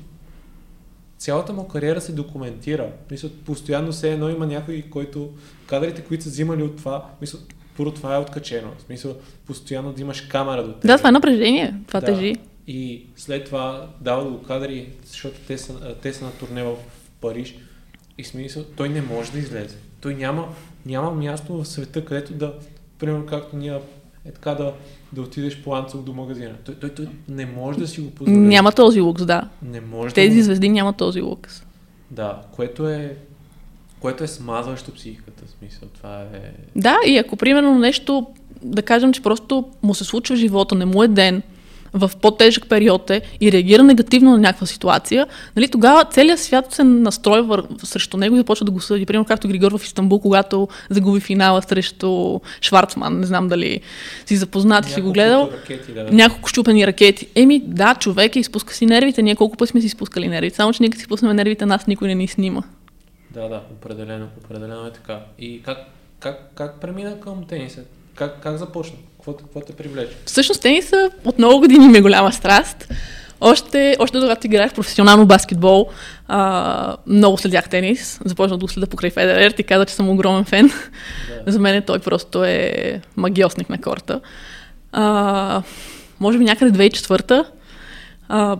цялата 1.23 1.53
му 1.53 1.67
кариера 1.67 2.01
се 2.01 2.11
документира. 2.11 2.91
Мисля, 3.11 3.29
постоянно 3.45 3.91
все 3.91 4.13
едно 4.13 4.29
има 4.29 4.47
някой, 4.47 4.81
който 4.89 5.29
кадрите, 5.67 6.01
които 6.01 6.23
са 6.23 6.29
взимали 6.29 6.63
от 6.63 6.77
това, 6.77 7.05
мисля, 7.21 7.39
първо 7.77 7.91
това 7.91 8.15
е 8.15 8.19
откачено. 8.19 8.71
В 8.77 8.81
смисъл, 8.81 9.15
постоянно 9.45 9.93
да 9.93 10.01
имаш 10.01 10.21
камера 10.21 10.63
до 10.63 10.73
теб. 10.73 10.81
Да, 10.81 10.97
това 10.97 11.09
е 11.09 11.11
напрежение. 11.11 11.73
Това 11.87 11.99
да. 11.99 12.05
тежи. 12.05 12.35
И 12.67 13.05
след 13.15 13.45
това 13.45 13.89
дава 14.01 14.31
го 14.31 14.43
кадри, 14.43 14.89
защото 15.05 15.39
те 15.47 15.57
са, 15.57 15.95
те 16.01 16.13
са 16.13 16.25
на 16.25 16.31
турне 16.31 16.63
в 16.63 16.75
Париж. 17.21 17.55
И 18.17 18.23
смисъл, 18.23 18.63
той 18.63 18.89
не 18.89 19.01
може 19.01 19.31
да 19.31 19.39
излезе. 19.39 19.77
Той 20.01 20.15
няма, 20.15 20.53
няма 20.85 21.11
място 21.11 21.57
в 21.57 21.65
света, 21.65 22.05
където 22.05 22.33
да, 22.33 22.53
примерно 22.99 23.25
както 23.25 23.55
ние 23.55 23.79
е 24.25 24.31
така 24.31 24.51
да, 24.51 24.73
да 25.13 25.21
отидеш 25.21 25.61
по 25.61 25.75
Анцел 25.75 26.01
до 26.01 26.13
магазина. 26.13 26.53
Той, 26.65 26.75
той, 26.75 26.89
той 26.89 27.07
не 27.29 27.45
може 27.45 27.79
да 27.79 27.87
си 27.87 28.01
го 28.01 28.11
позволи. 28.11 28.37
Няма 28.37 28.71
този 28.71 29.01
лукс, 29.01 29.25
да. 29.25 29.49
Не 29.61 29.81
може 29.81 30.15
Тези 30.15 30.37
да 30.37 30.43
звезди 30.43 30.69
няма 30.69 30.93
този 30.93 31.21
лукс. 31.21 31.63
Да, 32.11 32.41
което 32.51 32.89
е 32.89 33.17
което 34.03 34.23
е 34.23 34.27
смазващо 34.27 34.91
психиката, 34.93 35.43
смисъл. 35.59 35.89
Това 35.93 36.21
е... 36.21 36.51
Да, 36.75 36.97
и 37.07 37.17
ако 37.17 37.35
примерно 37.35 37.79
нещо, 37.79 38.27
да 38.61 38.81
кажем, 38.81 39.13
че 39.13 39.23
просто 39.23 39.69
му 39.83 39.95
се 39.95 40.03
случва 40.03 40.35
живота, 40.35 40.75
не 40.75 40.85
му 40.85 41.03
е 41.03 41.07
ден, 41.07 41.41
в 41.93 42.11
по-тежък 42.21 42.69
период 42.69 43.09
е 43.09 43.21
и 43.41 43.51
реагира 43.51 43.83
негативно 43.83 44.31
на 44.31 44.37
някаква 44.37 44.67
ситуация, 44.67 45.27
нали, 45.55 45.67
тогава 45.67 46.05
целият 46.05 46.39
свят 46.39 46.73
се 46.73 46.83
настройва 46.83 47.63
срещу 47.83 48.17
него 48.17 48.35
и 48.35 48.37
започва 48.37 48.65
да 48.65 48.71
го 48.71 48.79
съди. 48.79 49.05
Примерно 49.05 49.25
както 49.25 49.47
Григор 49.47 49.77
в 49.77 49.83
Истанбул, 49.83 50.19
когато 50.19 50.67
загуби 50.89 51.19
финала 51.19 51.61
срещу 51.61 52.39
Шварцман, 52.61 53.19
не 53.19 53.25
знам 53.25 53.47
дали 53.47 53.81
си 54.25 54.35
запознат 54.35 54.85
и 54.85 54.89
си 54.89 55.01
го 55.01 55.11
гледал. 55.11 55.49
Ракети, 55.53 55.91
да. 55.93 56.07
Няколко 56.11 56.49
щупени 56.49 56.87
ракети. 56.87 57.27
Еми, 57.35 57.61
да, 57.65 57.95
човек 57.95 58.35
е, 58.35 58.39
изпуска 58.39 58.73
си 58.73 58.85
нервите. 58.85 59.21
Ние 59.21 59.35
колко 59.35 59.57
пъти 59.57 59.69
сме 59.69 59.81
си 59.81 59.87
изпускали 59.87 60.27
нервите. 60.27 60.55
Само, 60.55 60.73
че 60.73 60.83
ние 60.83 60.91
си 60.91 61.07
пуснем 61.07 61.35
нервите, 61.35 61.65
нас 61.65 61.87
никой 61.87 62.07
не 62.07 62.15
ни 62.15 62.27
снима. 62.27 62.61
Да, 63.31 63.47
да, 63.49 63.61
определено, 63.71 64.27
определено 64.45 64.87
е 64.87 64.91
така. 64.91 65.19
И 65.39 65.61
как, 65.63 65.77
как, 66.19 66.51
как 66.55 66.81
премина 66.81 67.19
към 67.19 67.45
тениса? 67.45 67.81
Как, 68.15 68.41
как 68.43 68.57
започна? 68.57 68.97
Какво, 69.25 69.33
какво 69.33 69.61
те 69.61 69.73
привлече? 69.73 70.15
Всъщност 70.25 70.61
тениса 70.61 71.11
от 71.25 71.37
много 71.37 71.59
години 71.59 71.87
ми 71.87 71.97
е 71.97 72.01
голяма 72.01 72.31
страст. 72.31 72.87
Още, 73.41 73.95
още 73.99 74.19
когато 74.19 74.47
играех 74.47 74.73
професионално 74.73 75.25
баскетбол, 75.25 75.89
а, 76.27 76.97
много 77.07 77.37
следях 77.37 77.69
тенис. 77.69 78.19
Започнах 78.25 78.59
да 78.59 78.65
го 78.65 78.71
следа 78.71 78.87
покрай 78.87 79.11
Федерер. 79.11 79.51
Ти 79.51 79.63
каза, 79.63 79.85
че 79.85 79.93
съм 79.93 80.09
огромен 80.09 80.45
фен. 80.45 80.71
Да. 81.45 81.51
За 81.51 81.59
мен 81.59 81.83
той 81.87 81.99
просто 81.99 82.43
е 82.43 83.01
магиосник 83.17 83.69
на 83.69 83.81
корта. 83.81 84.21
А, 84.91 85.61
може 86.19 86.37
би 86.37 86.43
някъде 86.43 86.89
2004 86.89 87.45
а, 88.29 88.57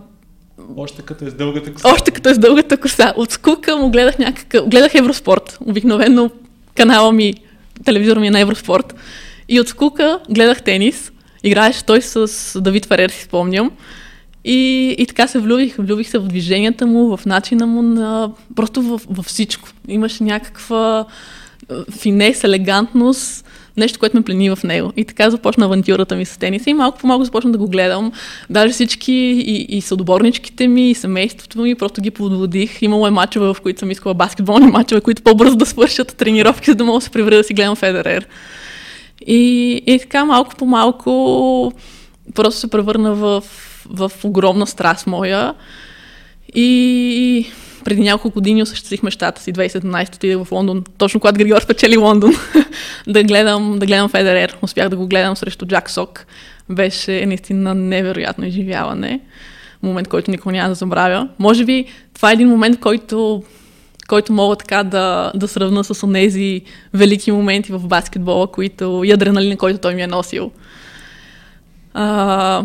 още 0.78 1.02
като 1.02 1.26
е 1.26 1.30
с 1.30 1.34
дългата 1.34 1.74
коса. 1.74 1.94
Още 1.94 2.12
като 2.12 2.30
е 2.30 2.34
с 2.34 2.38
дългата 2.38 2.78
коса. 2.78 3.14
От 3.16 3.32
скука 3.32 3.78
му 3.78 3.92
гледах 3.92 4.20
някакъв... 4.20 4.70
Гледах 4.70 4.96
Евроспорт. 4.96 5.58
Обикновено 5.66 6.32
канала 6.76 7.12
ми, 7.12 7.34
телевизор 7.86 8.18
ми 8.18 8.28
е 8.28 8.32
на 8.32 8.40
Евроспорт. 8.40 8.96
И 9.50 9.60
от 9.60 9.68
скука 9.68 10.20
гледах 10.30 10.64
тенис. 10.64 11.12
Играеше 11.44 11.86
той 11.86 12.02
с 12.02 12.62
Давид 12.62 12.86
Ферер, 12.86 13.10
си 13.10 13.24
спомням. 13.24 13.72
И, 14.46 14.96
и 14.98 15.06
така 15.06 15.28
се 15.28 15.40
влюбих. 15.40 15.76
Влюбих 15.78 16.10
се 16.10 16.18
в 16.18 16.28
движенията 16.28 16.88
му, 16.88 17.18
в 17.18 17.26
начина 17.26 17.68
му 17.68 17.82
на... 17.82 18.32
Просто 18.56 18.82
във, 18.82 19.06
във 19.10 19.26
всичко. 19.26 19.70
Имаше 19.88 20.24
някаква 20.24 21.06
финес, 22.00 22.44
елегантност, 22.44 23.46
нещо, 23.78 24.00
което 24.00 24.18
ме 24.18 24.24
плени 24.24 24.50
в 24.50 24.60
него. 24.64 24.94
И 24.98 25.06
така 25.06 25.30
започна 25.30 25.66
авантюрата 25.66 26.16
ми 26.16 26.26
с 26.26 26.38
тениса 26.38 26.70
и 26.70 26.74
малко 26.74 26.98
по 26.98 27.08
малко 27.08 27.26
започна 27.26 27.52
да 27.52 27.58
го 27.58 27.68
гледам. 27.68 28.12
Даже 28.50 28.74
всички 28.74 29.14
и, 29.14 29.78
и 29.78 29.82
съдоборничките 29.82 30.68
ми, 30.68 30.92
и 30.92 30.96
семейството 30.96 31.62
ми, 31.62 31.76
просто 31.76 32.02
ги 32.02 32.12
подводих. 32.12 32.82
Имало 32.82 33.08
е 33.08 33.12
мачове, 33.12 33.54
в 33.54 33.58
които 33.64 33.80
съм 33.80 33.92
искала 33.92 34.14
баскетболни 34.14 34.68
мачове, 34.68 35.02
които 35.02 35.22
по-бързо 35.22 35.56
да 35.56 35.66
свършат 35.66 36.16
тренировки, 36.18 36.72
за 36.72 36.76
да 36.76 36.84
мога 36.84 37.00
да 37.00 37.06
се 37.06 37.10
превръда 37.10 37.38
да 37.38 37.44
си 37.44 37.54
гледам 37.54 37.76
Федерер. 37.76 38.28
И, 39.22 39.72
и 39.88 40.00
така 40.00 40.26
малко 40.26 40.56
по 40.56 40.66
малко 40.66 41.74
просто 42.36 42.60
се 42.60 42.70
превърна 42.70 43.16
в, 43.16 43.44
в 43.86 44.12
огромна 44.24 44.68
страст 44.68 45.08
моя. 45.08 45.54
И 46.56 47.48
преди 47.84 48.02
няколко 48.02 48.30
години 48.30 48.62
осъществих 48.62 49.04
мечтата 49.04 49.42
си. 49.42 49.54
2017 49.54 50.16
отидах 50.16 50.44
в 50.44 50.52
Лондон, 50.52 50.84
точно 50.98 51.20
когато 51.20 51.38
Григор 51.38 51.62
спечели 51.62 51.98
Лондон, 51.98 52.34
да, 53.08 53.24
гледам, 53.24 53.80
да 53.80 53.86
гледам 53.86 54.10
Федерер. 54.10 54.58
Успях 54.62 54.90
да 54.90 54.96
го 54.96 55.08
гледам 55.08 55.36
срещу 55.36 55.66
Джак 55.66 55.90
Сок. 55.90 56.26
Беше 56.70 57.26
наистина 57.26 57.76
невероятно 57.76 58.46
изживяване. 58.46 59.20
Момент, 59.84 60.08
който 60.08 60.32
никога 60.32 60.52
няма 60.52 60.70
да 60.70 60.76
забравя. 60.76 61.28
Може 61.40 61.66
би 61.66 61.86
това 62.14 62.30
е 62.30 62.34
един 62.34 62.48
момент, 62.48 62.80
който 62.80 63.44
който 64.08 64.34
мога 64.34 64.56
така 64.56 64.84
да, 64.84 65.32
да 65.36 65.48
сравна 65.48 65.84
с 65.84 66.12
тези 66.14 66.62
велики 66.94 67.32
моменти 67.32 67.72
в 67.72 67.80
баскетбола, 67.80 68.48
които 68.48 69.02
и 69.06 69.12
адреналина, 69.12 69.58
който 69.58 69.80
той 69.80 69.96
ми 69.96 70.02
е 70.02 70.08
носил. 70.08 70.52
А, 71.94 72.64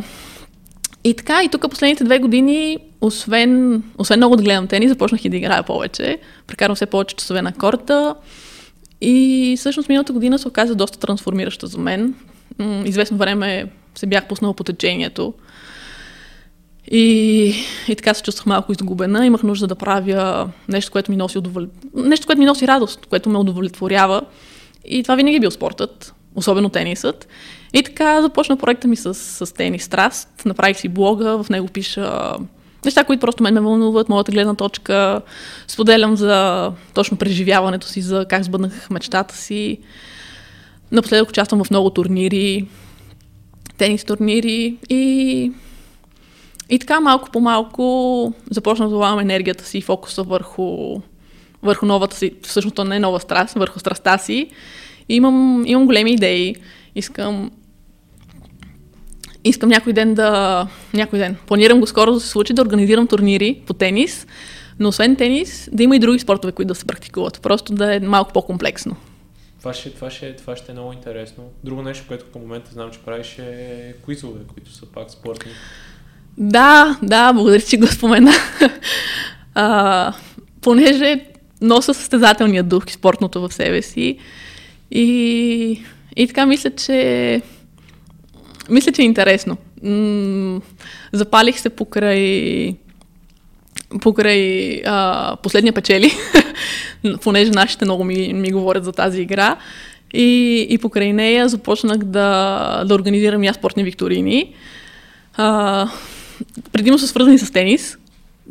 и 1.04 1.14
така, 1.14 1.42
и 1.44 1.48
тук 1.48 1.70
последните 1.70 2.04
две 2.04 2.18
години, 2.18 2.78
освен, 3.00 3.82
освен 3.98 4.18
много 4.18 4.36
да 4.36 4.42
гледам 4.42 4.66
тенис, 4.66 4.88
започнах 4.88 5.24
и 5.24 5.28
да 5.28 5.36
играя 5.36 5.62
повече. 5.62 6.18
Прекарвам 6.46 6.76
все 6.76 6.86
повече 6.86 7.16
часове 7.16 7.42
на 7.42 7.52
корта. 7.52 8.14
И 9.00 9.54
всъщност 9.58 9.88
миналата 9.88 10.12
година 10.12 10.38
се 10.38 10.48
оказа 10.48 10.74
доста 10.74 10.98
трансформираща 10.98 11.66
за 11.66 11.78
мен. 11.78 12.14
Известно 12.84 13.16
време 13.16 13.66
се 13.94 14.06
бях 14.06 14.28
пуснала 14.28 14.54
по 14.54 14.64
течението. 14.64 15.34
И, 16.90 17.54
и 17.88 17.96
така 17.96 18.14
се 18.14 18.22
чувствах 18.22 18.46
малко 18.46 18.72
изгубена. 18.72 19.26
Имах 19.26 19.42
нужда 19.42 19.66
да 19.66 19.74
правя 19.74 20.50
нещо, 20.68 20.92
което 20.92 21.10
ми 21.10 21.16
носи, 21.16 21.38
удовол... 21.38 21.66
нещо, 21.94 22.26
което 22.26 22.38
ми 22.38 22.46
носи 22.46 22.68
радост, 22.68 23.06
което 23.06 23.30
ме 23.30 23.38
удовлетворява. 23.38 24.22
И 24.84 25.02
това 25.02 25.14
винаги 25.14 25.36
е 25.36 25.40
бил 25.40 25.50
спортът, 25.50 26.14
особено 26.34 26.68
тенисът. 26.68 27.28
И 27.72 27.82
така 27.82 28.22
започна 28.22 28.56
проекта 28.56 28.88
ми 28.88 28.96
с, 28.96 29.14
с 29.14 29.54
тенис 29.54 29.84
страст. 29.84 30.28
Направих 30.44 30.78
си 30.78 30.88
блога, 30.88 31.42
в 31.42 31.48
него 31.48 31.68
пиша 31.68 32.32
неща, 32.84 33.04
които 33.04 33.20
просто 33.20 33.42
мен 33.42 33.54
ме 33.54 33.60
вълнуват, 33.60 34.08
моята 34.08 34.32
гледна 34.32 34.54
точка. 34.54 35.20
Споделям 35.66 36.16
за 36.16 36.72
точно 36.94 37.16
преживяването 37.16 37.86
си, 37.86 38.00
за 38.00 38.26
как 38.28 38.44
сбъднах 38.44 38.90
мечтата 38.90 39.36
си. 39.36 39.78
Напоследък 40.92 41.28
участвам 41.28 41.64
в 41.64 41.70
много 41.70 41.90
турнири, 41.90 42.66
тенис 43.78 44.04
турнири 44.04 44.76
и 44.88 45.52
и 46.68 46.78
така 46.78 47.00
малко 47.00 47.30
по 47.30 47.40
малко 47.40 48.34
започна 48.50 48.88
да 48.88 48.96
влагам 48.96 49.20
енергията 49.20 49.64
си 49.64 49.78
и 49.78 49.82
фокуса 49.82 50.22
върху, 50.22 51.00
върху 51.62 51.86
новата 51.86 52.16
си, 52.16 52.32
всъщност 52.42 52.78
не 52.84 52.96
е 52.96 53.00
нова 53.00 53.20
страст, 53.20 53.54
върху 53.54 53.78
страста 53.78 54.18
си. 54.18 54.50
И 55.08 55.14
имам, 55.16 55.64
имам 55.66 55.86
големи 55.86 56.12
идеи. 56.12 56.56
Искам 56.94 57.50
искам 59.44 59.68
някой 59.68 59.92
ден 59.92 60.14
да... 60.14 60.66
Някой 60.94 61.18
ден. 61.18 61.36
Планирам 61.46 61.80
го 61.80 61.86
скоро 61.86 62.12
да 62.12 62.20
се 62.20 62.28
случи 62.28 62.52
да 62.52 62.62
организирам 62.62 63.06
турнири 63.06 63.62
по 63.66 63.74
тенис, 63.74 64.26
но 64.78 64.88
освен 64.88 65.16
тенис, 65.16 65.68
да 65.72 65.82
има 65.82 65.96
и 65.96 65.98
други 65.98 66.18
спортове, 66.18 66.52
които 66.52 66.68
да 66.68 66.74
се 66.74 66.84
практикуват. 66.84 67.40
Просто 67.42 67.74
да 67.74 67.94
е 67.94 68.00
малко 68.00 68.32
по-комплексно. 68.32 68.96
Това 69.58 69.74
ще, 69.74 69.90
това, 69.90 70.10
ще, 70.10 70.36
това 70.36 70.56
ще 70.56 70.72
е 70.72 70.74
много 70.74 70.92
интересно. 70.92 71.44
Друго 71.64 71.82
нещо, 71.82 72.04
което 72.08 72.26
към 72.32 72.42
момента 72.42 72.70
знам, 72.72 72.90
че 72.90 72.98
правиш 72.98 73.38
е 73.38 73.94
квизове, 74.04 74.40
които 74.54 74.72
са 74.72 74.86
пак 74.86 75.10
спортни. 75.10 75.52
Да, 76.38 76.98
да, 77.02 77.32
благодаря, 77.32 77.62
че 77.62 77.76
го 77.76 77.86
спомена. 77.86 78.32
а, 79.54 80.12
понеже 80.60 81.20
носа 81.60 81.94
състезателния 81.94 82.62
дух 82.62 82.84
и 82.88 82.92
спортното 82.92 83.48
в 83.48 83.54
себе 83.54 83.82
си. 83.82 84.18
И, 84.90 85.82
и 86.16 86.26
така 86.26 86.46
мисля, 86.46 86.70
че 86.70 87.42
мисля, 88.70 88.92
че 88.92 89.02
е 89.02 89.04
интересно. 89.04 89.56
М- 89.82 90.60
запалих 91.12 91.58
се 91.60 91.70
покрай 91.70 92.74
покрай 94.00 94.82
а, 94.86 95.36
последния 95.42 95.72
печели, 95.72 96.12
понеже 97.22 97.50
нашите 97.50 97.84
много 97.84 98.04
ми, 98.04 98.32
ми 98.34 98.50
говорят 98.50 98.84
за 98.84 98.92
тази 98.92 99.22
игра. 99.22 99.56
И, 100.14 100.66
и 100.70 100.78
покрай 100.78 101.12
нея 101.12 101.48
започнах 101.48 101.98
да, 101.98 102.84
да 102.86 102.94
организирам 102.94 103.42
аз 103.42 103.56
спортни 103.56 103.84
викторини. 103.84 104.54
А, 105.36 105.88
предимно 106.72 106.98
са 106.98 107.06
свързани 107.06 107.38
с 107.38 107.52
тенис, 107.52 107.98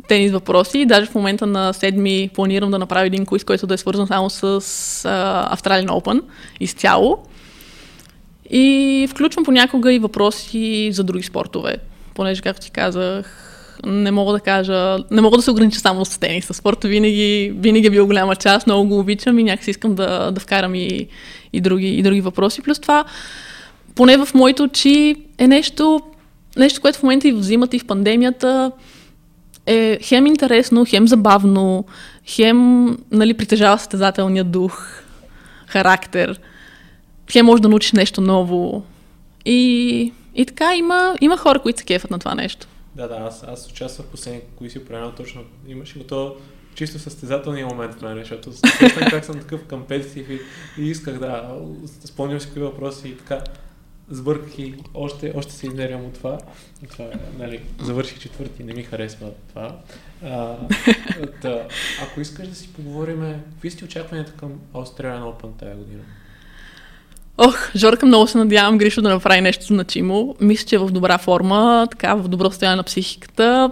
тенис 0.08 0.32
въпроси. 0.32 0.86
Даже 0.86 1.06
в 1.06 1.14
момента 1.14 1.46
на 1.46 1.72
седми 1.72 2.30
планирам 2.34 2.70
да 2.70 2.78
направя 2.78 3.06
един 3.06 3.26
квиз, 3.26 3.44
който 3.44 3.66
да 3.66 3.74
е 3.74 3.78
свързан 3.78 4.06
само 4.06 4.30
с 4.30 4.60
uh, 4.60 5.56
Australian 5.56 6.22
изцяло. 6.60 7.18
И 8.50 9.06
включвам 9.10 9.44
понякога 9.44 9.92
и 9.92 9.98
въпроси 9.98 10.88
за 10.92 11.04
други 11.04 11.22
спортове, 11.22 11.76
понеже, 12.14 12.42
както 12.42 12.62
ти 12.62 12.70
казах, 12.70 13.44
не 13.86 14.10
мога 14.10 14.32
да 14.32 14.40
кажа, 14.40 14.98
не 15.10 15.20
мога 15.20 15.36
да 15.36 15.42
се 15.42 15.50
огранича 15.50 15.80
само 15.80 16.04
с 16.04 16.18
тениса. 16.18 16.54
Спорта 16.54 16.88
винаги, 16.88 17.52
винаги 17.56 17.86
е 17.86 17.90
бил 17.90 18.06
голяма 18.06 18.36
част, 18.36 18.66
много 18.66 18.88
го 18.88 18.98
обичам 18.98 19.38
и 19.38 19.44
някакси 19.44 19.70
искам 19.70 19.94
да, 19.94 20.30
да 20.30 20.40
вкарам 20.40 20.74
и, 20.74 21.06
и, 21.52 21.60
други, 21.60 21.88
и 21.88 22.02
други 22.02 22.20
въпроси. 22.20 22.62
Плюс 22.62 22.78
това, 22.78 23.04
поне 23.94 24.16
в 24.16 24.28
моите 24.34 24.62
очи 24.62 25.16
е 25.38 25.46
нещо, 25.48 26.00
нещо, 26.58 26.80
което 26.80 26.98
в 26.98 27.02
момента 27.02 27.28
и 27.28 27.32
взимат 27.32 27.74
и 27.74 27.78
в 27.78 27.86
пандемията, 27.86 28.72
е 29.66 29.98
хем 30.02 30.26
интересно, 30.26 30.84
хем 30.88 31.08
забавно, 31.08 31.84
хем 32.26 32.86
нали, 33.10 33.34
притежава 33.34 33.78
състезателния 33.78 34.44
дух, 34.44 35.02
характер, 35.66 36.40
хем 37.32 37.46
може 37.46 37.62
да 37.62 37.68
научиш 37.68 37.92
нещо 37.92 38.20
ново. 38.20 38.84
И, 39.44 40.12
и 40.34 40.46
така 40.46 40.76
има, 40.76 41.16
има 41.20 41.36
хора, 41.36 41.58
които 41.58 41.78
се 41.78 41.84
кефат 41.84 42.10
на 42.10 42.18
това 42.18 42.34
нещо. 42.34 42.66
Да, 42.96 43.08
да, 43.08 43.14
аз, 43.14 43.44
аз 43.48 43.70
участвах 43.70 44.06
в 44.06 44.10
последния, 44.10 44.42
си 44.68 44.84
променял 44.84 45.12
точно. 45.12 45.40
Имаше 45.68 45.98
го 45.98 46.04
то 46.04 46.36
чисто 46.74 46.98
състезателния 46.98 47.66
момент 47.66 47.94
в 47.94 48.02
мен, 48.02 48.18
защото 48.18 48.50
как 49.10 49.24
съм 49.24 49.38
такъв 49.38 49.64
компетитив 49.64 50.30
и, 50.30 50.40
и 50.82 50.90
исках 50.90 51.18
да 51.18 51.56
спомням 52.04 52.40
си 52.40 52.46
какви 52.46 52.60
въпроси 52.60 53.08
и 53.08 53.16
така 53.16 53.40
сбърках 54.10 54.58
и 54.58 54.74
още, 54.94 55.32
още 55.36 55.52
се 55.52 55.66
изнервям 55.66 56.04
от 56.04 56.14
това. 56.14 56.38
това 56.90 57.06
нали, 57.38 57.60
завърших 57.82 58.18
четвърти, 58.18 58.64
не 58.64 58.74
ми 58.74 58.82
харесва 58.82 59.30
това. 59.48 59.76
А, 60.24 60.56
да, 61.42 61.66
ако 62.02 62.20
искаш 62.20 62.48
да 62.48 62.54
си 62.54 62.72
поговорим, 62.72 63.34
какви 63.52 63.70
сте 63.70 63.84
очакванията 63.84 64.32
към 64.32 64.52
Australian 64.74 65.22
Open 65.22 65.58
тази 65.58 65.74
година? 65.74 66.02
Ох, 67.38 67.70
Жорка, 67.76 68.06
много 68.06 68.26
се 68.26 68.38
надявам 68.38 68.78
Гришо 68.78 69.02
да 69.02 69.08
направи 69.08 69.40
нещо 69.40 69.66
значимо. 69.66 70.36
Мисля, 70.40 70.66
че 70.66 70.76
е 70.76 70.78
в 70.78 70.90
добра 70.90 71.18
форма, 71.18 71.88
така, 71.90 72.14
в 72.14 72.28
добро 72.28 72.50
състояние 72.50 72.76
на 72.76 72.82
психиката. 72.82 73.70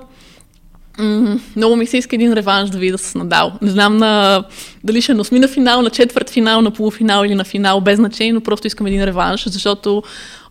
Много 1.57 1.77
ми 1.77 1.87
се 1.87 1.97
иска 1.97 2.17
един 2.17 2.33
реванш 2.33 2.71
да 2.71 2.79
видя 2.79 2.99
с 2.99 3.15
Надал. 3.15 3.53
Не 3.63 3.71
знам 3.71 3.97
на, 3.97 4.45
дали 4.85 5.03
ще 5.03 5.13
е 5.13 5.15
на 5.15 5.21
осми 5.21 5.49
финал, 5.49 5.83
на 5.83 5.91
четвърт 5.91 6.31
финал, 6.31 6.63
на 6.63 6.71
полуфинал 6.71 7.25
или 7.25 7.35
на 7.35 7.45
финал, 7.45 7.81
без 7.81 7.97
значение, 7.97 8.33
но 8.33 8.41
просто 8.41 8.67
искам 8.67 8.87
един 8.87 9.05
реванш, 9.05 9.49
защото 9.49 10.03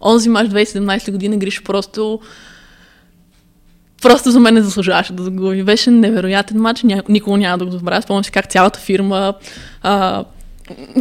онзи 0.02 0.30
мач 0.30 0.48
2017 0.48 1.12
година 1.12 1.38
Гришо 1.38 1.64
просто 1.64 2.20
просто 4.02 4.32
за 4.32 4.40
мен 4.40 4.54
не 4.54 4.62
заслужаваше 4.62 5.14
да 5.14 5.24
загуби. 5.24 5.64
Беше 5.64 5.92
невероятен 5.92 6.62
матч, 6.62 6.84
никога 7.10 7.38
няма 7.38 7.58
да 7.58 7.66
го 7.66 7.72
забравя. 7.72 8.02
Спомням 8.02 8.24
си 8.24 8.32
как 8.32 8.52
цялата 8.52 8.80
фирма 8.80 9.34
а, 9.82 10.24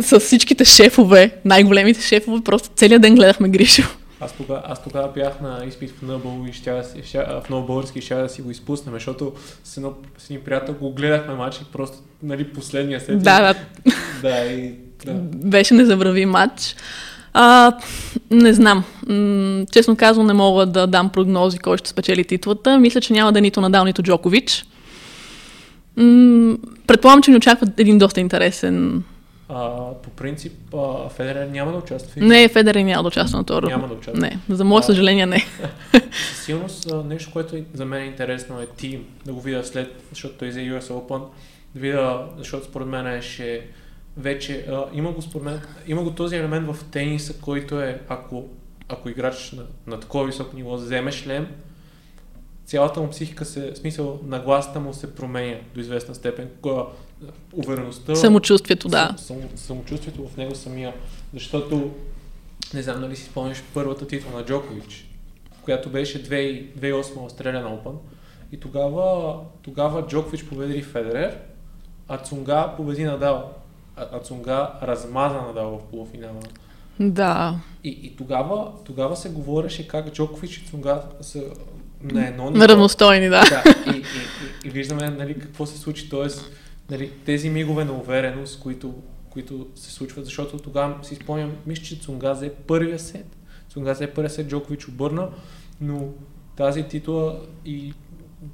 с 0.03 0.21
всичките 0.21 0.65
шефове, 0.65 1.31
най-големите 1.45 2.03
шефове, 2.03 2.45
просто 2.45 2.69
целият 2.77 3.03
ден 3.03 3.15
гледахме 3.15 3.49
Гришо. 3.49 3.83
Аз 4.21 4.33
тогава, 4.37 4.63
аз 4.65 4.83
тогава 4.83 5.13
бях 5.15 5.41
на 5.41 5.65
изпит 5.67 5.91
в 5.91 6.03
Нъбъл 6.03 6.47
и 6.49 6.53
ще, 6.53 6.83
ще, 7.05 7.19
в 7.19 7.51
Нова 7.51 7.67
Български 7.67 8.01
ще 8.01 8.15
да 8.15 8.29
си 8.29 8.43
го 8.43 8.51
изпуснем, 8.51 8.95
защото 8.95 9.33
с, 9.65 9.77
едно, 9.77 9.95
с 10.19 10.31
един 10.31 10.45
приятел 10.45 10.75
го 10.75 10.93
гледахме 10.93 11.35
матч 11.35 11.57
и 11.57 11.65
просто 11.73 11.99
нали, 12.23 12.53
последния 12.53 13.01
сет. 13.01 13.23
Да, 13.23 13.41
да. 13.41 13.55
да, 14.23 14.47
и, 14.47 14.75
да. 15.07 15.13
Беше 15.49 15.75
незабрави 15.75 16.27
матч. 16.27 16.77
А, 17.33 17.73
не 18.31 18.53
знам. 18.53 18.85
Честно 19.73 19.97
казвам, 19.97 20.27
не 20.27 20.33
мога 20.33 20.67
да 20.67 20.87
дам 20.87 21.09
прогнози 21.09 21.59
кой 21.59 21.79
ще 21.79 21.89
спечели 21.89 22.25
титлата. 22.25 22.79
Мисля, 22.79 23.01
че 23.01 23.13
няма 23.13 23.33
да 23.33 23.39
е 23.39 23.43
нито 23.43 23.61
Надал, 23.61 23.85
нито 23.85 24.03
Джокович. 24.03 24.65
Предполагам, 26.87 27.23
че 27.23 27.31
ни 27.31 27.37
очаква 27.37 27.67
един 27.79 27.99
доста 27.99 28.21
интересен 28.21 29.03
а, 29.49 29.93
по 30.03 30.11
принцип, 30.11 30.75
а, 30.75 31.09
Федерер 31.09 31.47
няма 31.47 31.73
да 31.73 31.79
участва. 31.79 32.23
Не, 32.25 32.49
Федерер 32.49 32.81
няма 32.81 33.03
да 33.03 33.09
участва 33.09 33.39
на 33.39 33.45
това. 33.45 33.61
Няма 33.61 33.89
да 33.89 33.95
участва. 33.95 34.21
Не, 34.21 34.39
за 34.49 34.65
мое 34.65 34.83
съжаление 34.83 35.27
не. 35.27 35.39
Със 36.13 36.45
сигурност 36.45 36.93
нещо, 37.05 37.31
което 37.33 37.57
за 37.75 37.85
мен 37.85 38.03
е 38.03 38.07
интересно 38.07 38.61
е 38.61 38.67
тим, 38.67 39.05
да 39.27 39.33
го 39.33 39.41
видя 39.41 39.65
след, 39.65 40.05
защото 40.11 40.35
той 40.35 40.51
за 40.51 40.61
US 40.61 40.81
Open, 40.81 41.23
да 41.75 41.81
видя, 41.81 42.27
защото 42.39 42.65
според 42.67 42.89
мен 42.89 43.07
е, 43.07 43.23
ще 43.23 43.67
вече, 44.17 44.67
а, 44.71 44.85
има, 44.93 45.13
го, 45.13 45.23
според 45.23 45.45
мен, 45.45 45.61
има 45.87 46.03
го 46.03 46.11
този 46.11 46.37
елемент 46.37 46.67
в 46.67 46.85
тениса, 46.91 47.35
който 47.41 47.81
е, 47.81 48.01
ако, 48.09 48.45
ако 48.89 49.09
играч 49.09 49.53
на, 49.53 49.63
на 49.87 50.01
такова 50.01 50.27
високо 50.27 50.57
ниво 50.57 50.75
вземеш 50.75 51.15
шлем, 51.15 51.47
цялата 52.67 53.01
му 53.01 53.11
психика 53.11 53.45
се, 53.45 53.73
в 53.73 53.77
смисъл, 53.77 54.21
нагласата 54.25 54.81
му 54.81 54.95
се 54.95 55.15
променя 55.15 55.57
до 55.75 55.81
известна 55.81 56.15
степен. 56.15 56.49
Кога, 56.63 56.83
увереността. 57.53 58.15
Самочувствието, 58.15 58.89
да. 58.89 59.15
Сам, 59.17 59.37
самочувствието 59.57 60.29
в 60.29 60.37
него 60.37 60.55
самия. 60.55 60.95
Защото, 61.35 61.91
не 62.75 62.83
знам 62.83 63.01
дали 63.01 63.17
си 63.17 63.25
спомняш 63.25 63.63
първата 63.75 64.07
титла 64.07 64.39
на 64.39 64.45
Джокович, 64.45 65.07
която 65.63 65.89
беше 65.89 66.25
2008 66.25 66.73
Australian 67.03 67.65
Open. 67.65 67.95
И 68.53 68.61
тогава, 68.61 69.39
тогава 69.63 70.07
Джокович 70.07 70.45
победи 70.45 70.83
Федерер, 70.83 71.39
а 72.09 72.19
Цунга 72.19 72.75
победи 72.77 73.05
Надал. 73.05 73.53
А, 73.97 74.07
а 74.13 74.21
Цунга 74.21 74.71
размаза 74.83 75.43
Надал 75.43 75.79
в 75.79 75.91
полуфинала. 75.91 76.41
Да. 77.01 77.55
И, 77.85 77.89
и 77.89 78.17
тогава, 78.17 78.73
тогава 78.85 79.17
се 79.17 79.29
говореше 79.29 79.89
как 79.89 80.13
Джокович 80.13 80.57
и 80.57 80.67
Цунга 80.71 81.03
са 81.21 81.43
на 82.03 82.29
едно 82.29 82.45
ниво. 82.45 82.59
На 82.59 82.69
равностойни, 82.69 83.29
да. 83.29 83.45
да 83.45 83.63
и, 83.87 83.97
и, 83.97 84.01
и, 84.01 84.69
и, 84.69 84.71
виждаме 84.71 85.11
нали, 85.11 85.39
какво 85.39 85.67
се 85.67 85.79
случи. 85.79 86.11
Тоест, 86.11 86.51
нали, 86.91 87.11
тези 87.25 87.51
мигове 87.51 87.85
на 87.85 87.93
увереност, 87.93 88.61
които, 88.61 88.95
които 89.31 89.67
се 89.75 89.93
случват, 89.93 90.25
защото 90.25 90.59
тогава 90.59 91.05
си 91.05 91.15
спомням, 91.15 91.53
мисля, 91.67 91.85
че 91.85 92.01
Цунга 92.01 92.33
взе 92.33 92.53
първия 92.67 92.99
сет. 92.99 93.27
Цунга 93.69 93.93
взе 93.93 94.07
първия 94.07 94.31
сет, 94.31 94.49
Джокович 94.49 94.89
обърна, 94.89 95.29
но 95.81 96.09
тази 96.57 96.83
титла 96.83 97.41
и 97.65 97.93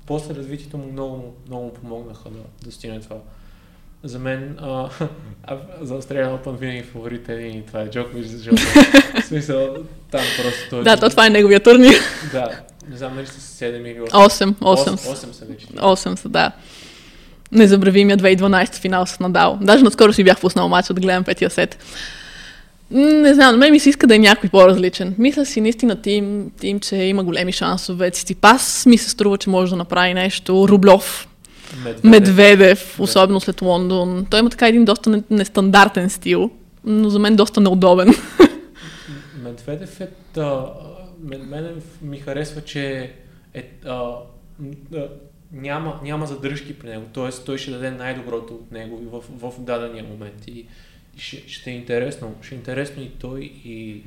после 0.07 0.35
развитието 0.35 0.79
му 0.79 0.93
много, 0.93 1.35
много 1.47 1.65
му 1.65 1.75
помогнаха 1.75 2.31
да 2.31 2.39
достигне 2.65 3.01
това. 3.01 3.17
За 4.05 4.19
мен, 4.19 4.57
а, 4.61 4.91
а, 5.43 5.59
за 5.81 6.03
Australian 6.03 6.39
Open 6.39 6.57
винаги 6.57 6.83
фаворит 6.83 7.29
е 7.29 7.33
и 7.33 7.67
това 7.67 7.81
е 7.81 7.91
Джокович, 7.91 8.27
защото 8.27 8.63
в 9.21 9.25
смисъл 9.25 9.75
там 10.11 10.25
просто 10.43 10.71
той... 10.71 10.85
Да, 10.85 10.97
то 10.97 11.11
това 11.11 11.27
е 11.27 11.31
неговия 11.31 11.61
турнир. 11.61 11.95
Да, 12.33 12.61
не 12.89 12.97
знам 12.97 13.15
дали 13.15 13.27
са 13.27 13.41
7 13.41 13.67
или 13.67 13.99
8. 14.01 14.09
8, 14.11 14.55
8. 14.55 14.91
8 14.91 15.33
са 15.33 15.45
вече. 15.45 15.67
8 15.67 16.15
са, 16.15 16.29
да. 16.29 16.53
Незабравимия 17.53 18.19
2012 18.19 18.75
финал 18.75 19.07
с 19.07 19.21
Надал. 19.21 19.59
Даже 19.61 19.85
наскоро 19.85 20.13
си 20.13 20.25
бях 20.25 20.41
пуснал 20.41 20.69
матча 20.69 20.95
да 20.95 21.01
гледам 21.01 21.25
петия 21.25 21.51
сет. 21.51 21.79
Не 22.91 23.35
знам, 23.35 23.53
на 23.53 23.59
мен 23.59 23.73
ми 23.73 23.81
се 23.81 23.91
иска 23.91 24.07
да 24.07 24.15
е 24.15 24.19
някой 24.19 24.51
по-различен. 24.51 25.15
Мисля 25.19 25.47
си 25.47 25.61
наистина 25.61 26.03
тим, 26.03 26.51
тим 26.61 26.81
че 26.81 26.97
има 26.97 27.25
големи 27.25 27.53
шансове. 27.53 28.11
Циципас 28.11 28.87
ми 28.87 28.99
се 28.99 29.11
струва, 29.11 29.39
че 29.39 29.51
може 29.51 29.71
да 29.71 29.77
направи 29.77 30.15
нещо. 30.15 30.67
Рублев, 30.69 31.29
Медведев, 31.85 32.05
Медведев 32.05 33.01
особено 33.01 33.41
след 33.41 33.63
Лондон. 33.63 34.27
Той 34.31 34.41
има 34.41 34.51
така 34.51 34.69
един 34.69 34.85
доста 34.85 35.23
нестандартен 35.31 36.11
стил, 36.11 36.51
но 36.85 37.11
за 37.11 37.19
мен 37.19 37.37
доста 37.37 37.61
неудобен. 37.61 38.15
Медведев 39.43 40.01
е... 40.01 40.09
Да, 40.35 40.67
мен 41.23 41.83
ми 42.03 42.19
харесва, 42.19 42.61
че 42.61 43.13
е, 43.55 43.71
а, 43.87 44.13
няма, 45.53 46.01
няма 46.03 46.27
задръжки 46.27 46.79
при 46.79 46.89
него, 46.89 47.07
т.е. 47.15 47.45
той 47.45 47.59
ще 47.59 47.71
даде 47.71 47.91
най-доброто 47.91 48.55
от 48.55 48.73
него 48.73 48.99
в, 49.11 49.51
в 49.51 49.61
дадения 49.61 50.05
момент 50.05 50.49
и, 50.49 50.67
ще, 51.17 51.49
ще 51.49 51.71
е 51.71 51.75
интересно. 51.75 52.35
Ще 52.43 52.55
е 52.55 52.59
интересно 52.59 53.03
и 53.03 53.11
той 53.11 53.41
и, 53.65 54.03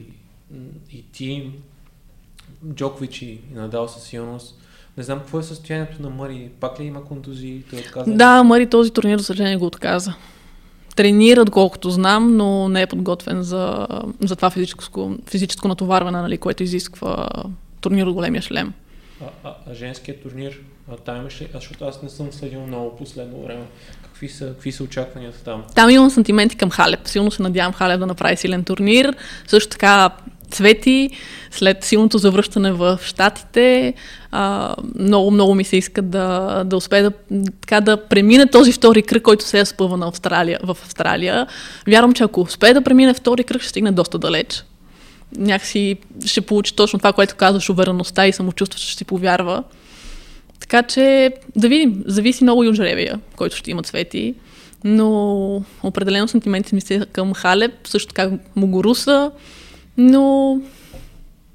и 0.91 1.03
Тим, 1.11 1.53
Джокович 2.73 3.21
и, 3.21 3.39
Надал 3.53 3.87
със 3.87 4.03
сигурност. 4.03 4.59
Не 4.97 5.03
знам 5.03 5.19
какво 5.19 5.39
е 5.39 5.43
състоянието 5.43 6.01
на 6.01 6.09
Мари. 6.09 6.49
Пак 6.59 6.79
ли 6.79 6.83
има 6.83 7.03
контузии? 7.05 7.63
Той 7.69 7.79
отказа? 7.79 8.11
Да, 8.11 8.43
Мари 8.43 8.69
този 8.69 8.91
турнир, 8.91 9.17
за 9.17 9.23
съжаление, 9.23 9.57
го 9.57 9.65
отказа. 9.65 10.13
Тренира, 10.95 11.45
колкото 11.45 11.89
знам, 11.89 12.37
но 12.37 12.69
не 12.69 12.81
е 12.81 12.87
подготвен 12.87 13.43
за, 13.43 13.87
за 14.19 14.35
това 14.35 14.49
физическо, 14.49 15.15
физическо 15.27 15.67
натоварване, 15.67 16.21
нали, 16.21 16.37
което 16.37 16.63
изисква 16.63 17.27
турнир 17.81 18.05
от 18.05 18.13
големия 18.13 18.41
шлем. 18.41 18.73
А, 19.21 19.25
а, 19.43 19.55
а 19.67 19.73
женският 19.73 20.21
турнир, 20.21 20.59
а, 20.91 20.97
там 20.97 21.17
имаше, 21.17 21.47
защото 21.53 21.85
аз 21.85 22.01
не 22.01 22.09
съм 22.09 22.31
следил 22.31 22.67
много 22.67 22.95
последно 22.95 23.43
време. 23.43 23.65
Какви 24.03 24.29
са, 24.29 24.45
какви 24.45 24.71
са 24.71 24.83
очакванията 24.83 25.43
там? 25.43 25.63
Там 25.75 25.89
имам 25.89 26.09
сантименти 26.09 26.55
към 26.55 26.69
Халеп. 26.69 27.07
Силно 27.07 27.31
се 27.31 27.41
надявам 27.41 27.73
Халеп 27.73 27.99
да 27.99 28.05
направи 28.05 28.37
силен 28.37 28.63
турнир. 28.63 29.15
Също 29.47 29.69
така 29.69 30.09
цвети, 30.53 31.09
след 31.51 31.83
силното 31.83 32.17
завръщане 32.17 32.71
в 32.71 32.99
Штатите. 33.03 33.93
Много, 34.95 35.31
много 35.31 35.55
ми 35.55 35.63
се 35.63 35.77
иска 35.77 36.01
да, 36.01 36.63
да 36.65 36.77
успее 36.77 37.01
да, 37.01 37.11
така, 37.61 37.81
да 37.81 38.07
премине 38.07 38.47
този 38.47 38.71
втори 38.71 39.03
кръг, 39.03 39.23
който 39.23 39.45
се 39.45 39.59
е 39.59 39.65
спъва 39.65 39.97
на 39.97 40.07
Австралия, 40.07 40.59
в 40.63 40.77
Австралия. 40.83 41.47
Вярвам, 41.87 42.13
че 42.13 42.23
ако 42.23 42.41
успее 42.41 42.73
да 42.73 42.81
премине 42.81 43.13
втори 43.13 43.43
кръг, 43.43 43.61
ще 43.61 43.69
стигне 43.69 43.91
доста 43.91 44.19
далеч. 44.19 44.63
Някакси 45.37 45.97
ще 46.25 46.41
получи 46.41 46.75
точно 46.75 46.99
това, 46.99 47.13
което 47.13 47.35
казваш, 47.35 47.69
увереността 47.69 48.27
и 48.27 48.33
самочувство, 48.33 48.79
ще 48.79 48.97
си 48.97 49.05
повярва. 49.05 49.63
Така 50.63 50.83
че 50.83 51.33
да 51.55 51.69
видим, 51.69 52.03
зависи 52.05 52.43
много 52.43 52.63
и 52.63 52.67
от 52.67 52.75
жребия, 52.75 53.19
който 53.35 53.55
ще 53.55 53.71
има 53.71 53.83
цвети. 53.83 54.35
Но 54.83 55.63
определено 55.83 56.27
сантименти 56.27 56.75
ми 56.75 56.81
се 56.81 57.05
към 57.11 57.33
Халеп, 57.33 57.71
също 57.87 58.13
така 58.13 58.31
Могоруса, 58.55 59.31
но 59.97 60.55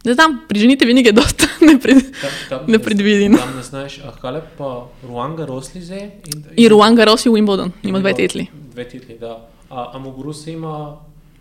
не 0.07 0.15
знам, 0.15 0.45
при 0.49 0.59
жените 0.59 0.87
винаги 0.87 1.09
е 1.09 1.13
доста 1.13 1.59
непред... 1.63 2.15
там, 2.49 2.61
непредвидено. 2.69 3.39
Там 3.39 3.57
не 3.57 3.63
знаеш, 3.63 4.01
а 4.07 4.13
Халеп, 4.21 4.61
Руан 5.09 5.37
Гарос 5.37 5.77
ли 5.77 5.81
взе? 5.81 6.11
И, 6.57 6.65
и 6.65 6.71
Руан 6.71 6.95
Гарос 6.95 7.25
и 7.25 7.29
Уимбълдън. 7.29 7.73
Има 7.85 8.01
две 8.01 8.15
титли. 8.15 8.51
Две 8.55 8.89
титли, 8.89 9.17
да. 9.21 9.37
А, 9.71 9.91
а 9.95 9.99
Могоруса 9.99 10.51
има, 10.51 10.95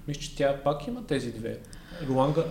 мисля, 0.07 0.21
че 0.21 0.35
тя 0.35 0.55
пак 0.63 0.87
има 0.87 1.03
тези 1.07 1.31
две. 1.31 1.57
Руанга, 2.09 2.41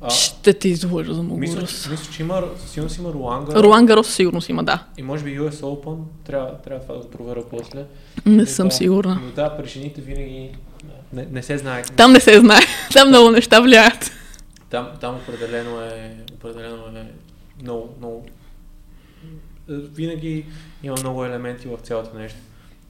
А, 0.00 0.10
Ще 0.10 0.52
ти 0.52 0.68
излъжа 0.68 1.14
за 1.14 1.22
мисля, 1.22 1.54
Могурус. 1.54 1.82
че, 1.82 1.90
мисля, 1.90 2.12
че 2.12 2.22
има, 2.22 2.42
сигурно 2.66 2.90
си 2.90 3.00
има 3.00 3.12
Руанга 3.12 3.62
Ролан 3.62 3.86
Гарос 3.86 4.14
сигурно 4.14 4.40
си 4.40 4.52
има, 4.52 4.64
да. 4.64 4.84
и 4.98 5.02
може 5.02 5.24
би 5.24 5.40
US 5.40 5.50
Open. 5.50 5.98
Трябва, 6.24 6.58
трябва 6.58 6.82
това 6.82 6.94
да 6.94 7.00
го 7.00 7.10
проверя 7.10 7.42
после. 7.50 7.84
Не 8.26 8.36
Но 8.36 8.46
съм 8.46 8.68
да, 8.68 8.74
сигурна. 8.74 9.20
Но 9.24 9.30
да, 9.30 9.56
при 9.56 9.68
жените 9.68 10.00
винаги 10.00 10.50
не, 11.12 11.26
не 11.30 11.42
се 11.42 11.58
знае. 11.58 11.82
Там 11.82 12.12
не 12.12 12.20
се 12.20 12.40
знае. 12.40 12.60
Там 12.92 13.08
много 13.08 13.30
неща 13.30 13.60
влияят. 13.60 14.10
Там, 14.70 14.88
там 15.00 15.16
определено 15.16 15.80
е, 15.80 16.16
определено 16.34 16.82
е 16.96 17.04
много, 17.62 17.94
много... 17.98 18.26
Винаги 19.68 20.46
има 20.82 20.96
много 21.00 21.24
елементи 21.24 21.68
в 21.68 21.78
цялото 21.82 22.18
нещо. 22.18 22.38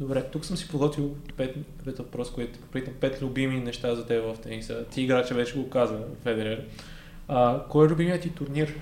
Добре, 0.00 0.22
тук 0.32 0.44
съм 0.44 0.56
си 0.56 0.68
подготвил 0.68 1.10
пет, 1.36 1.54
пет 1.84 1.98
въпрос, 1.98 2.30
които 2.30 2.58
питам 2.72 2.94
пет 3.00 3.22
любими 3.22 3.60
неща 3.60 3.94
за 3.94 4.06
теб 4.06 4.24
в 4.24 4.38
тениса. 4.42 4.84
Ти 4.90 5.02
играча 5.02 5.34
вече 5.34 5.54
го 5.54 5.70
каза, 5.70 5.94
Федерер. 6.22 6.62
А, 7.28 7.62
кой 7.68 7.86
е 7.86 7.90
любимият 7.90 8.22
ти 8.22 8.30
турнир? 8.30 8.74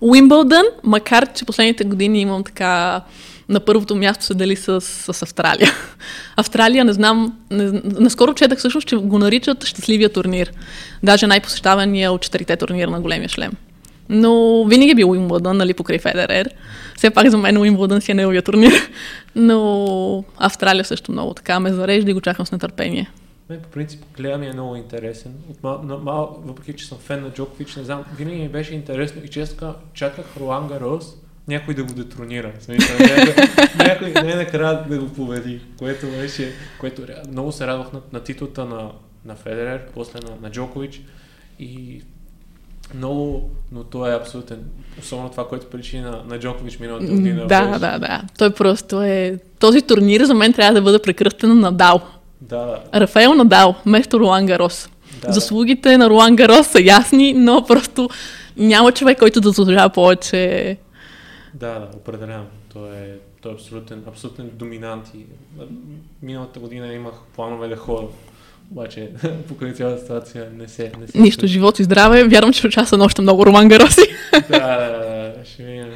Уимбълдън, 0.00 0.64
макар 0.84 1.32
че 1.32 1.44
последните 1.44 1.84
години 1.84 2.20
имам 2.20 2.44
така 2.44 3.02
на 3.48 3.60
първото 3.60 3.96
място 3.96 4.24
се 4.24 4.34
дали 4.34 4.56
с, 4.56 4.80
с 4.80 5.22
Австралия. 5.22 5.70
Австралия, 6.36 6.84
не 6.84 6.92
знам, 6.92 7.38
не, 7.50 7.80
наскоро 7.84 8.34
четах 8.34 8.58
всъщност, 8.58 8.88
че 8.88 8.96
го 8.96 9.18
наричат 9.18 9.64
щастливия 9.64 10.12
турнир. 10.12 10.52
Даже 11.02 11.26
най-посещавания 11.26 12.12
от 12.12 12.20
четирите 12.20 12.56
турнира 12.56 12.90
на 12.90 13.00
големия 13.00 13.28
шлем. 13.28 13.52
Но 14.08 14.64
винаги 14.64 14.90
е 14.90 14.94
бил 14.94 15.10
Уимбълдън, 15.10 15.56
нали, 15.56 15.74
покрай 15.74 15.98
Федерер. 15.98 16.50
Все 16.96 17.10
пак 17.10 17.28
за 17.28 17.38
мен 17.38 17.58
Уимбълдън 17.58 18.00
си 18.00 18.10
е 18.10 18.14
неговия 18.14 18.42
турнир. 18.42 18.72
Но 19.34 20.24
Австралия 20.36 20.84
също 20.84 21.12
много 21.12 21.34
така 21.34 21.60
ме 21.60 21.72
зарежда 21.72 22.10
и 22.10 22.14
го 22.14 22.20
чакам 22.20 22.46
с 22.46 22.52
нетърпение. 22.52 23.10
Мен 23.50 23.60
по 23.60 23.68
принцип 23.68 24.04
гледа 24.16 24.38
ми 24.38 24.46
е 24.46 24.52
много 24.52 24.76
интересен. 24.76 25.34
От 25.50 25.62
мал, 25.62 25.82
на, 25.82 25.98
мал, 25.98 26.42
въпреки 26.44 26.72
че 26.72 26.86
съм 26.86 26.98
фен 26.98 27.22
на 27.22 27.30
Джокович, 27.30 27.76
не 27.76 27.84
знам, 27.84 28.04
винаги 28.16 28.42
ми 28.42 28.48
беше 28.48 28.74
интересно 28.74 29.22
и 29.24 29.28
често 29.28 29.74
чаках 29.94 30.24
Руан 30.40 30.68
Гарос 30.68 31.16
някой 31.48 31.74
да 31.74 31.84
го 31.84 31.92
детронира. 31.92 32.52
Смисъл, 32.60 32.96
някой, 32.98 33.44
някой 33.86 34.22
не 34.22 34.34
накрая 34.34 34.84
да 34.88 34.98
го 34.98 35.08
победи, 35.08 35.60
което 35.78 36.06
беше, 36.06 36.52
което 36.80 37.02
много 37.28 37.52
се 37.52 37.66
радвах 37.66 37.92
на, 37.92 38.00
на 38.12 38.20
титлата 38.20 38.64
на, 38.64 38.90
на 39.24 39.34
Федерер, 39.36 39.86
после 39.94 40.18
на, 40.18 40.36
на 40.42 40.50
Джокович 40.50 41.02
и 41.58 42.02
много, 42.94 43.50
но 43.72 43.84
той 43.84 44.10
е 44.12 44.16
абсолютен, 44.16 44.64
особено 45.00 45.30
това, 45.30 45.48
което 45.48 45.66
причини 45.66 46.02
на, 46.02 46.22
на 46.28 46.38
Джокович 46.38 46.78
миналата 46.78 47.06
година. 47.06 47.46
Да, 47.46 47.66
беше- 47.66 47.78
да, 47.80 47.98
да. 47.98 48.22
Той 48.38 48.50
просто 48.54 49.02
е... 49.02 49.38
Този 49.58 49.82
турнир 49.82 50.24
за 50.24 50.34
мен 50.34 50.52
трябва 50.52 50.74
да 50.74 50.82
бъде 50.82 50.98
прекръстен 50.98 51.48
на 51.48 51.54
Надал. 51.54 52.00
Да, 52.40 52.56
да, 52.92 53.00
Рафаел 53.00 53.34
Надал, 53.34 53.74
вместо 53.86 54.20
Ролан 54.20 54.46
Гарос. 54.46 54.88
да, 55.22 55.32
Заслугите 55.32 55.98
на 55.98 56.10
Ролан 56.10 56.36
Гарос 56.36 56.66
са 56.66 56.80
ясни, 56.80 57.32
но 57.32 57.64
просто 57.64 58.08
няма 58.56 58.92
човек, 58.92 59.18
който 59.18 59.40
да 59.40 59.48
заслужава 59.48 59.88
повече. 59.90 60.76
Да, 61.54 61.66
да, 61.78 61.88
определено. 61.96 62.44
Той 62.72 62.88
е, 62.90 63.12
той 63.42 63.52
е 63.52 63.54
абсолютен, 63.54 64.02
абсолютен 64.08 64.50
доминант 64.54 65.10
и 65.14 65.18
миналата 66.22 66.60
година 66.60 66.92
имах 66.92 67.12
планове 67.36 67.68
да 67.68 67.76
ходя. 67.76 68.06
Обаче, 68.72 69.08
покрай 69.48 69.72
цялата 69.72 70.00
ситуация 70.00 70.46
не 70.58 70.68
се... 70.68 70.92
Не 71.00 71.06
се 71.06 71.18
Нищо, 71.18 71.46
живот 71.46 71.78
и 71.78 71.84
здраве. 71.84 72.24
Вярвам, 72.24 72.52
че 72.52 72.66
участва 72.66 73.04
още 73.04 73.22
много 73.22 73.46
Роман 73.46 73.68
Гароси. 73.68 74.00
да, 74.32 74.40
да, 74.40 74.58
да, 74.58 75.34
да, 75.38 75.44
ще 75.44 75.62
видим. 75.62 75.86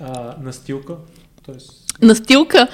А, 0.00 0.34
настилка, 0.42 0.94
Тоест, 1.46 1.70
Настилка. 2.02 2.66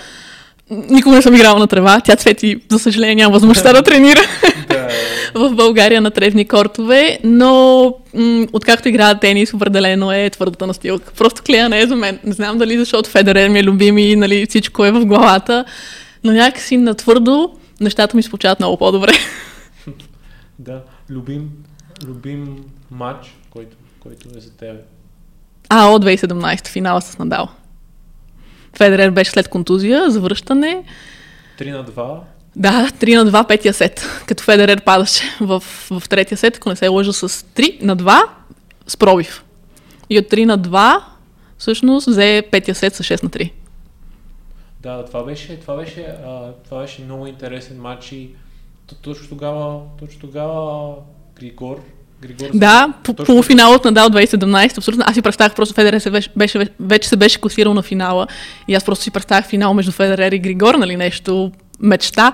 Никога 0.70 1.16
не 1.16 1.22
съм 1.22 1.34
играла 1.34 1.58
на 1.58 1.66
трева. 1.66 2.00
Тя 2.00 2.16
цвети, 2.16 2.60
за 2.70 2.78
съжаление, 2.78 3.14
няма 3.14 3.32
възможността 3.32 3.72
да 3.72 3.82
тренира 3.82 4.20
да, 4.68 4.88
в 5.34 5.54
България 5.54 6.00
на 6.00 6.10
тревни 6.10 6.48
кортове, 6.48 7.18
но 7.24 7.84
м- 8.14 8.46
откакто 8.52 8.88
играя 8.88 9.20
тенис, 9.20 9.54
определено 9.54 10.12
е 10.12 10.30
твърдата 10.30 10.66
настилка. 10.66 11.12
Просто 11.18 11.42
клея 11.46 11.68
не 11.68 11.80
е 11.80 11.86
за 11.86 11.96
мен. 11.96 12.18
Не 12.24 12.32
знам 12.32 12.58
дали 12.58 12.78
защото 12.78 13.10
Федерер 13.10 13.48
ми 13.48 13.58
е 13.58 13.64
любим 13.64 13.98
и 13.98 14.16
нали, 14.16 14.46
всичко 14.46 14.84
е 14.84 14.92
в 14.92 15.04
главата, 15.04 15.64
но 16.24 16.32
някакси 16.32 16.76
на 16.76 16.94
твърдо 16.94 17.50
нещата 17.80 18.16
ми 18.16 18.22
се 18.22 18.30
получават 18.30 18.60
много 18.60 18.76
по-добре. 18.76 19.12
да, 20.58 20.82
любим, 21.10 21.50
любим 22.04 22.64
матч, 22.90 23.34
който, 23.50 23.76
който 24.00 24.28
е 24.36 24.40
за 24.40 24.50
тебе. 24.50 24.80
А, 25.68 25.86
от 25.86 26.04
2017 26.04 26.68
финала 26.68 27.00
с 27.02 27.18
Надал. 27.18 27.48
Федерер 28.76 29.10
беше 29.10 29.30
след 29.30 29.48
контузия, 29.48 30.10
завръщане. 30.10 30.84
3 31.58 31.70
на 31.70 31.84
2, 31.84 32.20
Да, 32.56 32.88
3 32.88 33.24
на 33.24 33.30
2, 33.32 33.48
петия 33.48 33.74
сет. 33.74 34.22
Като 34.26 34.42
Федерер 34.44 34.84
падаше 34.84 35.24
в, 35.40 35.62
в 35.90 36.02
третия 36.08 36.38
сет, 36.38 36.56
ако 36.56 36.68
не 36.68 36.76
се 36.76 36.88
лъжа 36.88 37.12
с 37.12 37.28
3 37.28 37.82
на 37.82 37.96
2 37.96 38.22
с 38.86 38.96
пробив. 38.96 39.44
И 40.10 40.18
от 40.18 40.24
3 40.24 40.44
на 40.44 40.58
2 40.58 41.00
всъщност 41.58 42.06
взе 42.06 42.42
петия 42.50 42.74
сет 42.74 42.94
с 42.94 43.02
6 43.02 43.22
на 43.22 43.30
3. 43.30 43.50
Да, 44.80 45.04
това 45.04 45.24
беше, 45.24 45.60
това 45.60 45.76
беше, 45.76 46.00
а, 46.26 46.52
това 46.64 46.80
беше 46.80 47.02
много 47.02 47.26
интересен 47.26 47.80
матч 47.80 48.12
и 48.12 48.30
точно 49.02 49.28
тогава, 49.28 49.80
точно 49.98 50.20
тогава 50.20 50.94
Григор, 51.40 51.80
Григор 52.20 52.46
Да, 52.54 52.92
по, 53.02 53.12
точно- 53.12 53.26
полуфинал 53.26 53.72
от 53.72 53.84
Надал 53.84 54.08
2017, 54.08 54.78
абсолютно. 54.78 55.04
Аз 55.06 55.14
си 55.14 55.22
представях 55.22 55.54
просто 55.54 55.74
Федерер 55.74 55.98
се 55.98 56.10
беше, 56.10 56.30
беше, 56.36 56.68
вече 56.80 57.08
се 57.08 57.16
беше 57.16 57.40
класирал 57.40 57.74
на 57.74 57.82
финала 57.82 58.26
и 58.68 58.74
аз 58.74 58.84
просто 58.84 59.02
си 59.04 59.10
представях 59.10 59.46
финал 59.46 59.74
между 59.74 59.92
Федерер 59.92 60.32
и 60.32 60.38
Григор, 60.38 60.74
нали, 60.74 60.96
нещо 60.96 61.52
мечта. 61.80 62.32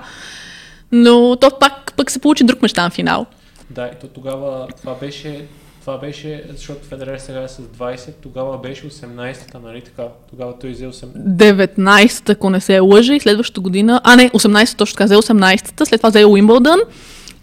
Но 0.91 1.35
то 1.35 1.51
пак, 1.59 1.93
пък 1.97 2.11
се 2.11 2.19
получи 2.19 2.43
друг 2.43 2.61
мечтан 2.61 2.91
финал. 2.91 3.25
Да, 3.69 3.85
и 3.87 3.99
то 4.01 4.07
тогава 4.07 4.67
това 4.81 4.95
беше, 4.95 5.45
това 5.83 5.97
беше, 5.97 6.43
защото 6.51 6.85
Федерер 6.85 7.17
сега 7.17 7.43
е 7.43 7.47
с 7.47 7.61
20, 7.61 8.13
тогава 8.21 8.57
беше 8.57 8.89
18-та, 8.89 9.59
нали 9.59 9.81
така? 9.81 10.07
Тогава 10.29 10.59
той 10.59 10.71
взе 10.71 10.85
8. 10.87 11.05
19-та, 11.15 12.33
ако 12.33 12.49
не 12.49 12.61
се 12.61 12.79
лъжа, 12.79 13.15
и 13.15 13.19
следващата 13.19 13.61
година... 13.61 14.01
А, 14.03 14.15
не, 14.15 14.29
18-та, 14.29 14.77
точно 14.77 14.93
така, 14.93 15.05
взе 15.05 15.15
18-та, 15.15 15.85
след 15.85 15.99
това 15.99 16.09
взе 16.09 16.25
Уимбълдън 16.25 16.79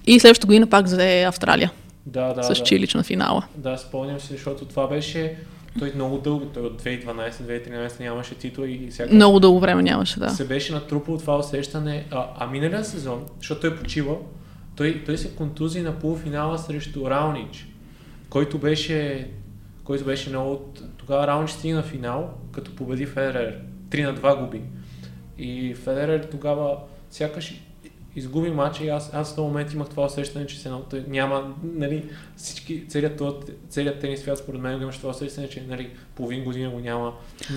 и 0.07 0.21
следващата 0.21 0.47
година 0.47 0.67
пак 0.67 0.85
взе 0.87 1.23
Австралия 1.23 1.73
Да, 2.07 2.35
да, 2.35 2.43
с 2.43 2.49
да. 2.49 2.55
Чилич 2.55 2.95
на 2.95 3.03
финала. 3.03 3.47
Да, 3.57 3.77
спомням 3.77 4.21
се, 4.21 4.33
защото 4.33 4.65
това 4.65 4.87
беше, 4.87 5.37
той 5.79 5.93
много 5.95 6.19
дълго, 6.19 6.47
той 6.47 6.63
от 6.63 6.83
2012-2013 6.83 8.01
нямаше 8.01 8.35
титул 8.35 8.65
и 8.65 8.89
сякаш 8.91 9.13
Много 9.13 9.41
дълго 9.41 9.61
време 9.61 9.83
нямаше, 9.83 10.21
да. 10.21 10.31
се 10.31 10.45
беше 10.45 10.73
натрупал 10.73 11.19
това 11.19 11.39
усещане. 11.39 12.05
А, 12.11 12.27
а 12.39 12.47
миналия 12.47 12.85
сезон, 12.85 13.25
защото 13.39 13.61
той 13.61 13.77
почива, 13.77 14.17
той, 14.77 15.03
той 15.07 15.19
се 15.19 15.31
контузи 15.31 15.81
на 15.81 15.93
полуфинала 15.93 16.59
срещу 16.59 17.11
Раунич, 17.11 17.70
който 18.31 18.59
беше, 18.59 19.31
който 19.85 20.05
беше 20.05 20.31
много... 20.31 20.53
от- 20.53 20.83
Тогава 20.97 21.27
Раунич 21.27 21.51
стигна 21.51 21.77
на 21.77 21.83
финал, 21.83 22.31
като 22.53 22.77
победи 22.77 23.07
Федерер. 23.07 23.59
3 23.91 24.05
на 24.05 24.15
2 24.15 24.39
губи. 24.45 24.61
И 25.39 25.75
Федерер 25.75 26.29
тогава 26.31 26.77
сякаш 27.11 27.61
изгуби 28.17 28.51
матча 28.51 28.85
и 28.85 28.89
аз, 28.89 29.11
аз 29.15 29.33
в 29.33 29.37
този 29.37 29.47
момент 29.47 29.73
имах 29.73 29.89
това 29.89 30.05
усещане, 30.05 30.47
че 30.47 30.59
се 30.59 30.71
той 30.91 31.05
няма, 31.09 31.55
нали, 31.75 32.05
всички, 32.37 32.89
целият, 32.89 33.17
този- 33.17 33.37
целият 33.69 34.01
тенис 34.01 34.21
свят 34.21 34.39
според 34.39 34.61
мен 34.61 34.83
имаше 34.83 34.99
това 34.99 35.11
усещане, 35.11 35.49
че 35.49 35.65
нали, 35.69 35.91
половин 36.15 36.45
година 36.45 36.71
го 36.71 36.79
няма, 36.81 37.13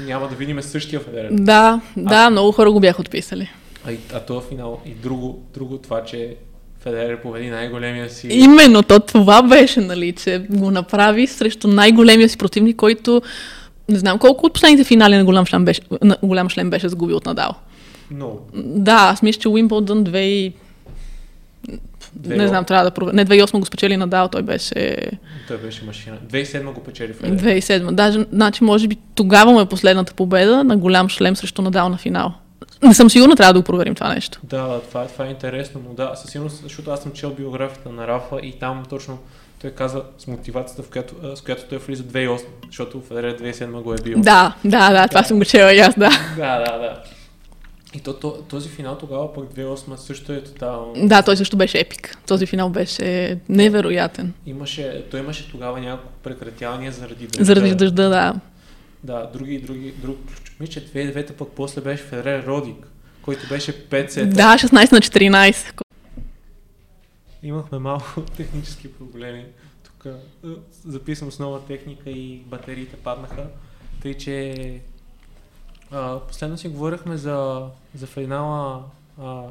няма 0.06 0.28
да 0.28 0.36
видим 0.36 0.62
същия 0.62 1.00
Федерер. 1.00 1.30
Да, 1.32 1.82
да, 1.98 2.30
много 2.30 2.52
хора 2.52 2.72
го 2.72 2.80
бяха 2.80 3.02
отписали. 3.02 3.50
А, 3.86 3.92
и, 3.92 4.00
а 4.14 4.20
този 4.20 4.48
финал 4.48 4.82
и 4.86 4.90
друго, 4.90 5.44
друго 5.54 5.78
това, 5.78 6.04
че 6.04 6.36
Федерер 6.84 7.22
победи 7.22 7.50
най-големия 7.50 8.10
си. 8.10 8.28
Именно 8.28 8.84
то 8.84 9.00
това 9.00 9.42
беше, 9.44 9.82
нали, 9.82 10.12
че 10.12 10.46
го 10.50 10.72
направи 10.72 11.28
срещу 11.28 11.68
най-големия 11.68 12.30
си 12.30 12.38
противник, 12.38 12.76
който 12.76 13.22
не 13.90 13.98
знам 13.98 14.20
колко 14.20 14.46
от 14.46 14.54
последните 14.54 14.84
финали 14.84 15.18
на 15.18 15.26
голям 15.26 15.46
шлем 15.46 15.66
беше, 15.66 15.82
на 16.02 16.18
голям 16.24 16.50
шлем 16.50 16.70
беше 16.70 16.90
загубил 16.90 17.18
от 17.18 17.26
Надал. 17.26 17.52
Много. 18.12 18.48
Да, 18.56 19.10
аз 19.12 19.22
мисля, 19.22 19.42
че 19.42 19.50
Уимбълдън 19.50 20.06
2... 20.06 20.54
Не 22.26 22.48
знам, 22.48 22.66
трябва 22.66 22.84
да 22.86 22.92
проверя. 22.92 23.16
Не, 23.16 23.26
2008 23.26 23.60
го 23.60 23.66
спечели 23.66 23.98
Надал, 23.98 24.28
той 24.28 24.42
беше 24.42 24.96
Той 25.48 25.58
беше 25.58 25.86
машина. 25.86 26.18
2007 26.28 26.74
го 26.74 26.84
печели 26.84 27.14
Федерер. 27.14 27.62
2007. 27.62 27.92
Даже, 27.92 28.26
значи, 28.32 28.64
може 28.64 28.88
би 28.88 28.98
тогава 29.16 29.52
му 29.52 29.62
е 29.62 29.66
последната 29.66 30.14
победа 30.14 30.64
на 30.64 30.78
голям 30.78 31.10
шлем 31.10 31.36
срещу 31.36 31.62
Надал 31.62 31.90
на 31.90 31.98
финал. 31.98 32.34
Не 32.84 32.94
съм 32.94 33.10
сигурна, 33.10 33.36
трябва 33.36 33.54
да 33.54 33.60
го 33.60 33.64
проверим 33.64 33.96
това 33.96 34.14
нещо. 34.14 34.40
Да, 34.44 34.68
да, 34.68 34.82
това, 34.82 35.04
е- 35.04 35.08
това 35.08 35.26
е 35.26 35.30
интересно, 35.30 35.82
но 35.88 35.94
да, 35.94 36.12
със 36.16 36.32
сигурност, 36.32 36.64
защото 36.64 36.92
аз 36.92 37.02
съм 37.02 37.12
чел 37.12 37.30
биографията 37.34 37.90
на 37.90 38.08
Рафа 38.08 38.40
и 38.44 38.52
там 38.60 38.84
точно 38.90 39.20
той 39.62 39.72
каза 39.72 40.04
с 40.18 40.28
мотивацията, 40.28 40.84
в 40.84 40.90
която, 40.90 41.16
с 41.36 41.42
която 41.42 41.64
той 41.70 41.78
влиза 41.78 42.04
2008, 42.04 42.42
защото 42.68 43.02
Федерер 43.02 43.38
2007 43.38 43.82
го 43.82 43.94
е 43.94 43.98
бил. 44.04 44.22
Да, 44.22 44.56
да, 44.66 44.94
да, 44.94 45.08
това 45.08 45.24
съм 45.24 45.40
го 45.40 45.46
чела 45.46 45.74
и 45.74 45.80
аз, 45.80 45.96
да. 46.00 46.10
да, 46.38 46.60
да. 46.60 46.78
да. 46.78 47.04
И 47.96 48.00
то, 48.00 48.14
то, 48.14 48.32
този 48.32 48.70
финал 48.70 48.98
тогава 48.98 49.34
пък 49.34 49.44
2008 49.54 49.96
също 49.96 50.34
е 50.34 50.44
тотално. 50.44 51.08
Да, 51.08 51.22
той 51.22 51.38
също 51.38 51.58
беше 51.58 51.80
епик. 51.80 52.18
Този 52.28 52.46
финал 52.46 52.70
беше 52.70 53.38
невероятен. 53.50 54.34
Имаше, 54.46 55.04
той 55.12 55.20
имаше 55.20 55.52
тогава 55.52 55.80
няколко 55.80 56.12
прекратявания 56.24 56.92
заради 56.92 57.28
дъжда. 57.28 57.44
Заради 57.44 57.76
дъжда, 57.76 58.10
да. 58.10 58.34
Да, 59.04 59.30
други, 59.34 59.60
други, 59.60 59.94
друг. 59.98 60.18
Мисля, 60.60 60.74
че 60.74 60.88
2009 60.88 61.34
пък 61.34 61.50
после 61.56 61.82
беше 61.82 62.04
Федерер 62.04 62.46
Родик, 62.46 62.88
който 63.22 63.48
беше 63.48 63.90
5 63.90 64.10
сета. 64.10 64.28
Да, 64.28 64.58
16 64.58 64.74
на 64.74 65.00
14. 65.00 65.82
Имахме 67.44 67.80
малко 67.80 68.22
технически 68.38 68.94
проблеми 68.94 69.46
тук. 69.84 70.14
тук 70.42 70.60
записвам 70.86 71.32
с 71.32 71.40
нова 71.40 71.66
техника 71.66 72.10
и 72.10 72.38
батериите 72.46 72.96
паднаха. 72.96 73.48
Тъй, 74.02 74.14
че 74.14 74.56
а, 75.92 76.20
последно 76.20 76.58
си 76.58 76.68
говорихме 76.68 77.18
за, 77.18 77.66
за 77.96 78.08
финала 78.08 78.84
а, 79.22 79.44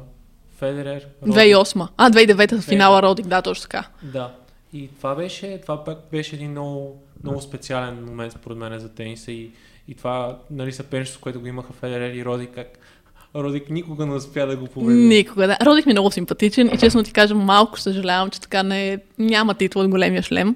Федерер. 0.57 1.07
2008. 1.25 1.87
А, 1.97 2.11
2009 2.11 2.61
финала 2.61 3.01
Родик, 3.01 3.27
да, 3.27 3.41
точно 3.41 3.61
така. 3.61 3.87
Да. 4.03 4.35
И 4.73 4.89
това 4.97 5.15
беше, 5.15 5.61
това 5.61 5.83
пак 5.83 5.97
беше 6.11 6.35
един 6.35 6.51
много, 6.51 7.03
много 7.23 7.41
специален 7.41 8.05
момент 8.05 8.33
според 8.33 8.57
мен 8.57 8.79
за 8.79 8.89
тениса 8.89 9.31
и, 9.31 9.51
и 9.87 9.95
това, 9.95 10.39
нали, 10.51 10.71
съперничество, 10.71 11.21
което 11.21 11.39
го 11.39 11.47
имаха 11.47 11.73
Федерер 11.73 12.13
и 12.13 12.25
Родик, 12.25 12.49
как 12.55 12.79
Родик 13.35 13.69
никога 13.69 14.05
не 14.05 14.13
успя 14.13 14.47
да 14.47 14.57
го 14.57 14.67
победи. 14.67 14.99
Никога, 14.99 15.47
да. 15.47 15.57
Родик 15.65 15.85
ми 15.85 15.91
е 15.91 15.93
много 15.93 16.11
симпатичен 16.11 16.69
и 16.73 16.77
честно 16.77 17.03
ти 17.03 17.13
кажа, 17.13 17.35
малко 17.35 17.79
съжалявам, 17.79 18.29
че 18.29 18.41
така 18.41 18.63
не 18.63 18.97
няма 19.19 19.53
титул 19.53 19.81
от 19.81 19.89
големия 19.89 20.23
шлем. 20.23 20.55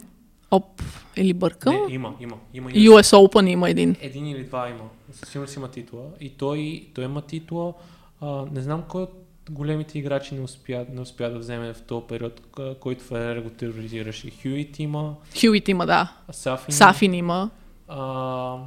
Оп, 0.51 0.82
или 1.15 1.34
бъркам? 1.34 1.75
Не, 1.75 1.93
има, 1.93 2.13
има. 2.19 2.36
има 2.53 2.69
US 2.69 3.01
Open 3.01 3.49
има 3.49 3.69
един. 3.69 3.95
Един 4.01 4.28
или 4.28 4.43
два 4.43 4.69
има. 4.69 4.84
Със 5.11 5.30
сигурност 5.30 5.55
има 5.55 5.67
титла. 5.67 6.01
И 6.19 6.30
той, 6.30 6.88
той 6.93 7.03
има 7.03 7.21
титла. 7.21 7.73
А, 8.21 8.45
не 8.51 8.61
знам 8.61 8.84
кой 8.88 9.03
от 9.03 9.28
големите 9.49 9.99
играчи 9.99 10.36
не 10.36 10.41
успя, 10.41 10.86
не 10.93 11.01
успя 11.01 11.30
да 11.30 11.39
вземе 11.39 11.73
в 11.73 11.82
този 11.82 12.05
период, 12.07 12.41
който 12.80 13.03
Федерер 13.03 13.41
го 13.41 13.49
тероризираше. 13.49 14.32
Хюит 14.41 14.80
има. 14.80 15.15
Хюит 15.41 15.67
има, 15.67 15.86
да. 15.86 16.13
Сафин, 16.32 16.75
Сафин 16.75 17.13
има. 17.13 17.49
А, 17.88 18.57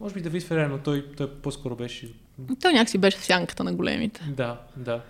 може 0.00 0.14
би 0.14 0.20
Давид 0.20 0.42
Ферер, 0.42 0.66
но 0.66 0.78
той, 0.78 1.06
той 1.16 1.30
по-скоро 1.30 1.76
беше... 1.76 2.12
Той 2.62 2.72
някакси 2.72 2.98
беше 2.98 3.18
в 3.18 3.24
сянката 3.24 3.64
на 3.64 3.72
големите. 3.72 4.24
Да, 4.28 4.60
да. 4.76 5.00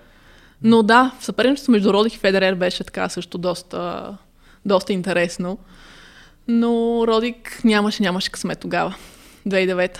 Но 0.62 0.82
да, 0.82 1.12
съперничеството 1.20 1.72
между 1.72 1.92
Родих 1.92 2.14
и 2.14 2.18
Федерер 2.18 2.54
беше 2.54 2.84
така 2.84 3.08
също 3.08 3.38
доста, 3.38 4.16
доста 4.64 4.92
интересно. 4.92 5.58
Но 6.48 7.04
Родик 7.06 7.60
нямаше, 7.64 8.02
нямаше 8.02 8.30
късмет 8.30 8.60
тогава. 8.60 8.94
2009 9.46 9.98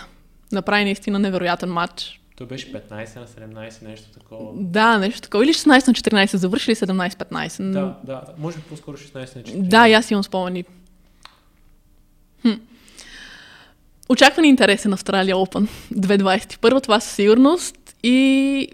Направи 0.55 0.85
наистина 0.85 1.19
невероятен 1.19 1.73
матч. 1.73 2.21
Той 2.37 2.47
беше 2.47 2.73
15 2.73 2.91
на 3.17 3.27
17, 3.27 3.83
нещо 3.83 4.11
такова. 4.11 4.53
Да, 4.55 4.99
нещо 4.99 5.21
такова. 5.21 5.45
Или 5.45 5.55
16 5.55 5.67
на 5.67 5.95
14, 5.95 6.37
завършили 6.37 6.75
17-15. 6.75 7.71
Да, 7.71 7.99
да, 8.05 8.23
може 8.39 8.57
би 8.57 8.63
по-скоро 8.63 8.97
16 8.97 9.37
на 9.37 9.43
14. 9.43 9.69
Да, 9.69 9.89
и 9.89 9.93
аз 9.93 10.11
имам 10.11 10.25
спомени. 10.25 10.65
Хм. 12.43 12.53
Очакван 14.09 14.57
на 14.61 14.95
Австралия 14.95 15.37
Open 15.37 15.69
2021, 15.95 16.83
това 16.83 17.01
със 17.01 17.13
сигурност. 17.13 17.97
И 18.03 18.69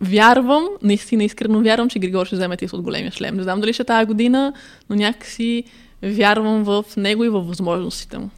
вярвам, 0.00 0.68
наистина 0.82 1.24
искрено 1.24 1.62
вярвам, 1.62 1.88
че 1.88 1.98
Григор 1.98 2.26
ще 2.26 2.36
вземе 2.36 2.56
титул 2.56 2.78
от 2.78 2.84
големия 2.84 3.12
шлем. 3.12 3.36
Не 3.36 3.42
знам 3.42 3.60
дали 3.60 3.72
ще 3.72 3.82
е 3.82 3.86
тази 3.86 4.06
година, 4.06 4.52
но 4.90 4.96
някакси 4.96 5.64
вярвам 6.02 6.64
в 6.64 6.84
него 6.96 7.24
и 7.24 7.28
във 7.28 7.46
възможностите 7.46 8.18
му. 8.18 8.30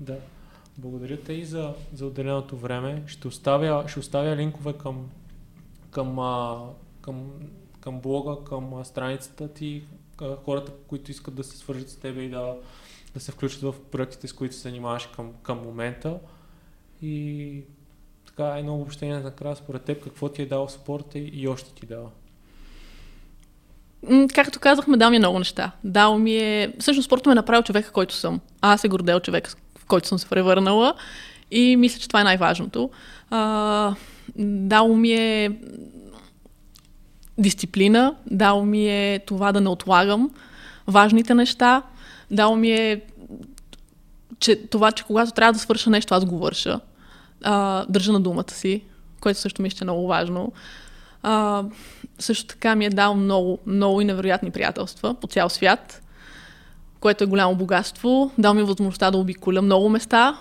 Да. 0.00 0.16
Благодаря 0.78 1.16
те 1.16 1.32
и 1.32 1.44
за, 1.44 1.72
за 1.94 2.06
отделеното 2.06 2.56
време. 2.56 3.02
Ще 3.06 3.28
оставя, 3.28 3.84
ще 3.88 3.98
оставя 3.98 4.36
линкове 4.36 4.72
към, 4.72 5.06
към, 5.90 6.16
към, 7.00 7.30
към 7.80 8.00
блога, 8.00 8.36
към 8.48 8.84
страницата 8.84 9.48
ти, 9.48 9.82
хората, 10.44 10.72
които 10.86 11.10
искат 11.10 11.34
да 11.34 11.44
се 11.44 11.56
свържат 11.56 11.90
с 11.90 11.96
теб 11.96 12.16
и 12.16 12.28
да, 12.28 12.54
да 13.14 13.20
се 13.20 13.32
включат 13.32 13.62
в 13.62 13.74
проектите, 13.92 14.28
с 14.28 14.32
които 14.32 14.54
се 14.54 14.60
занимаваш 14.60 15.08
към, 15.16 15.32
към 15.42 15.58
момента. 15.58 16.18
И 17.02 17.62
така 18.26 18.44
едно 18.44 18.74
обобщение 18.74 19.18
накрая 19.18 19.56
според 19.56 19.82
теб, 19.82 20.04
какво 20.04 20.28
ти 20.28 20.42
е 20.42 20.46
дал 20.46 20.68
спорта 20.68 21.18
и, 21.18 21.48
още 21.48 21.74
ти 21.74 21.86
дава? 21.86 22.10
Както 24.34 24.60
казахме, 24.60 24.96
дал 24.96 25.10
ми 25.10 25.16
е 25.16 25.18
много 25.18 25.38
неща. 25.38 25.72
Дал 25.84 26.18
ми 26.18 26.36
е... 26.36 26.74
Всъщност 26.80 27.06
спорта 27.06 27.28
ме 27.28 27.32
е 27.32 27.34
направил 27.34 27.62
човека, 27.62 27.92
който 27.92 28.14
съм. 28.14 28.40
Аз 28.60 28.80
се 28.80 28.88
гордел 28.88 29.20
човек, 29.20 29.48
в 29.78 29.84
който 29.86 30.08
съм 30.08 30.18
се 30.18 30.28
превърнала. 30.28 30.94
И 31.50 31.76
мисля, 31.76 32.00
че 32.00 32.08
това 32.08 32.20
е 32.20 32.24
най-важното. 32.24 32.90
А, 33.30 33.94
дал 34.36 34.94
ми 34.94 35.12
е 35.12 35.58
дисциплина, 37.38 38.14
дал 38.30 38.64
ми 38.64 38.88
е 38.88 39.18
това 39.26 39.52
да 39.52 39.60
не 39.60 39.68
отлагам 39.68 40.30
важните 40.86 41.34
неща, 41.34 41.82
дал 42.30 42.56
ми 42.56 42.72
е 42.72 43.02
че 44.44 44.56
това, 44.56 44.92
че 44.92 45.04
когато 45.04 45.32
трябва 45.32 45.52
да 45.52 45.58
свърша 45.58 45.90
нещо, 45.90 46.14
аз 46.14 46.24
го 46.24 46.38
върша. 46.38 46.80
А, 47.42 47.84
държа 47.88 48.12
на 48.12 48.20
думата 48.20 48.50
си, 48.50 48.82
което 49.20 49.40
също 49.40 49.62
ми 49.62 49.70
ще 49.70 49.84
е 49.84 49.86
много 49.86 50.06
важно. 50.06 50.52
А, 51.22 51.64
също 52.18 52.46
така 52.46 52.74
ми 52.74 52.84
е 52.84 52.90
дал 52.90 53.14
много, 53.14 53.58
много 53.66 54.00
и 54.00 54.04
невероятни 54.04 54.50
приятелства 54.50 55.14
по 55.14 55.26
цял 55.26 55.48
свят, 55.48 56.02
което 57.00 57.24
е 57.24 57.26
голямо 57.26 57.54
богатство. 57.54 58.30
Дал 58.38 58.54
ми 58.54 58.62
възможността 58.62 59.10
да 59.10 59.18
обиколя 59.18 59.62
много 59.62 59.88
места, 59.88 60.38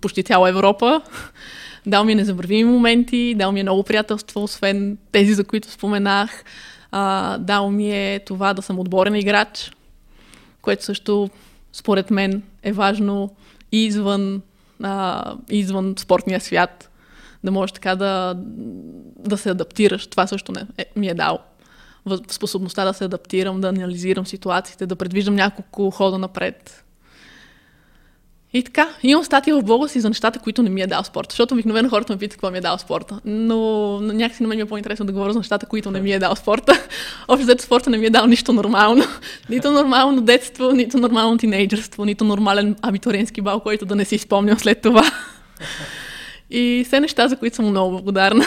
почти 0.00 0.22
цяла 0.22 0.48
Европа. 0.48 1.00
Дал 1.86 2.04
ми 2.04 2.14
незабравими 2.14 2.64
моменти, 2.64 3.34
дал 3.38 3.52
ми 3.52 3.60
е 3.60 3.62
много 3.62 3.82
приятелства, 3.82 4.40
освен 4.40 4.98
тези, 5.12 5.34
за 5.34 5.44
които 5.44 5.70
споменах. 5.70 6.44
А, 6.92 7.38
дал 7.38 7.70
ми 7.70 7.92
е 7.92 8.20
това 8.26 8.54
да 8.54 8.62
съм 8.62 8.78
отборен 8.78 9.14
играч, 9.14 9.72
което 10.66 10.84
също 10.84 11.30
според 11.72 12.10
мен 12.10 12.42
е 12.62 12.72
важно 12.72 13.36
и 13.72 13.84
извън, 13.84 14.42
а, 14.82 15.34
извън 15.50 15.94
спортния 15.98 16.40
свят. 16.40 16.90
Да 17.44 17.50
можеш 17.50 17.72
така 17.72 17.96
да, 17.96 18.34
да 19.18 19.36
се 19.36 19.50
адаптираш. 19.50 20.06
Това 20.06 20.26
също 20.26 20.52
не, 20.52 20.66
е, 20.78 20.86
ми 20.96 21.08
е 21.08 21.14
дал. 21.14 21.38
Способността 22.30 22.84
да 22.84 22.94
се 22.94 23.04
адаптирам, 23.04 23.60
да 23.60 23.68
анализирам 23.68 24.26
ситуациите, 24.26 24.86
да 24.86 24.96
предвиждам 24.96 25.34
няколко 25.34 25.90
хода 25.90 26.18
напред. 26.18 26.84
И 28.56 28.62
така, 28.62 28.88
имам 29.02 29.24
статия 29.24 29.56
в 29.56 29.62
блога 29.62 29.88
си 29.88 30.00
за 30.00 30.08
нещата, 30.08 30.38
които 30.38 30.62
не 30.62 30.70
ми 30.70 30.82
е 30.82 30.86
дал 30.86 31.04
спорта, 31.04 31.32
защото 31.32 31.54
обикновено 31.54 31.88
хората 31.88 32.12
ме 32.12 32.18
питат 32.18 32.32
какво 32.32 32.50
ми 32.50 32.58
е 32.58 32.60
дал 32.60 32.78
спорта. 32.78 33.20
Но 33.24 34.00
някакси 34.00 34.42
на 34.42 34.48
мен 34.48 34.58
ми 34.58 34.62
е 34.62 34.66
по-интересно 34.66 35.06
да 35.06 35.12
говоря 35.12 35.32
за 35.32 35.38
нещата, 35.38 35.66
които 35.66 35.90
не 35.90 36.00
ми 36.00 36.12
е 36.12 36.18
дал 36.18 36.36
спорта. 36.36 36.72
Общо 37.28 37.44
взето 37.44 37.62
спорта 37.62 37.90
не 37.90 37.98
ми 37.98 38.06
е 38.06 38.10
дал 38.10 38.26
нищо 38.26 38.52
нормално. 38.52 39.04
нито 39.50 39.70
нормално 39.70 40.20
детство, 40.20 40.72
нито 40.72 40.98
нормално 40.98 41.38
тинейджерство, 41.38 42.04
нито 42.04 42.24
нормален 42.24 42.76
абитуренски 42.82 43.40
бал, 43.40 43.60
който 43.60 43.86
да 43.86 43.96
не 43.96 44.04
си 44.04 44.18
спомням 44.18 44.58
след 44.58 44.80
това. 44.82 45.04
И 46.50 46.82
все 46.86 47.00
неща, 47.00 47.28
за 47.28 47.36
които 47.36 47.56
съм 47.56 47.70
много 47.70 47.90
благодарна. 47.90 48.44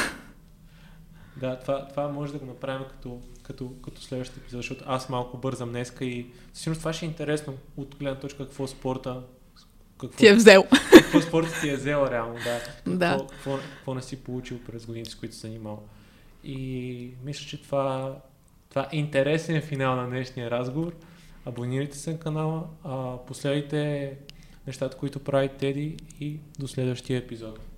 Да, 1.37 1.59
това, 1.59 1.87
това 1.87 2.07
може 2.07 2.33
да 2.33 2.39
го 2.39 2.45
направим 2.45 2.83
като, 2.91 3.17
като, 3.43 3.71
като 3.85 4.01
следващ 4.01 4.37
епизод, 4.37 4.57
защото 4.57 4.83
аз 4.87 5.09
малко 5.09 5.37
бързам 5.37 5.69
днеска 5.69 6.05
и 6.05 6.25
сигурно 6.53 6.79
това 6.79 6.93
ще 6.93 7.05
е 7.05 7.09
интересно 7.09 7.53
от 7.77 7.95
гледна 7.99 8.19
точка 8.19 8.45
какво 8.45 8.67
спорта 8.67 9.21
какво, 9.99 10.17
ти 10.17 10.27
е 10.27 10.33
взел. 10.33 10.65
Какво 10.91 11.21
спорта 11.21 11.61
ти 11.61 11.69
е 11.69 11.75
взел 11.75 12.07
реално, 12.11 12.33
да. 12.33 12.59
Какво, 12.65 12.91
да. 12.91 13.27
Какво, 13.29 13.57
какво 13.57 13.93
не 13.93 14.01
си 14.01 14.23
получил 14.23 14.59
през 14.59 14.85
годините, 14.85 15.11
с 15.11 15.15
които 15.15 15.35
се 15.35 15.41
занимал. 15.41 15.83
И 16.43 17.11
мисля, 17.23 17.45
че 17.47 17.61
това, 17.61 18.17
това 18.69 18.87
е 18.91 18.97
интересен 18.97 19.61
финал 19.61 19.95
на 19.95 20.07
днешния 20.07 20.51
разговор. 20.51 20.95
Абонирайте 21.45 21.97
се 21.97 22.11
на 22.11 22.19
канала, 22.19 22.63
а, 22.83 23.17
последите 23.17 24.13
нещата, 24.67 24.97
които 24.97 25.19
прави 25.19 25.49
Теди 25.49 25.97
и 26.19 26.39
до 26.59 26.67
следващия 26.67 27.17
епизод. 27.17 27.68